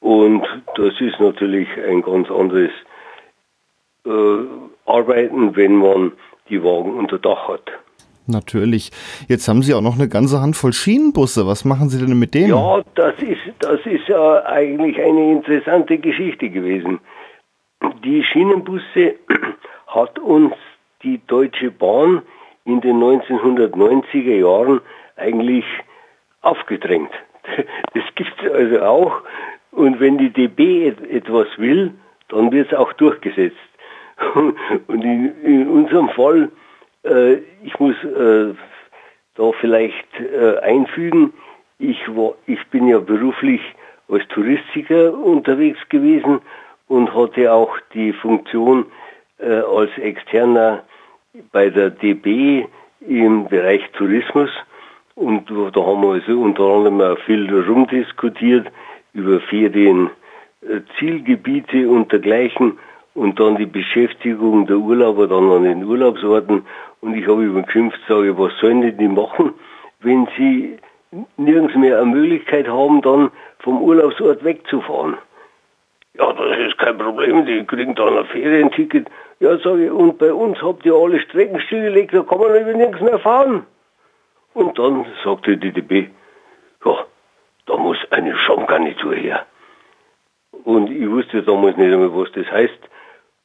Und 0.00 0.46
das 0.76 1.00
ist 1.00 1.20
natürlich 1.20 1.68
ein 1.86 2.02
ganz 2.02 2.30
anderes 2.30 2.70
äh, 4.06 4.10
Arbeiten, 4.86 5.56
wenn 5.56 5.76
man 5.76 6.12
die 6.50 6.62
Wagen 6.62 6.94
unter 6.94 7.18
Dach 7.18 7.48
hat. 7.48 7.70
Natürlich. 8.26 8.90
Jetzt 9.28 9.48
haben 9.48 9.62
Sie 9.62 9.74
auch 9.74 9.80
noch 9.80 9.94
eine 9.94 10.08
ganze 10.08 10.40
Handvoll 10.40 10.72
Schienenbusse. 10.72 11.46
Was 11.46 11.64
machen 11.64 11.88
Sie 11.88 12.04
denn 12.04 12.18
mit 12.18 12.34
denen? 12.34 12.50
Ja, 12.50 12.82
das 12.94 13.14
ist, 13.20 13.40
das 13.58 13.80
ist 13.84 14.08
ja 14.08 14.44
eigentlich 14.44 15.00
eine 15.00 15.32
interessante 15.32 15.98
Geschichte 15.98 16.48
gewesen. 16.50 17.00
Die 18.04 18.22
Schienenbusse 18.22 19.16
hat 19.86 20.18
uns 20.18 20.54
die 21.02 21.20
Deutsche 21.26 21.70
Bahn 21.70 22.22
in 22.64 22.80
den 22.80 23.00
1990er 23.00 24.38
Jahren 24.40 24.80
eigentlich 25.16 25.64
aufgedrängt. 26.42 27.10
Das 27.94 28.04
gibt 28.14 28.32
es 28.44 28.52
also 28.52 28.82
auch. 28.82 29.22
Und 29.72 29.98
wenn 29.98 30.18
die 30.18 30.30
DB 30.30 30.88
etwas 30.88 31.48
will, 31.56 31.94
dann 32.28 32.52
wird 32.52 32.70
es 32.70 32.78
auch 32.78 32.92
durchgesetzt. 32.92 33.56
Und 34.34 35.02
in, 35.04 35.32
in 35.42 35.68
unserem 35.68 36.08
Fall, 36.10 36.50
äh, 37.04 37.34
ich 37.64 37.78
muss 37.78 37.96
äh, 38.04 38.54
da 39.34 39.52
vielleicht 39.60 40.08
äh, 40.20 40.58
einfügen, 40.58 41.32
ich, 41.78 41.98
war, 42.14 42.34
ich 42.46 42.62
bin 42.68 42.88
ja 42.88 42.98
beruflich 42.98 43.60
als 44.08 44.26
Touristiker 44.28 45.14
unterwegs 45.14 45.78
gewesen 45.88 46.40
und 46.88 47.14
hatte 47.14 47.52
auch 47.52 47.78
die 47.94 48.12
Funktion 48.12 48.86
äh, 49.38 49.60
als 49.60 49.90
Externer 49.98 50.82
bei 51.52 51.70
der 51.70 51.90
DB 51.90 52.66
im 53.00 53.48
Bereich 53.48 53.82
Tourismus. 53.92 54.50
Und 55.14 55.48
da 55.50 55.80
haben 55.80 56.02
wir 56.02 56.14
also 56.14 56.40
unter 56.40 56.64
anderem 56.64 57.00
auch 57.00 57.18
viel 57.20 57.48
rumdiskutiert 57.62 58.66
über 59.12 59.40
Ferien, 59.40 60.10
äh, 60.62 60.80
Zielgebiete 60.98 61.88
und 61.88 62.12
dergleichen 62.12 62.78
und 63.20 63.38
dann 63.38 63.56
die 63.56 63.66
Beschäftigung 63.66 64.66
der 64.66 64.78
Urlauber 64.78 65.28
dann 65.28 65.52
an 65.52 65.64
den 65.64 65.84
Urlaubsorten. 65.84 66.64
Und 67.02 67.14
ich 67.14 67.28
habe 67.28 67.42
über 67.42 67.60
geschimpft, 67.60 68.00
sage, 68.08 68.38
was 68.38 68.50
sollen 68.62 68.96
die 68.96 69.08
machen, 69.08 69.52
wenn 70.00 70.26
sie 70.38 70.78
nirgends 71.36 71.74
mehr 71.74 72.00
eine 72.00 72.12
Möglichkeit 72.12 72.66
haben, 72.66 73.02
dann 73.02 73.30
vom 73.58 73.82
Urlaubsort 73.82 74.42
wegzufahren. 74.42 75.18
Ja, 76.14 76.32
das 76.32 76.58
ist 76.66 76.78
kein 76.78 76.96
Problem, 76.96 77.44
die 77.44 77.62
kriegen 77.66 77.94
dann 77.94 78.16
ein 78.16 78.24
Ferienticket. 78.24 79.10
Ja, 79.38 79.58
sage 79.58 79.84
ich, 79.84 79.90
und 79.90 80.16
bei 80.16 80.32
uns 80.32 80.56
habt 80.62 80.86
ihr 80.86 80.94
alle 80.94 81.20
Strecken 81.20 81.60
stillgelegt, 81.60 82.14
da 82.14 82.22
kann 82.22 82.38
man 82.38 82.58
über 82.58 82.72
nirgends 82.72 83.02
mehr 83.02 83.18
fahren. 83.18 83.66
Und 84.54 84.78
dann 84.78 85.04
sagte 85.22 85.58
die 85.58 85.72
DB, 85.72 86.08
ja, 86.86 87.04
da 87.66 87.76
muss 87.76 87.98
eine 88.12 88.34
Schaumgarnitur 88.34 89.14
her. 89.14 89.44
Und 90.64 90.90
ich 90.90 91.10
wusste 91.10 91.42
damals 91.42 91.76
nicht 91.76 91.92
einmal, 91.92 92.14
was 92.14 92.32
das 92.32 92.50
heißt. 92.50 92.80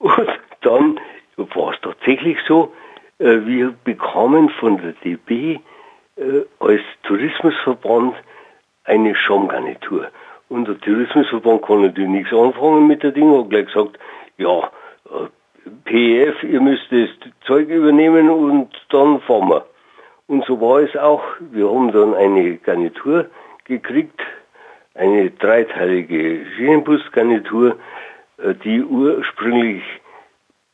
Und 0.06 0.30
dann 0.62 1.00
war 1.36 1.74
es 1.74 1.82
tatsächlich 1.82 2.38
so, 2.48 2.72
äh, 3.18 3.40
wir 3.44 3.74
bekamen 3.86 4.50
von 4.50 4.78
der 4.78 4.92
DB 5.04 5.60
äh, 6.16 6.42
als 6.60 6.82
Tourismusverband 7.02 8.14
eine 8.84 9.16
Schaumgarnitur. 9.16 10.10
Und 10.48 10.68
der 10.68 10.80
Tourismusverband 10.80 11.64
kann 11.64 11.82
natürlich 11.82 12.10
nichts 12.10 12.32
anfangen 12.32 12.86
mit 12.86 13.02
der 13.02 13.14
Ding, 13.14 13.36
hat 13.36 13.50
gleich 13.50 13.66
gesagt, 13.66 13.98
ja, 14.38 14.70
PEF, 15.86 16.44
ihr 16.44 16.62
müsst 16.62 16.86
das 16.92 17.10
Zeug 17.48 17.68
übernehmen 17.70 18.30
und 18.30 18.70
dann 18.90 19.20
fahren 19.22 19.50
wir. 19.50 19.66
Und 20.28 20.46
so 20.46 20.62
war 20.62 20.82
es 20.82 20.96
auch. 20.96 21.24
Wir 21.52 21.68
haben 21.68 21.92
dann 21.92 22.14
eine 22.14 22.58
Garnitur 22.58 23.26
gekriegt, 23.64 24.22
eine 24.94 25.32
dreiteilige 25.32 26.46
Schienenbusgarnitur, 26.56 27.72
äh, 27.72 27.76
die 28.38 28.84
ursprünglich 28.84 29.84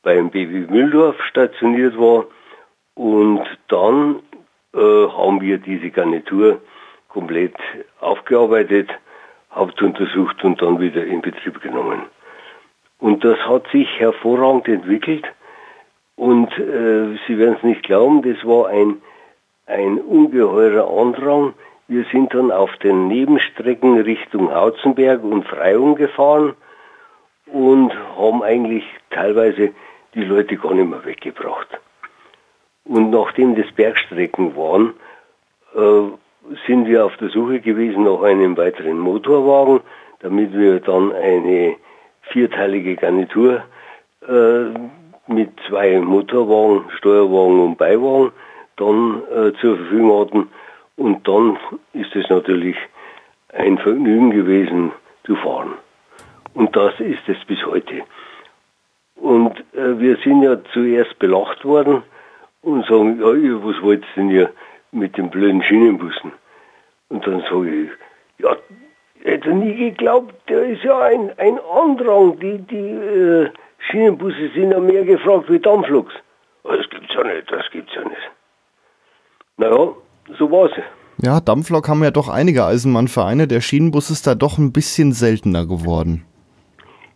beim 0.04 0.30
Baby 0.30 0.66
Mühldorf 0.70 1.22
stationiert 1.24 1.98
war. 1.98 2.26
Und 2.96 3.42
dann 3.68 4.20
äh, 4.74 4.78
haben 4.78 5.42
wir 5.42 5.58
diese 5.58 5.90
Garnitur 5.90 6.62
komplett 7.10 7.56
aufgearbeitet, 8.00 8.90
hauptuntersucht 9.54 10.44
und 10.44 10.62
dann 10.62 10.80
wieder 10.80 11.06
in 11.06 11.22
Betrieb 11.22 11.62
genommen. 11.62 12.04
Und 13.00 13.24
das 13.24 13.38
hat 13.40 13.68
sich 13.72 13.88
hervorragend 14.00 14.68
entwickelt. 14.68 15.26
Und 16.16 16.52
äh, 16.58 17.18
Sie 17.28 17.38
werden 17.38 17.56
es 17.58 17.64
nicht 17.64 17.84
glauben, 17.84 18.22
das 18.22 18.46
war 18.46 18.68
ein, 18.68 19.02
ein 19.66 20.00
ungeheurer 20.00 20.88
Andrang. 21.00 21.54
Wir 21.88 22.06
sind 22.12 22.34
dann 22.34 22.52
auf 22.52 22.76
den 22.78 23.08
Nebenstrecken 23.08 24.00
Richtung 24.02 24.54
Hauzenberg 24.54 25.24
und 25.24 25.46
Freyung 25.48 25.96
gefahren 25.96 26.56
und 27.52 27.94
haben 28.18 28.44
eigentlich 28.44 28.84
teilweise 29.10 29.72
die 30.14 30.24
Leute 30.24 30.58
gar 30.58 30.74
nicht 30.74 30.90
mehr 30.90 31.06
weggebracht. 31.06 31.68
Und 32.86 33.12
nachdem 33.12 33.56
das 33.56 33.72
Bergstrecken 33.74 34.56
waren, 34.56 34.94
äh, 35.76 36.56
sind 36.68 36.88
wir 36.88 37.06
auf 37.06 37.16
der 37.18 37.30
Suche 37.30 37.60
gewesen 37.60 38.04
nach 38.04 38.22
einem 38.24 38.58
weiteren 38.58 39.00
Motorwagen, 39.00 39.82
damit 40.20 40.54
wir 40.54 40.80
dann 40.80 41.14
eine 41.14 41.76
vierteilige 42.32 42.96
Garnitur 42.96 43.64
äh, 44.28 44.64
mit 45.28 45.50
zwei 45.68 46.00
Motorwagen, 46.00 46.90
Steuerwagen 46.98 47.60
und 47.60 47.78
Beiwagen 47.78 48.32
dann 48.78 49.22
äh, 49.30 49.54
zur 49.60 49.78
Verfügung 49.78 50.20
hatten. 50.20 50.50
Und 50.98 51.28
dann 51.28 51.58
ist 51.94 52.16
es 52.16 52.30
natürlich 52.30 52.76
ein 53.54 53.78
Vergnügen 53.78 54.32
gewesen 54.32 54.92
zu 55.26 55.36
fahren. 55.36 55.74
Und 56.54 56.76
das 56.76 57.00
ist 57.00 57.28
es 57.28 57.38
bis 57.46 57.66
heute. 57.66 58.04
Und 59.16 59.60
äh, 59.74 60.00
wir 60.00 60.18
sind 60.18 60.42
ja 60.44 60.58
zuerst 60.74 61.18
belacht 61.20 61.64
worden 61.64 62.04
und 62.62 62.86
sagen, 62.86 63.20
ja, 63.20 63.28
was 63.64 63.82
wollt 63.82 64.02
ihr 64.02 64.16
denn 64.16 64.30
hier 64.30 64.50
mit 64.92 65.18
den 65.18 65.30
blöden 65.30 65.64
Schienenbussen? 65.64 66.32
Und 67.10 67.26
dann 67.28 67.42
sage 67.42 67.70
ich, 67.70 67.90
ja, 68.40 68.56
hätte 69.24 69.54
nie 69.54 69.76
geglaubt, 69.76 70.34
der 70.50 70.64
ist 70.66 70.84
ja 70.84 71.00
ein, 71.00 71.32
ein 71.38 71.60
Andrang. 71.60 72.40
Die, 72.40 72.58
die 72.60 72.76
äh, 72.76 73.50
Schienenbusse 73.90 74.50
sind 74.56 74.72
ja 74.72 74.80
mehr 74.80 75.06
gefragt 75.06 75.50
wie 75.50 75.60
Dampfloks. 75.60 76.14
Das 76.64 76.90
gibt's 76.90 77.14
ja 77.14 77.24
nicht, 77.24 77.52
das 77.52 77.66
gibt's 77.72 77.94
ja 77.96 78.04
nicht. 78.04 78.32
Naja, 79.58 79.94
so 80.38 80.52
war's. 80.52 80.72
Ja, 81.18 81.40
Dampflok 81.40 81.88
haben 81.88 82.04
ja 82.04 82.12
doch 82.12 82.30
einige 82.30 82.66
Eisenbahnvereine. 82.66 83.48
Der 83.48 83.62
Schienenbus 83.62 84.10
ist 84.10 84.26
da 84.26 84.34
doch 84.34 84.58
ein 84.58 84.74
bisschen 84.74 85.12
seltener 85.12 85.68
geworden. 85.68 86.26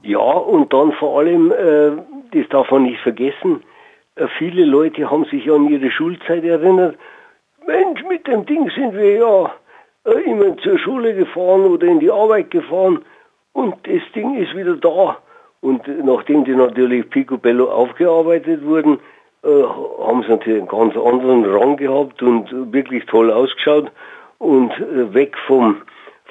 Ja, 0.05 0.19
und 0.19 0.71
dann 0.71 0.91
vor 0.93 1.17
allem, 1.19 1.51
äh, 1.51 1.91
das 2.31 2.47
darf 2.49 2.69
man 2.69 2.83
nicht 2.83 3.01
vergessen, 3.01 3.63
äh, 4.15 4.27
viele 4.37 4.63
Leute 4.63 5.09
haben 5.09 5.25
sich 5.25 5.49
an 5.49 5.67
ihre 5.67 5.89
Schulzeit 5.89 6.43
erinnert. 6.43 6.95
Mensch, 7.65 8.03
mit 8.07 8.27
dem 8.27 8.45
Ding 8.45 8.69
sind 8.69 8.93
wir 8.93 9.15
ja 9.15 9.51
äh, 10.05 10.29
immer 10.29 10.55
zur 10.57 10.77
Schule 10.77 11.15
gefahren 11.15 11.65
oder 11.65 11.87
in 11.87 11.99
die 11.99 12.11
Arbeit 12.11 12.51
gefahren 12.51 13.03
und 13.53 13.75
das 13.87 14.03
Ding 14.13 14.37
ist 14.37 14.55
wieder 14.55 14.75
da. 14.75 15.17
Und 15.61 15.87
nachdem 16.05 16.45
die 16.45 16.53
natürlich 16.53 17.09
Picobello 17.09 17.71
aufgearbeitet 17.71 18.63
wurden, 18.63 18.99
äh, 19.43 19.47
haben 19.47 20.21
sie 20.21 20.29
natürlich 20.29 20.59
einen 20.59 20.67
ganz 20.67 20.95
anderen 20.95 21.45
Rang 21.45 21.77
gehabt 21.77 22.21
und 22.21 22.71
wirklich 22.71 23.07
toll 23.07 23.31
ausgeschaut 23.31 23.91
und 24.37 24.71
äh, 24.71 25.11
weg 25.15 25.35
vom 25.47 25.81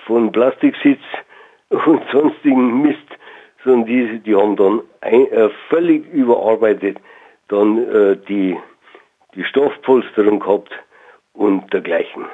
von 0.06 0.30
Plastiksitz 0.30 1.02
und 1.70 2.02
sonstigen 2.12 2.82
Mist, 2.82 2.98
sondern 3.64 3.86
die, 3.86 4.18
die 4.20 4.34
haben 4.34 4.56
dann 4.56 4.82
ein, 5.00 5.26
äh, 5.32 5.48
völlig 5.68 6.06
überarbeitet 6.12 6.98
dann 7.48 7.78
äh, 7.78 8.16
die, 8.28 8.56
die 9.34 9.44
Stoffpolsterung 9.44 10.40
gehabt 10.40 10.70
und 11.34 11.72
dergleichen. 11.72 12.24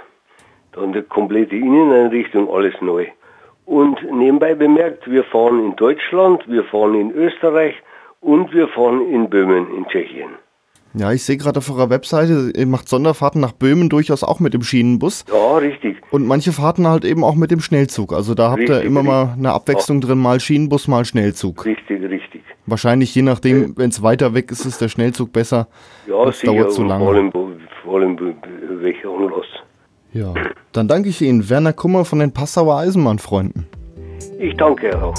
Dann 0.73 0.93
die 0.93 1.03
komplette 1.03 1.57
Inneneinrichtung, 1.57 2.49
alles 2.49 2.75
neu. 2.81 3.07
Und 3.67 4.03
nebenbei 4.11 4.55
bemerkt, 4.55 5.11
wir 5.11 5.25
fahren 5.25 5.65
in 5.65 5.77
Deutschland, 5.77 6.43
wir 6.49 6.65
fahren 6.65 6.95
in 6.95 7.13
Österreich 7.13 7.75
und 8.21 8.53
wir 8.53 8.69
fahren 8.69 9.09
in 9.13 9.29
Böhmen 9.29 9.75
in 9.77 9.87
Tschechien. 9.87 10.31
Ja, 10.93 11.13
ich 11.13 11.23
sehe 11.23 11.37
gerade 11.37 11.59
auf 11.59 11.71
eurer 11.71 11.89
Webseite, 11.89 12.53
ihr 12.57 12.67
macht 12.67 12.89
Sonderfahrten 12.89 13.41
nach 13.41 13.53
Böhmen 13.53 13.89
durchaus 13.89 14.25
auch 14.25 14.41
mit 14.41 14.55
dem 14.55 14.63
Schienenbus. 14.63 15.25
Ja, 15.33 15.59
richtig. 15.59 15.99
Und 16.11 16.27
manche 16.27 16.53
Fahrten 16.53 16.87
halt 16.89 17.05
eben 17.05 17.23
auch 17.23 17.37
mit 17.37 17.53
dem 17.53 17.61
Schnellzug. 17.61 18.13
Also 18.13 18.35
da 18.35 18.51
habt 18.51 18.61
richtig, 18.61 18.77
ihr 18.77 18.83
immer 18.83 19.01
richtig. 19.01 19.15
mal 19.15 19.35
eine 19.39 19.53
Abwechslung 19.53 20.01
drin, 20.01 20.19
mal 20.19 20.41
Schienenbus, 20.41 20.89
mal 20.89 21.05
Schnellzug. 21.05 21.65
Richtig, 21.65 22.03
richtig. 22.03 22.43
Wahrscheinlich 22.67 23.15
je 23.15 23.23
nachdem, 23.23 23.63
ja. 23.63 23.69
wenn 23.77 23.91
es 23.91 24.03
weiter 24.03 24.35
weg 24.35 24.51
ist, 24.51 24.65
ist 24.65 24.81
der 24.81 24.89
Schnellzug 24.89 25.33
besser. 25.33 25.69
Ja, 26.09 26.25
das 26.25 26.41
sicher, 26.41 26.55
dauert 26.55 26.73
zu 26.73 26.83
lange. 26.83 27.05
Vor 27.05 27.15
allem, 27.15 27.33
vor 27.85 28.01
allem 28.01 28.35
welcher 28.81 29.11
Anlass. 29.11 29.47
Ja, 30.13 30.35
dann 30.73 30.89
danke 30.89 31.09
ich 31.09 31.23
Ihnen, 31.23 31.49
Werner 31.49 31.73
Kummer 31.73 32.05
von 32.05 32.19
den 32.19 32.33
Passauer 32.33 32.79
Eisenbahnfreunden. 32.79 33.67
Ich 34.41 34.57
danke 34.57 35.01
auch. 35.01 35.15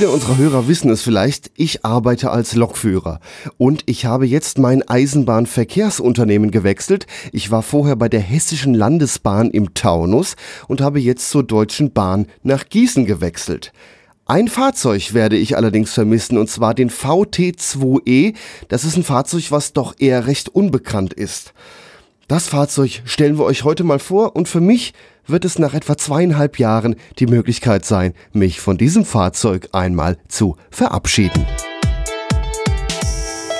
Viele 0.00 0.12
unserer 0.12 0.38
Hörer 0.38 0.66
wissen 0.66 0.88
es 0.88 1.02
vielleicht, 1.02 1.50
ich 1.56 1.84
arbeite 1.84 2.30
als 2.30 2.54
Lokführer 2.54 3.20
und 3.58 3.82
ich 3.84 4.06
habe 4.06 4.24
jetzt 4.24 4.56
mein 4.56 4.80
Eisenbahnverkehrsunternehmen 4.88 6.50
gewechselt. 6.50 7.06
Ich 7.32 7.50
war 7.50 7.62
vorher 7.62 7.96
bei 7.96 8.08
der 8.08 8.20
Hessischen 8.20 8.72
Landesbahn 8.72 9.50
im 9.50 9.74
Taunus 9.74 10.36
und 10.68 10.80
habe 10.80 11.00
jetzt 11.00 11.28
zur 11.28 11.42
Deutschen 11.42 11.92
Bahn 11.92 12.28
nach 12.42 12.66
Gießen 12.70 13.04
gewechselt. 13.04 13.74
Ein 14.24 14.48
Fahrzeug 14.48 15.12
werde 15.12 15.36
ich 15.36 15.58
allerdings 15.58 15.92
vermissen, 15.92 16.38
und 16.38 16.48
zwar 16.48 16.72
den 16.72 16.88
VT2E. 16.88 18.34
Das 18.68 18.84
ist 18.84 18.96
ein 18.96 19.04
Fahrzeug, 19.04 19.50
was 19.50 19.74
doch 19.74 19.96
eher 19.98 20.26
recht 20.26 20.48
unbekannt 20.48 21.12
ist. 21.12 21.52
Das 22.26 22.48
Fahrzeug 22.48 23.02
stellen 23.04 23.36
wir 23.36 23.44
euch 23.44 23.64
heute 23.64 23.84
mal 23.84 23.98
vor 23.98 24.34
und 24.34 24.48
für 24.48 24.62
mich 24.62 24.94
wird 25.26 25.44
es 25.44 25.58
nach 25.58 25.74
etwa 25.74 25.96
zweieinhalb 25.96 26.58
Jahren 26.58 26.96
die 27.18 27.26
Möglichkeit 27.26 27.84
sein, 27.84 28.14
mich 28.32 28.60
von 28.60 28.78
diesem 28.78 29.04
Fahrzeug 29.04 29.68
einmal 29.72 30.18
zu 30.28 30.56
verabschieden. 30.70 31.46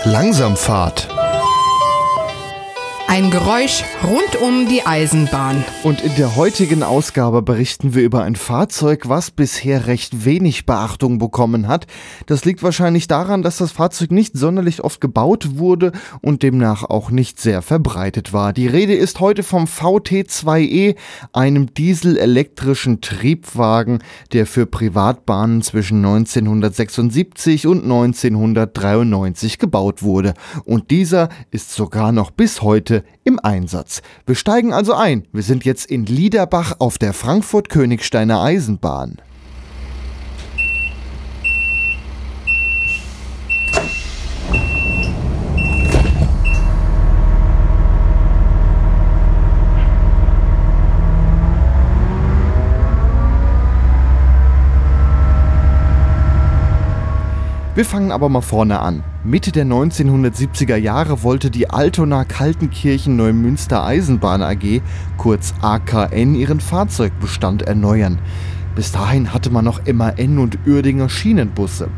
Langsamfahrt. 0.05 1.20
Ein 3.11 3.33
Geräusch 3.33 3.83
rund 4.05 4.41
um 4.41 4.69
die 4.69 4.87
Eisenbahn. 4.87 5.65
Und 5.83 6.01
in 6.01 6.15
der 6.15 6.37
heutigen 6.37 6.85
Ausgabe 6.85 7.43
berichten 7.43 7.93
wir 7.93 8.05
über 8.05 8.23
ein 8.23 8.37
Fahrzeug, 8.37 9.09
was 9.09 9.33
bisher 9.33 9.89
recht 9.89 10.25
wenig 10.25 10.65
Beachtung 10.65 11.19
bekommen 11.19 11.67
hat. 11.67 11.89
Das 12.27 12.45
liegt 12.45 12.63
wahrscheinlich 12.63 13.09
daran, 13.09 13.43
dass 13.43 13.57
das 13.57 13.73
Fahrzeug 13.73 14.13
nicht 14.13 14.37
sonderlich 14.37 14.85
oft 14.85 15.01
gebaut 15.01 15.59
wurde 15.59 15.91
und 16.23 16.45
demnach 16.45 16.85
auch 16.85 17.11
nicht 17.11 17.41
sehr 17.41 17.63
verbreitet 17.63 18.33
war. 18.33 18.53
Die 18.53 18.69
Rede 18.69 18.95
ist 18.95 19.19
heute 19.19 19.43
vom 19.43 19.65
VT2E, 19.65 20.95
einem 21.33 21.75
dieselelektrischen 21.75 23.01
Triebwagen, 23.01 24.05
der 24.33 24.47
für 24.47 24.67
Privatbahnen 24.67 25.63
zwischen 25.63 25.97
1976 25.99 27.67
und 27.67 27.83
1993 27.83 29.59
gebaut 29.59 30.05
wurde. 30.05 30.35
Und 30.65 30.93
dieser 30.93 31.29
ist 31.51 31.73
sogar 31.73 32.13
noch 32.13 32.31
bis 32.31 32.63
heute 32.63 33.00
im 33.25 33.39
Einsatz. 33.39 34.03
Wir 34.27 34.35
steigen 34.35 34.73
also 34.73 34.95
ein. 34.95 35.27
Wir 35.33 35.43
sind 35.43 35.65
jetzt 35.65 35.87
in 35.87 36.07
Liederbach 36.07 36.75
auf 36.79 36.99
der 36.99 37.13
Frankfurt-Königsteiner 37.13 38.43
Eisenbahn. 38.43 39.17
Wir 57.81 57.87
fangen 57.87 58.13
aber 58.13 58.29
mal 58.29 58.43
vorne 58.43 58.81
an. 58.81 59.03
Mitte 59.25 59.53
der 59.53 59.65
1970er 59.65 60.77
Jahre 60.77 61.23
wollte 61.23 61.51
die 61.51 61.71
Altona 61.71 62.25
Kaltenkirchen 62.25 63.17
Neumünster 63.17 63.83
Eisenbahn 63.83 64.43
AG, 64.43 64.83
kurz 65.17 65.55
AKN, 65.63 66.35
ihren 66.35 66.61
Fahrzeugbestand 66.61 67.63
erneuern. 67.63 68.19
Bis 68.75 68.93
dahin 68.93 69.33
hatte 69.33 69.49
man 69.49 69.65
noch 69.65 69.81
MAN 69.91 70.39
und 70.39 70.59
Uerdinger 70.67 71.09
Schienenbusse. 71.09 71.89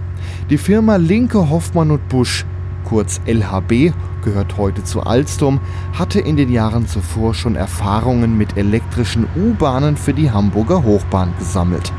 Die 0.51 0.59
Firma 0.59 0.95
Linke 0.95 1.51
Hoffmann 1.51 1.91
und 1.91 2.09
Busch, 2.09 2.47
kurz 2.85 3.21
LHB, 3.27 3.93
gehört 4.23 4.59
heute 4.59 4.85
zu 4.85 5.01
Alstom, 5.01 5.59
hatte 5.95 6.21
in 6.21 6.37
den 6.37 6.53
Jahren 6.53 6.87
zuvor 6.87 7.35
schon 7.35 7.57
Erfahrungen 7.57 8.39
mit 8.39 8.57
elektrischen 8.57 9.27
U-Bahnen 9.35 9.97
für 9.97 10.15
die 10.15 10.31
Hamburger 10.31 10.85
Hochbahn 10.85 11.35
gesammelt. 11.41 11.93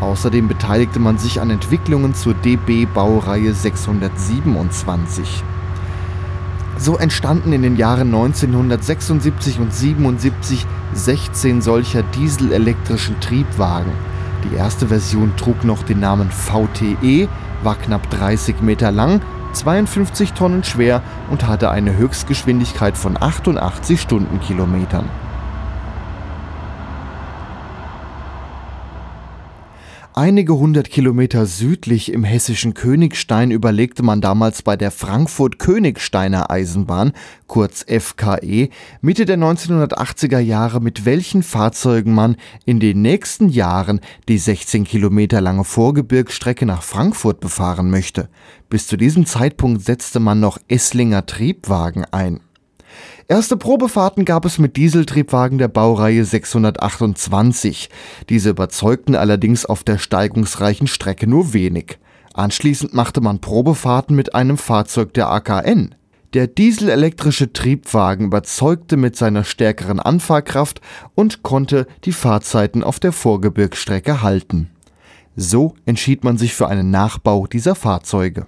Außerdem 0.00 0.48
beteiligte 0.48 1.00
man 1.00 1.18
sich 1.18 1.40
an 1.40 1.50
Entwicklungen 1.50 2.14
zur 2.14 2.34
DB-Baureihe 2.34 3.52
627. 3.52 5.42
So 6.76 6.96
entstanden 6.96 7.52
in 7.52 7.62
den 7.62 7.76
Jahren 7.76 8.14
1976 8.14 9.58
und 9.58 9.74
77 9.74 10.64
16 10.94 11.60
solcher 11.60 12.02
dieselelektrischen 12.02 13.18
Triebwagen. 13.20 13.92
Die 14.44 14.56
erste 14.56 14.86
Version 14.86 15.32
trug 15.36 15.64
noch 15.64 15.82
den 15.82 15.98
Namen 15.98 16.30
VTE, 16.30 17.28
war 17.64 17.74
knapp 17.74 18.08
30 18.10 18.60
Meter 18.60 18.92
lang, 18.92 19.20
52 19.52 20.32
Tonnen 20.34 20.62
schwer 20.62 21.02
und 21.30 21.46
hatte 21.48 21.70
eine 21.70 21.96
Höchstgeschwindigkeit 21.96 22.96
von 22.96 23.20
88 23.20 24.00
Stundenkilometern. 24.00 25.08
Einige 30.18 30.56
hundert 30.56 30.90
Kilometer 30.90 31.46
südlich 31.46 32.10
im 32.10 32.24
hessischen 32.24 32.74
Königstein 32.74 33.52
überlegte 33.52 34.02
man 34.02 34.20
damals 34.20 34.62
bei 34.62 34.76
der 34.76 34.90
Frankfurt-Königsteiner 34.90 36.50
Eisenbahn, 36.50 37.12
kurz 37.46 37.86
FKE, 37.88 38.68
Mitte 39.00 39.26
der 39.26 39.38
1980er 39.38 40.40
Jahre, 40.40 40.80
mit 40.80 41.04
welchen 41.04 41.44
Fahrzeugen 41.44 42.14
man 42.14 42.34
in 42.64 42.80
den 42.80 43.00
nächsten 43.00 43.48
Jahren 43.48 44.00
die 44.28 44.38
16 44.38 44.82
Kilometer 44.82 45.40
lange 45.40 45.62
Vorgebirgsstrecke 45.62 46.66
nach 46.66 46.82
Frankfurt 46.82 47.38
befahren 47.38 47.88
möchte. 47.88 48.28
Bis 48.68 48.88
zu 48.88 48.96
diesem 48.96 49.24
Zeitpunkt 49.24 49.82
setzte 49.82 50.18
man 50.18 50.40
noch 50.40 50.58
Esslinger 50.66 51.26
Triebwagen 51.26 52.04
ein. 52.06 52.40
Erste 53.30 53.58
Probefahrten 53.58 54.24
gab 54.24 54.46
es 54.46 54.58
mit 54.58 54.78
Dieseltriebwagen 54.78 55.58
der 55.58 55.68
Baureihe 55.68 56.24
628. 56.24 57.90
Diese 58.30 58.48
überzeugten 58.48 59.14
allerdings 59.14 59.66
auf 59.66 59.84
der 59.84 59.98
steigungsreichen 59.98 60.86
Strecke 60.86 61.26
nur 61.26 61.52
wenig. 61.52 61.98
Anschließend 62.32 62.94
machte 62.94 63.20
man 63.20 63.42
Probefahrten 63.42 64.16
mit 64.16 64.34
einem 64.34 64.56
Fahrzeug 64.56 65.12
der 65.12 65.28
AKN. 65.30 65.94
Der 66.32 66.46
dieselelektrische 66.46 67.52
Triebwagen 67.52 68.24
überzeugte 68.24 68.96
mit 68.96 69.14
seiner 69.14 69.44
stärkeren 69.44 70.00
Anfahrkraft 70.00 70.80
und 71.14 71.42
konnte 71.42 71.86
die 72.04 72.12
Fahrzeiten 72.12 72.82
auf 72.82 72.98
der 72.98 73.12
Vorgebirgsstrecke 73.12 74.22
halten. 74.22 74.70
So 75.36 75.74
entschied 75.84 76.24
man 76.24 76.38
sich 76.38 76.54
für 76.54 76.68
einen 76.68 76.90
Nachbau 76.90 77.46
dieser 77.46 77.74
Fahrzeuge. 77.74 78.46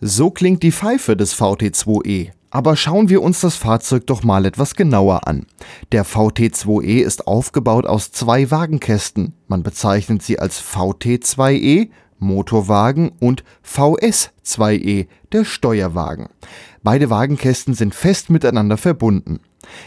So 0.00 0.30
klingt 0.30 0.62
die 0.62 0.70
Pfeife 0.70 1.16
des 1.16 1.34
VT2E. 1.34 2.30
Aber 2.50 2.76
schauen 2.76 3.08
wir 3.08 3.20
uns 3.20 3.40
das 3.40 3.56
Fahrzeug 3.56 4.06
doch 4.06 4.22
mal 4.22 4.46
etwas 4.46 4.76
genauer 4.76 5.26
an. 5.26 5.46
Der 5.90 6.06
VT2E 6.06 7.02
ist 7.02 7.26
aufgebaut 7.26 7.84
aus 7.84 8.12
zwei 8.12 8.50
Wagenkästen. 8.50 9.34
Man 9.48 9.64
bezeichnet 9.64 10.22
sie 10.22 10.38
als 10.38 10.62
VT2E, 10.62 11.90
Motorwagen, 12.20 13.10
und 13.18 13.42
VS2E, 13.66 15.08
der 15.32 15.44
Steuerwagen. 15.44 16.28
Beide 16.84 17.10
Wagenkästen 17.10 17.74
sind 17.74 17.92
fest 17.92 18.30
miteinander 18.30 18.76
verbunden. 18.76 19.40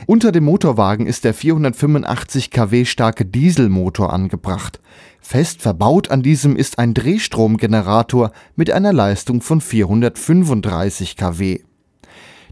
Unter 0.06 0.34
dem 0.34 0.44
Motorwagen 0.44 1.08
ist 1.08 1.24
der 1.24 1.34
485 1.34 2.52
kW 2.52 2.84
starke 2.86 3.26
Dieselmotor 3.26 4.12
angebracht. 4.12 4.82
Fest 5.22 5.62
verbaut 5.62 6.12
an 6.12 6.24
diesem 6.24 6.56
ist 6.58 6.80
ein 6.80 6.94
Drehstromgenerator 6.94 8.32
mit 8.56 8.72
einer 8.72 8.92
Leistung 8.92 9.42
von 9.42 9.62
435 9.62 11.16
kW. 11.16 11.60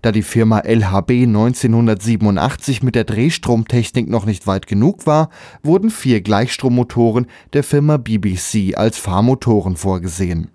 Da 0.02 0.14
die 0.14 0.24
Firma 0.24 0.60
LHB 0.60 1.12
1987 1.24 2.84
mit 2.84 2.96
der 2.96 3.04
Drehstromtechnik 3.04 4.08
noch 4.08 4.26
nicht 4.26 4.48
weit 4.48 4.66
genug 4.68 5.06
war, 5.06 5.30
wurden 5.62 5.90
vier 5.90 6.22
Gleichstrommotoren 6.22 7.28
der 7.52 7.64
Firma 7.64 7.98
BBC 7.98 8.78
als 8.78 8.98
Fahrmotoren 8.98 9.76
vorgesehen. 9.76 10.52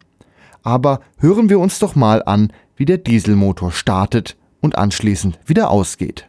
Aber 0.62 1.01
hören 1.19 1.51
wir 1.51 1.59
uns 1.59 1.79
doch 1.79 1.95
mal 1.95 2.23
an, 2.25 2.53
wie 2.77 2.87
der 2.87 2.99
Dieselmotor 2.99 3.71
startet 3.71 4.37
und 4.62 4.79
anschließend 4.79 5.39
wieder 5.45 5.71
ausgeht. 5.71 6.27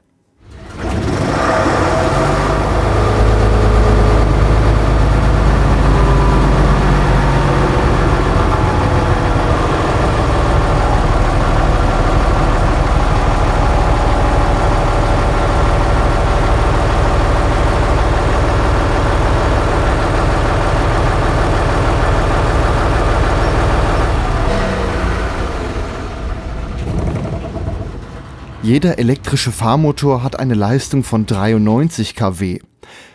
Jeder 28.65 28.97
elektrische 28.97 29.51
Fahrmotor 29.51 30.23
hat 30.23 30.39
eine 30.39 30.55
Leistung 30.55 31.03
von 31.03 31.27
93 31.27 32.15
kW. 32.15 32.61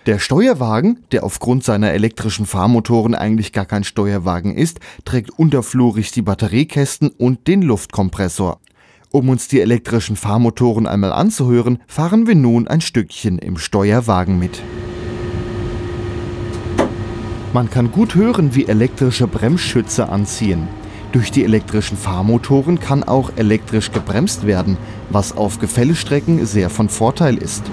Der 0.07 0.21
Steuerwagen, 0.21 1.01
der 1.11 1.25
aufgrund 1.25 1.65
seiner 1.65 1.91
elektrischen 1.91 2.47
Fahrmotoren 2.47 3.17
eigentlich 3.17 3.53
gar 3.53 3.67
kein 3.67 3.83
Steuerwagen 3.83 4.55
ist, 4.55 4.79
trägt 5.05 5.31
unterflurig 5.31 6.13
die 6.13 6.23
Batteriekästen 6.23 7.09
und 7.09 7.49
den 7.49 7.63
Luftkompressor. 7.63 8.61
Um 9.11 9.29
uns 9.29 9.49
die 9.49 9.61
elektrischen 9.61 10.15
Fahrmotoren 10.15 10.87
einmal 10.87 11.13
anzuhören, 11.13 11.83
fahren 11.89 12.29
wir 12.29 12.37
nun 12.37 12.69
ein 12.69 12.81
Stückchen 12.81 13.37
im 13.41 13.59
Steuerwagen 13.59 14.39
mit. 14.39 14.63
Man 17.53 17.69
kann 17.69 17.91
gut 17.91 18.15
hören, 18.15 18.55
wie 18.55 18.67
elektrische 18.67 19.27
Bremsschütze 19.27 20.11
anziehen. 20.11 20.69
Durch 21.13 21.33
die 21.33 21.43
elektrischen 21.43 21.97
Fahrmotoren 21.97 22.79
kann 22.79 23.03
auch 23.03 23.33
elektrisch 23.35 23.91
gebremst 23.91 24.47
werden, 24.47 24.77
was 25.11 25.37
auf 25.37 25.59
Gefällestrecken 25.59 26.47
sehr 26.47 26.71
von 26.71 26.89
Vorteil 26.89 27.37
ist. 27.37 27.65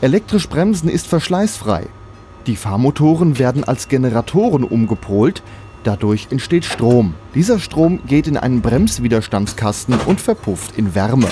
Elektrisch 0.00 0.48
bremsen 0.48 0.88
ist 0.88 1.06
verschleißfrei. 1.06 1.86
Die 2.46 2.56
Fahrmotoren 2.56 3.38
werden 3.38 3.62
als 3.62 3.88
Generatoren 3.88 4.64
umgepolt, 4.64 5.42
Dadurch 5.88 6.26
entsteht 6.28 6.66
Strom. 6.66 7.14
Dieser 7.34 7.58
Strom 7.58 8.00
geht 8.06 8.26
in 8.26 8.36
einen 8.36 8.60
Bremswiderstandskasten 8.60 9.94
und 10.04 10.20
verpufft 10.20 10.76
in 10.76 10.94
Wärme. 10.94 11.28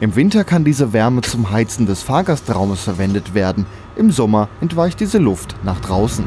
Im 0.00 0.14
Winter 0.16 0.44
kann 0.44 0.64
diese 0.64 0.92
Wärme 0.92 1.22
zum 1.22 1.50
Heizen 1.50 1.86
des 1.86 2.02
Fahrgastraumes 2.02 2.82
verwendet 2.82 3.32
werden. 3.32 3.64
Im 3.96 4.10
Sommer 4.10 4.50
entweicht 4.60 5.00
diese 5.00 5.16
Luft 5.16 5.56
nach 5.64 5.80
draußen. 5.80 6.26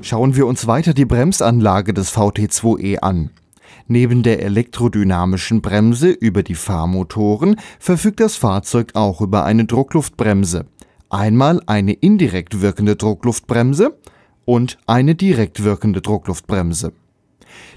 Schauen 0.00 0.34
wir 0.34 0.46
uns 0.46 0.66
weiter 0.66 0.94
die 0.94 1.04
Bremsanlage 1.04 1.92
des 1.92 2.10
VT2E 2.16 3.00
an. 3.00 3.28
Neben 3.88 4.22
der 4.22 4.42
elektrodynamischen 4.42 5.62
Bremse 5.62 6.10
über 6.10 6.42
die 6.42 6.56
Fahrmotoren 6.56 7.56
verfügt 7.78 8.20
das 8.20 8.36
Fahrzeug 8.36 8.92
auch 8.94 9.20
über 9.20 9.44
eine 9.44 9.64
Druckluftbremse. 9.64 10.66
Einmal 11.08 11.62
eine 11.66 11.92
indirekt 11.92 12.60
wirkende 12.60 12.96
Druckluftbremse 12.96 13.96
und 14.44 14.78
eine 14.86 15.14
direkt 15.14 15.62
wirkende 15.62 16.00
Druckluftbremse. 16.00 16.92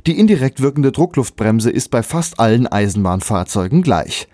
Die 0.08 0.18
indirekt 0.18 0.62
wirkende 0.62 0.92
Druckluftbremse 0.92 1.70
ist 1.70 1.90
bei 1.90 2.02
fast 2.02 2.40
allen 2.40 2.66
Eisenbahnfahrzeugen 2.66 3.84
gleich. 3.84 4.28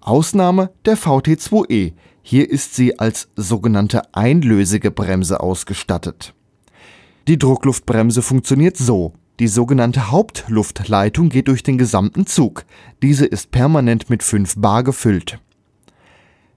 Ausnahme 0.00 0.70
der 0.84 0.98
VT2E. 0.98 1.94
Hier 2.22 2.50
ist 2.50 2.74
sie 2.74 2.98
als 2.98 3.28
sogenannte 3.34 4.14
einlösige 4.14 4.90
Bremse 4.90 5.40
ausgestattet. 5.40 6.34
Die 7.28 7.38
Druckluftbremse 7.38 8.20
funktioniert 8.20 8.76
so. 8.76 9.14
Die 9.40 9.48
sogenannte 9.48 10.12
Hauptluftleitung 10.12 11.28
geht 11.28 11.48
durch 11.48 11.64
den 11.64 11.76
gesamten 11.76 12.24
Zug. 12.24 12.64
Diese 13.02 13.26
ist 13.26 13.50
permanent 13.50 14.08
mit 14.08 14.22
5 14.22 14.54
Bar 14.58 14.84
gefüllt. 14.84 15.40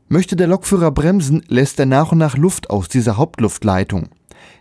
Möchte 0.09 0.35
der 0.35 0.45
Lokführer 0.45 0.91
bremsen, 0.91 1.43
lässt 1.47 1.79
er 1.79 1.87
nach 1.87 2.11
und 2.11 2.19
nach 2.19 2.37
Luft 2.37 2.69
aus 2.69 2.87
dieser 2.87 3.17
Hauptluftleitung. 3.17 4.09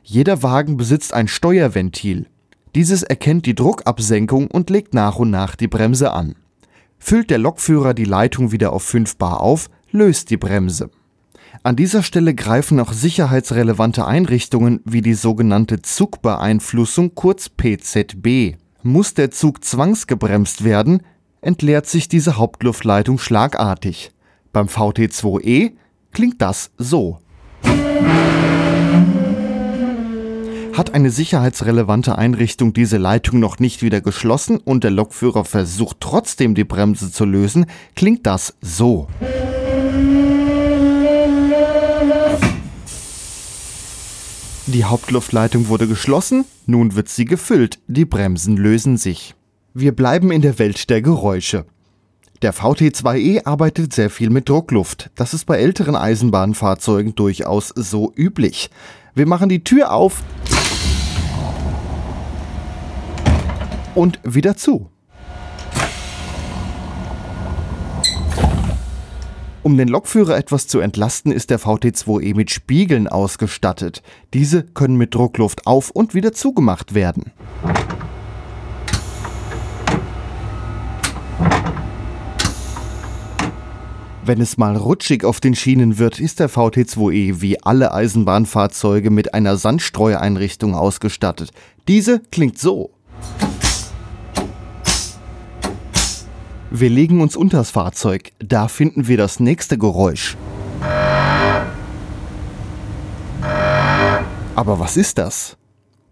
Jeder 0.03 0.43
Wagen 0.43 0.79
besitzt 0.79 1.13
ein 1.13 1.29
Steuerventil. 1.29 2.27
Dieses 2.75 3.03
erkennt 3.03 3.45
die 3.45 3.55
Druckabsenkung 3.55 4.47
und 4.47 4.71
legt 4.71 4.95
nach 4.95 5.17
und 5.17 5.31
nach 5.31 5.55
die 5.55 5.69
Bremse 5.69 6.13
an. 6.13 6.37
Füllt 6.99 7.29
der 7.29 7.39
Lokführer 7.39 7.93
die 7.93 8.05
Leitung 8.05 8.51
wieder 8.51 8.73
auf 8.73 8.83
5 8.83 9.17
Bar 9.17 9.41
auf, 9.43 9.69
löst 9.91 10.31
die 10.31 10.39
Bremse. 10.39 10.91
An 11.67 11.75
dieser 11.75 12.05
Stelle 12.05 12.33
greifen 12.33 12.79
auch 12.79 12.93
sicherheitsrelevante 12.93 14.07
Einrichtungen 14.07 14.79
wie 14.85 15.03
die 15.03 15.15
sogenannte 15.15 15.83
Zugbeeinflussung 15.83 17.17
kurz 17.17 17.49
PZB. 17.49 18.55
Muss 18.85 19.15
der 19.15 19.33
Zug 19.33 19.65
zwangsgebremst 19.65 20.63
werden, 20.63 21.03
entleert 21.41 21.87
sich 21.87 22.07
diese 22.07 22.37
Hauptluftleitung 22.37 23.19
schlagartig. 23.19 24.13
Beim 24.53 24.69
VT2E 24.69 25.73
klingt 26.13 26.41
das 26.41 26.71
so. 26.79 27.19
Hat 30.73 30.95
eine 30.95 31.11
sicherheitsrelevante 31.11 32.17
Einrichtung 32.17 32.75
diese 32.75 32.99
Leitung 32.99 33.41
noch 33.41 33.59
nicht 33.59 33.83
wieder 33.83 34.01
geschlossen 34.01 34.59
und 34.59 34.85
der 34.85 34.93
Lokführer 34.93 35.45
versucht 35.45 35.97
trotzdem 35.99 36.55
die 36.55 36.63
Bremse 36.63 37.11
zu 37.11 37.25
lösen, 37.25 37.67
klingt 37.97 38.25
das 38.25 38.55
so. 38.61 39.09
Die 44.69 44.85
Hauptluftleitung 44.85 45.69
wurde 45.69 45.87
geschlossen, 45.87 46.45
nun 46.67 46.97
wird 46.97 47.09
sie 47.09 47.25
gefüllt, 47.25 47.79
die 47.87 48.05
Bremsen 48.05 48.57
lösen 48.57 48.97
sich. 48.97 49.37
Wir 49.75 49.95
bleiben 49.95 50.33
in 50.33 50.43
der 50.43 50.59
Welt 50.59 50.91
der 50.91 51.03
Geräusche. 51.03 51.67
Der 52.43 52.53
VT2E 52.53 53.47
arbeitet 53.47 53.93
sehr 53.93 54.11
viel 54.11 54.29
mit 54.29 54.49
Druckluft. 54.49 55.11
Das 55.15 55.35
ist 55.35 55.45
bei 55.45 55.59
älteren 55.59 55.95
Eisenbahnfahrzeugen 55.95 57.15
durchaus 57.15 57.69
so 57.77 58.13
üblich. 58.17 58.69
Wir 59.15 59.27
machen 59.27 59.49
die 59.49 59.63
Tür 59.63 59.93
auf 59.93 60.25
und 63.95 64.19
wieder 64.25 64.57
zu. 64.57 64.91
Um 69.67 69.77
den 69.77 69.89
Lokführer 69.89 70.37
etwas 70.37 70.69
zu 70.69 70.79
entlasten, 70.79 71.33
ist 71.33 71.51
der 71.51 71.59
VT2E 71.59 72.37
mit 72.37 72.53
Spiegeln 72.53 73.09
ausgestattet. 73.09 74.01
Diese 74.33 74.63
können 74.63 74.95
mit 74.95 75.13
Druckluft 75.13 75.67
auf 75.67 75.91
und 75.91 76.15
wieder 76.15 76.31
zugemacht 76.31 76.95
werden. 76.95 77.33
Wenn 84.25 84.41
es 84.41 84.57
mal 84.57 84.77
rutschig 84.77 85.25
auf 85.25 85.41
den 85.41 85.57
Schienen 85.57 85.99
wird, 85.99 86.21
ist 86.21 86.39
der 86.39 86.49
VT2E 86.49 87.41
wie 87.41 87.61
alle 87.61 87.93
Eisenbahnfahrzeuge 87.93 89.11
mit 89.11 89.35
einer 89.35 89.57
Sandstreueinrichtung 89.57 90.77
ausgestattet. 90.77 91.51
Diese 91.89 92.21
klingt 92.31 92.61
so. 92.61 92.91
Wir 96.71 96.91
legen 96.91 97.21
uns 97.21 97.37
unters 97.37 97.71
Fahrzeug. 97.71 98.33
Da 98.41 98.69
finden 98.69 99.07
wir 99.07 99.17
das 99.17 99.39
nächste 99.39 99.79
Geräusch. 99.79 100.37
Aber 104.55 104.81
was 104.81 104.97
ist 104.97 105.19
das? 105.19 105.57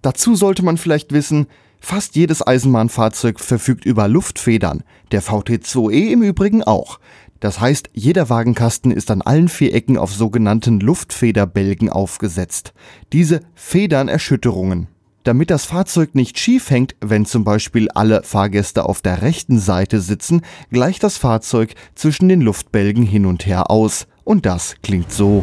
Dazu 0.03 0.37
sollte 0.37 0.65
man 0.65 0.77
vielleicht 0.77 1.13
wissen, 1.13 1.47
fast 1.81 2.15
jedes 2.15 2.47
Eisenbahnfahrzeug 2.47 3.41
verfügt 3.41 3.85
über 3.85 4.07
Luftfedern, 4.07 4.85
der 5.13 5.23
VT2E 5.23 6.13
im 6.13 6.23
Übrigen 6.23 6.63
auch. 6.63 7.01
Das 7.41 7.61
heißt, 7.61 7.91
jeder 7.93 8.31
Wagenkasten 8.31 8.91
ist 8.91 9.11
an 9.11 9.23
allen 9.23 9.49
vier 9.49 9.75
Ecken 9.75 9.99
auf 9.99 10.15
sogenannten 10.15 10.79
Luftfederbälgen 10.79 11.91
aufgesetzt. 11.91 12.75
Diese 13.13 13.41
federn 13.55 14.09
Erschütterungen. 14.09 14.89
Damit 15.25 15.49
das 15.49 15.65
Fahrzeug 15.65 16.15
nicht 16.15 16.39
schief 16.39 16.69
hängt, 16.69 16.97
wenn 17.01 17.25
zum 17.25 17.45
Beispiel 17.45 17.89
alle 17.95 18.23
Fahrgäste 18.23 18.85
auf 18.85 19.01
der 19.01 19.23
rechten 19.23 19.59
Seite 19.59 20.03
sitzen, 20.03 20.43
gleicht 20.71 21.03
das 21.03 21.17
Fahrzeug 21.17 21.75
zwischen 21.95 22.29
den 22.29 22.43
Luftbälgen 22.43 23.05
hin 23.05 23.25
und 23.25 23.47
her 23.47 23.71
aus. 23.71 24.07
Und 24.25 24.45
das 24.45 24.77
klingt 24.83 25.11
so. 25.11 25.43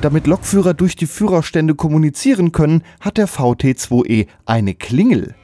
Damit 0.00 0.26
Lokführer 0.26 0.72
durch 0.72 0.96
die 0.96 1.06
Führerstände 1.06 1.74
kommunizieren 1.74 2.52
können, 2.52 2.84
hat 3.00 3.18
der 3.18 3.28
VT2E 3.28 4.28
eine 4.46 4.74
Klingel. 4.74 5.34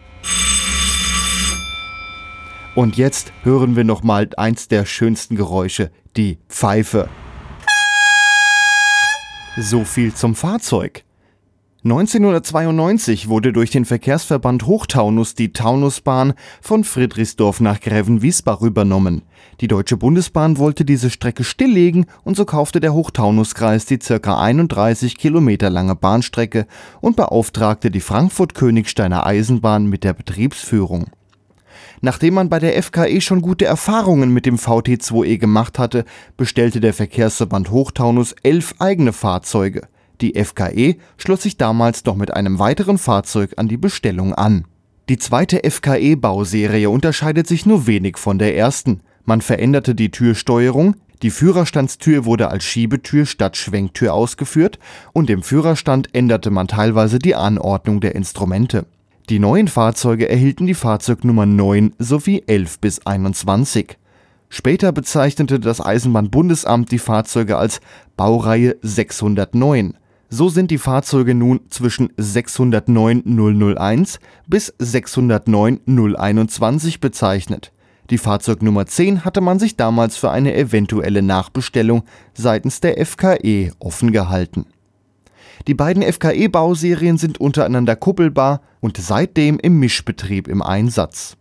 Und 2.74 2.96
jetzt 2.96 3.34
hören 3.42 3.76
wir 3.76 3.84
nochmal 3.84 4.30
eins 4.38 4.68
der 4.68 4.86
schönsten 4.86 5.36
Geräusche, 5.36 5.90
die 6.16 6.38
Pfeife. 6.48 7.10
So 9.58 9.84
viel 9.84 10.14
zum 10.14 10.34
Fahrzeug. 10.34 11.04
1992 11.84 13.28
wurde 13.28 13.52
durch 13.52 13.70
den 13.70 13.84
Verkehrsverband 13.84 14.66
Hochtaunus 14.66 15.34
die 15.34 15.52
Taunusbahn 15.52 16.32
von 16.62 16.84
Friedrichsdorf 16.84 17.60
nach 17.60 17.80
Grevenwiesbach 17.80 18.62
übernommen. 18.62 19.22
Die 19.60 19.68
Deutsche 19.68 19.98
Bundesbahn 19.98 20.56
wollte 20.56 20.86
diese 20.86 21.10
Strecke 21.10 21.44
stilllegen 21.44 22.06
und 22.24 22.34
so 22.34 22.46
kaufte 22.46 22.80
der 22.80 22.94
Hochtaunuskreis 22.94 23.84
die 23.84 23.98
ca. 23.98 24.40
31 24.40 25.18
Kilometer 25.18 25.68
lange 25.68 25.96
Bahnstrecke 25.96 26.66
und 27.02 27.16
beauftragte 27.16 27.90
die 27.90 28.00
Frankfurt-Königsteiner 28.00 29.26
Eisenbahn 29.26 29.84
mit 29.84 30.02
der 30.04 30.14
Betriebsführung. 30.14 31.10
Nachdem 32.04 32.34
man 32.34 32.48
bei 32.48 32.58
der 32.58 32.82
FKE 32.82 33.20
schon 33.20 33.42
gute 33.42 33.64
Erfahrungen 33.64 34.32
mit 34.32 34.44
dem 34.44 34.56
VT2E 34.56 35.38
gemacht 35.38 35.78
hatte, 35.78 36.04
bestellte 36.36 36.80
der 36.80 36.94
Verkehrsverband 36.94 37.70
Hochtaunus 37.70 38.34
elf 38.42 38.74
eigene 38.80 39.12
Fahrzeuge. 39.12 39.82
Die 40.20 40.34
FKE 40.34 40.96
schloss 41.16 41.44
sich 41.44 41.58
damals 41.58 42.04
noch 42.04 42.16
mit 42.16 42.34
einem 42.34 42.58
weiteren 42.58 42.98
Fahrzeug 42.98 43.52
an 43.56 43.68
die 43.68 43.76
Bestellung 43.76 44.34
an. 44.34 44.64
Die 45.08 45.16
zweite 45.16 45.62
FKE-Bauserie 45.68 46.90
unterscheidet 46.90 47.46
sich 47.46 47.66
nur 47.66 47.86
wenig 47.86 48.18
von 48.18 48.38
der 48.38 48.56
ersten. 48.56 49.00
Man 49.24 49.40
veränderte 49.40 49.94
die 49.94 50.10
Türsteuerung, 50.10 50.96
die 51.22 51.30
Führerstandstür 51.30 52.24
wurde 52.24 52.50
als 52.50 52.64
Schiebetür 52.64 53.26
statt 53.26 53.56
Schwenktür 53.56 54.12
ausgeführt 54.12 54.80
und 55.12 55.30
im 55.30 55.44
Führerstand 55.44 56.12
änderte 56.12 56.50
man 56.50 56.66
teilweise 56.66 57.20
die 57.20 57.36
Anordnung 57.36 58.00
der 58.00 58.16
Instrumente. 58.16 58.86
Die 59.28 59.38
neuen 59.38 59.68
Fahrzeuge 59.68 60.28
erhielten 60.28 60.66
die 60.66 60.74
Fahrzeugnummer 60.74 61.46
9 61.46 61.94
sowie 61.98 62.42
11 62.44 62.80
bis 62.80 63.06
21. 63.06 63.96
Später 64.48 64.90
bezeichnete 64.90 65.60
das 65.60 65.80
Eisenbahnbundesamt 65.80 66.90
die 66.90 66.98
Fahrzeuge 66.98 67.56
als 67.56 67.80
Baureihe 68.16 68.76
609. 68.82 69.96
So 70.28 70.48
sind 70.48 70.72
die 70.72 70.78
Fahrzeuge 70.78 71.34
nun 71.34 71.60
zwischen 71.70 72.12
609 72.16 73.22
001 73.78 74.18
bis 74.48 74.74
609 74.78 75.80
021 75.86 77.00
bezeichnet. 77.00 77.72
Die 78.10 78.18
Fahrzeugnummer 78.18 78.86
10 78.86 79.24
hatte 79.24 79.40
man 79.40 79.60
sich 79.60 79.76
damals 79.76 80.16
für 80.16 80.32
eine 80.32 80.54
eventuelle 80.56 81.22
Nachbestellung 81.22 82.02
seitens 82.34 82.80
der 82.80 83.06
FKE 83.06 83.70
offen 83.78 84.10
gehalten. 84.10 84.66
Die 85.68 85.74
beiden 85.74 86.02
FKE-Bauserien 86.02 87.18
sind 87.18 87.40
untereinander 87.40 87.96
kuppelbar 87.96 88.62
und 88.80 88.96
seitdem 88.96 89.58
im 89.58 89.78
Mischbetrieb 89.78 90.48
im 90.48 90.62
Einsatz. 90.62 91.36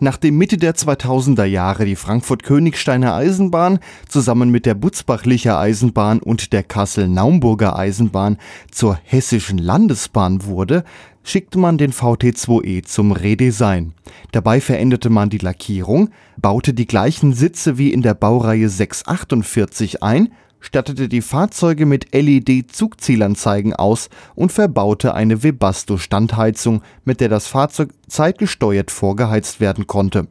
Nachdem 0.00 0.38
Mitte 0.38 0.58
der 0.58 0.76
2000er 0.76 1.44
Jahre 1.44 1.84
die 1.84 1.96
Frankfurt-Königsteiner 1.96 3.14
Eisenbahn 3.14 3.80
zusammen 4.08 4.48
mit 4.48 4.64
der 4.64 4.74
Butzbachlicher 4.74 5.58
Eisenbahn 5.58 6.20
und 6.20 6.52
der 6.52 6.62
Kassel-Naumburger 6.62 7.76
Eisenbahn 7.76 8.38
zur 8.70 8.98
Hessischen 9.02 9.58
Landesbahn 9.58 10.44
wurde, 10.44 10.84
schickte 11.24 11.58
man 11.58 11.78
den 11.78 11.92
VT2E 11.92 12.84
zum 12.84 13.10
Redesign. 13.10 13.92
Dabei 14.30 14.60
veränderte 14.60 15.10
man 15.10 15.30
die 15.30 15.38
Lackierung, 15.38 16.10
baute 16.40 16.74
die 16.74 16.86
gleichen 16.86 17.32
Sitze 17.34 17.76
wie 17.76 17.92
in 17.92 18.02
der 18.02 18.14
Baureihe 18.14 18.68
648 18.68 20.02
ein 20.02 20.28
stattete 20.60 21.08
die 21.08 21.22
Fahrzeuge 21.22 21.86
mit 21.86 22.14
LED-Zugzielanzeigen 22.14 23.74
aus 23.74 24.08
und 24.34 24.52
verbaute 24.52 25.14
eine 25.14 25.42
Webasto-Standheizung, 25.42 26.82
mit 27.04 27.20
der 27.20 27.28
das 27.28 27.46
Fahrzeug 27.46 27.90
zeitgesteuert 28.08 28.90
vorgeheizt 28.90 29.60
werden 29.60 29.86
konnte. 29.86 30.28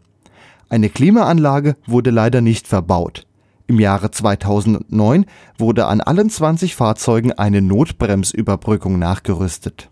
Eine 0.69 0.89
Klimaanlage 0.89 1.75
wurde 1.85 2.11
leider 2.11 2.41
nicht 2.41 2.67
verbaut. 2.67 3.25
Im 3.67 3.79
Jahre 3.79 4.11
2009 4.11 5.25
wurde 5.57 5.87
an 5.87 6.01
allen 6.01 6.29
20 6.29 6.75
Fahrzeugen 6.75 7.33
eine 7.33 7.61
Notbremsüberbrückung 7.61 8.97
nachgerüstet 8.97 9.89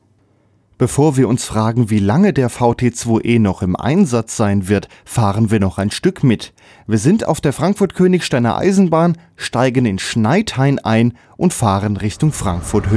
Bevor 0.78 1.16
wir 1.16 1.30
uns 1.30 1.46
fragen, 1.46 1.90
wie 1.90 2.00
lange 2.00 2.34
der 2.34 2.52
VT2E 2.52 3.40
noch 3.40 3.62
im 3.62 3.78
Einsatz 3.78 4.36
sein 4.36 4.68
wird, 4.68 4.90
fahren 5.06 5.50
wir 5.50 5.62
noch 5.62 5.78
ein 5.78 5.90
Stück 5.90 6.22
mit. 6.22 6.54
Wir 6.88 7.00
sind 7.00 7.28
auf 7.28 7.42
der 7.42 7.52
Frankfurt-Königsteiner 7.52 8.58
Eisenbahn, 8.58 9.18
steigen 9.36 9.88
in 9.88 9.98
Schneidhain 9.98 10.78
ein 10.78 11.18
und 11.36 11.52
fahren 11.52 11.98
Richtung 11.98 12.32
Frankfurt 12.32 12.92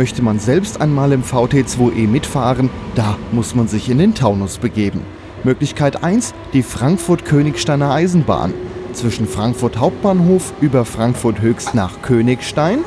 Möchte 0.00 0.22
man 0.22 0.38
selbst 0.38 0.80
einmal 0.80 1.12
im 1.12 1.22
VT2E 1.22 2.08
mitfahren, 2.08 2.70
da 2.94 3.18
muss 3.32 3.54
man 3.54 3.68
sich 3.68 3.90
in 3.90 3.98
den 3.98 4.14
Taunus 4.14 4.56
begeben. 4.56 5.02
Möglichkeit 5.44 6.02
1, 6.02 6.32
die 6.54 6.62
Frankfurt-Königsteiner 6.62 7.90
Eisenbahn. 7.90 8.54
Zwischen 8.94 9.28
Frankfurt 9.28 9.76
Hauptbahnhof 9.76 10.54
über 10.62 10.86
Frankfurt 10.86 11.42
Höchst 11.42 11.74
nach 11.74 12.00
Königstein 12.00 12.78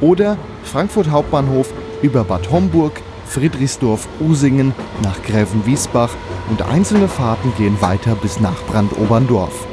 oder 0.00 0.38
Frankfurt 0.64 1.10
Hauptbahnhof 1.10 1.74
über 2.00 2.24
Bad 2.24 2.50
Homburg, 2.50 3.02
Friedrichsdorf, 3.26 4.08
Usingen 4.18 4.72
nach 5.02 5.22
Grävenwiesbach 5.24 6.14
und 6.48 6.62
einzelne 6.62 7.08
Fahrten 7.08 7.52
gehen 7.58 7.82
weiter 7.82 8.14
bis 8.14 8.40
nach 8.40 8.62
Brandoberndorf. 8.62 9.66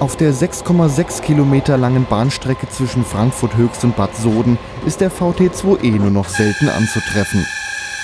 Auf 0.00 0.14
der 0.14 0.32
6,6 0.32 1.22
Kilometer 1.22 1.76
langen 1.76 2.06
Bahnstrecke 2.08 2.68
zwischen 2.68 3.04
Frankfurt 3.04 3.56
Höchst 3.56 3.82
und 3.82 3.96
Bad 3.96 4.14
Soden 4.14 4.56
ist 4.86 5.00
der 5.00 5.10
VT2E 5.10 5.98
nur 5.98 6.12
noch 6.12 6.28
selten 6.28 6.68
anzutreffen. 6.68 7.44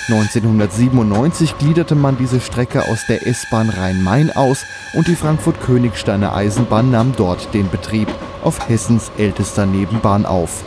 1997 0.09 1.57
gliederte 1.57 1.95
man 1.95 2.17
diese 2.17 2.41
Strecke 2.41 2.83
aus 2.89 3.05
der 3.07 3.25
S-Bahn 3.25 3.69
Rhein-Main 3.69 4.35
aus 4.35 4.65
und 4.91 5.07
die 5.07 5.15
Frankfurt-Königsteiner 5.15 6.35
Eisenbahn 6.35 6.91
nahm 6.91 7.13
dort 7.15 7.53
den 7.53 7.69
Betrieb 7.69 8.09
auf 8.43 8.67
Hessens 8.67 9.09
ältester 9.17 9.65
Nebenbahn 9.65 10.25
auf. 10.25 10.65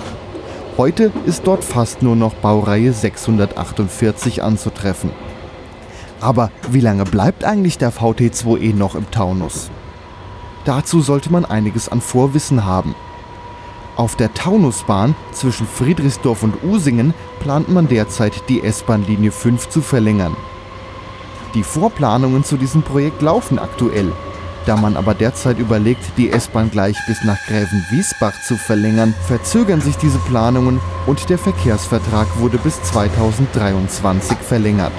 Heute 0.78 1.12
ist 1.26 1.46
dort 1.46 1.62
fast 1.62 2.02
nur 2.02 2.16
noch 2.16 2.32
Baureihe 2.36 2.94
648 2.94 4.42
anzutreffen. 4.42 5.10
Aber 6.22 6.50
wie 6.70 6.80
lange 6.80 7.04
bleibt 7.04 7.44
eigentlich 7.44 7.76
der 7.76 7.92
VT2E 7.92 8.74
noch 8.74 8.94
im 8.94 9.10
Taunus? 9.10 9.70
Dazu 10.68 11.00
sollte 11.00 11.32
man 11.32 11.46
einiges 11.46 11.88
an 11.88 12.02
Vorwissen 12.02 12.66
haben. 12.66 12.94
Auf 13.96 14.16
der 14.16 14.34
Taunusbahn 14.34 15.16
zwischen 15.32 15.66
Friedrichsdorf 15.66 16.42
und 16.42 16.62
Usingen 16.62 17.14
plant 17.40 17.70
man 17.70 17.88
derzeit 17.88 18.34
die 18.50 18.62
S-Bahn-Linie 18.62 19.32
5 19.32 19.70
zu 19.70 19.80
verlängern. 19.80 20.36
Die 21.54 21.62
Vorplanungen 21.62 22.44
zu 22.44 22.58
diesem 22.58 22.82
Projekt 22.82 23.22
laufen 23.22 23.58
aktuell. 23.58 24.12
Da 24.66 24.76
man 24.76 24.98
aber 24.98 25.14
derzeit 25.14 25.58
überlegt, 25.58 26.04
die 26.18 26.30
S-Bahn 26.30 26.70
gleich 26.70 26.98
bis 27.06 27.24
nach 27.24 27.38
Grävenwiesbach 27.46 28.34
zu 28.42 28.58
verlängern, 28.58 29.14
verzögern 29.26 29.80
sich 29.80 29.96
diese 29.96 30.18
Planungen 30.18 30.80
und 31.06 31.30
der 31.30 31.38
Verkehrsvertrag 31.38 32.26
wurde 32.40 32.58
bis 32.58 32.82
2023 32.82 34.36
verlängert. 34.36 34.92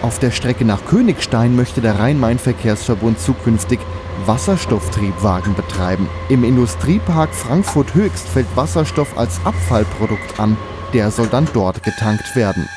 Auf 0.00 0.18
der 0.18 0.30
Strecke 0.30 0.64
nach 0.64 0.82
Königstein 0.86 1.54
möchte 1.56 1.82
der 1.82 1.98
Rhein-Main-Verkehrsverbund 1.98 3.20
zukünftig 3.20 3.80
Wasserstofftriebwagen 4.26 5.54
betreiben. 5.54 6.08
Im 6.28 6.44
Industriepark 6.44 7.34
Frankfurt 7.34 7.94
Höchst 7.94 8.28
fällt 8.28 8.46
Wasserstoff 8.56 9.16
als 9.16 9.40
Abfallprodukt 9.44 10.38
an. 10.38 10.56
Der 10.92 11.10
soll 11.10 11.26
dann 11.26 11.48
dort 11.52 11.82
getankt 11.82 12.36
werden. 12.36 12.68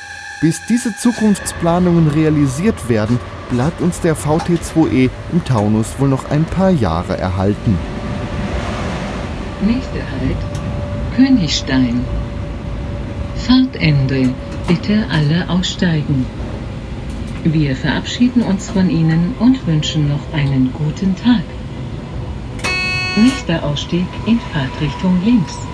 Bis 0.42 0.66
diese 0.68 0.96
Zukunftsplanungen 0.96 2.08
realisiert 2.08 2.88
werden, 2.88 3.20
bleibt 3.50 3.82
uns 3.82 4.00
der 4.00 4.16
VT2E 4.16 5.10
im 5.32 5.46
Taunus 5.46 6.00
wohl 6.00 6.08
noch 6.08 6.30
ein 6.30 6.46
paar 6.46 6.70
Jahre 6.70 7.18
erhalten. 7.18 7.78
Nächste 9.62 10.00
Halt 10.00 10.38
Königstein. 11.16 12.06
Fahrtende. 13.36 14.30
Bitte 14.68 15.06
alle 15.12 15.50
aussteigen. 15.50 16.26
Wir 17.46 17.74
verabschieden 17.74 18.42
uns 18.42 18.70
von 18.70 18.90
Ihnen 18.90 19.34
und 19.40 19.66
wünschen 19.66 20.10
noch 20.10 20.34
einen 20.34 20.74
guten 20.74 21.16
Tag. 21.16 21.44
Nächster 23.16 23.64
Ausstieg 23.64 24.06
in 24.26 24.40
Fahrtrichtung 24.52 25.24
links. 25.24 25.69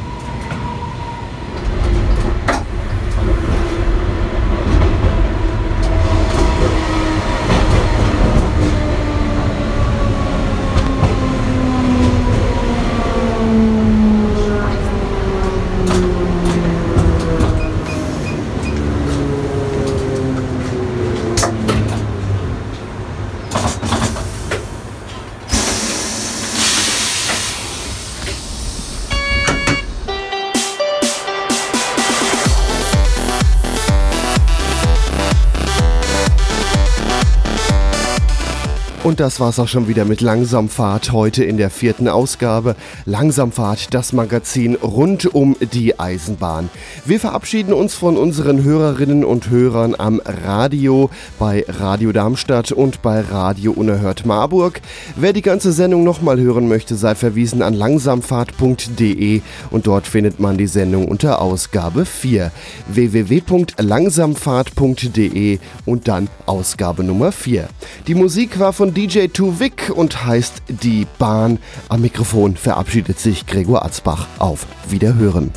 Und 39.15 39.21
das 39.21 39.39
war's 39.39 39.59
auch 39.59 39.69
schon 39.69 39.87
wieder 39.87 40.03
mit 40.03 40.19
Langsamfahrt 40.19 41.13
heute 41.13 41.45
in 41.45 41.55
der 41.55 41.69
vierten 41.69 42.09
Ausgabe. 42.09 42.75
Langsamfahrt, 43.05 43.93
das 43.93 44.11
Magazin 44.11 44.75
rund 44.75 45.33
um 45.33 45.55
die 45.71 45.97
Eisenbahn. 45.97 46.69
Wir 47.05 47.21
verabschieden 47.21 47.71
uns 47.71 47.95
von 47.95 48.17
unseren 48.17 48.65
Hörerinnen 48.65 49.23
und 49.23 49.49
Hörern 49.49 49.95
am 49.97 50.21
Radio 50.25 51.09
bei 51.39 51.63
Radio 51.69 52.11
Darmstadt 52.11 52.73
und 52.73 53.01
bei 53.03 53.21
Radio 53.21 53.71
Unerhört 53.71 54.25
Marburg. 54.25 54.81
Wer 55.15 55.31
die 55.31 55.41
ganze 55.41 55.71
Sendung 55.71 56.03
nochmal 56.03 56.37
hören 56.37 56.67
möchte, 56.67 56.97
sei 56.97 57.15
verwiesen 57.15 57.61
an 57.61 57.73
langsamfahrt.de 57.73 59.41
und 59.71 59.87
dort 59.87 60.07
findet 60.07 60.41
man 60.41 60.57
die 60.57 60.67
Sendung 60.67 61.07
unter 61.07 61.41
Ausgabe 61.41 62.03
4. 62.03 62.51
www.langsamfahrt.de 62.89 65.59
und 65.85 66.09
dann 66.09 66.27
Ausgabe 66.47 67.05
Nummer 67.05 67.31
4. 67.31 67.69
Die 68.07 68.15
Musik 68.15 68.59
war 68.59 68.73
von 68.73 68.93
DJ 69.05 69.27
Tuvik 69.27 69.91
und 69.93 70.25
heißt 70.25 70.63
Die 70.67 71.05
Bahn. 71.19 71.59
Am 71.89 72.01
Mikrofon 72.01 72.57
verabschiedet 72.57 73.19
sich 73.19 73.45
Gregor 73.45 73.85
Atzbach. 73.85 74.25
Auf 74.39 74.65
Wiederhören. 74.89 75.51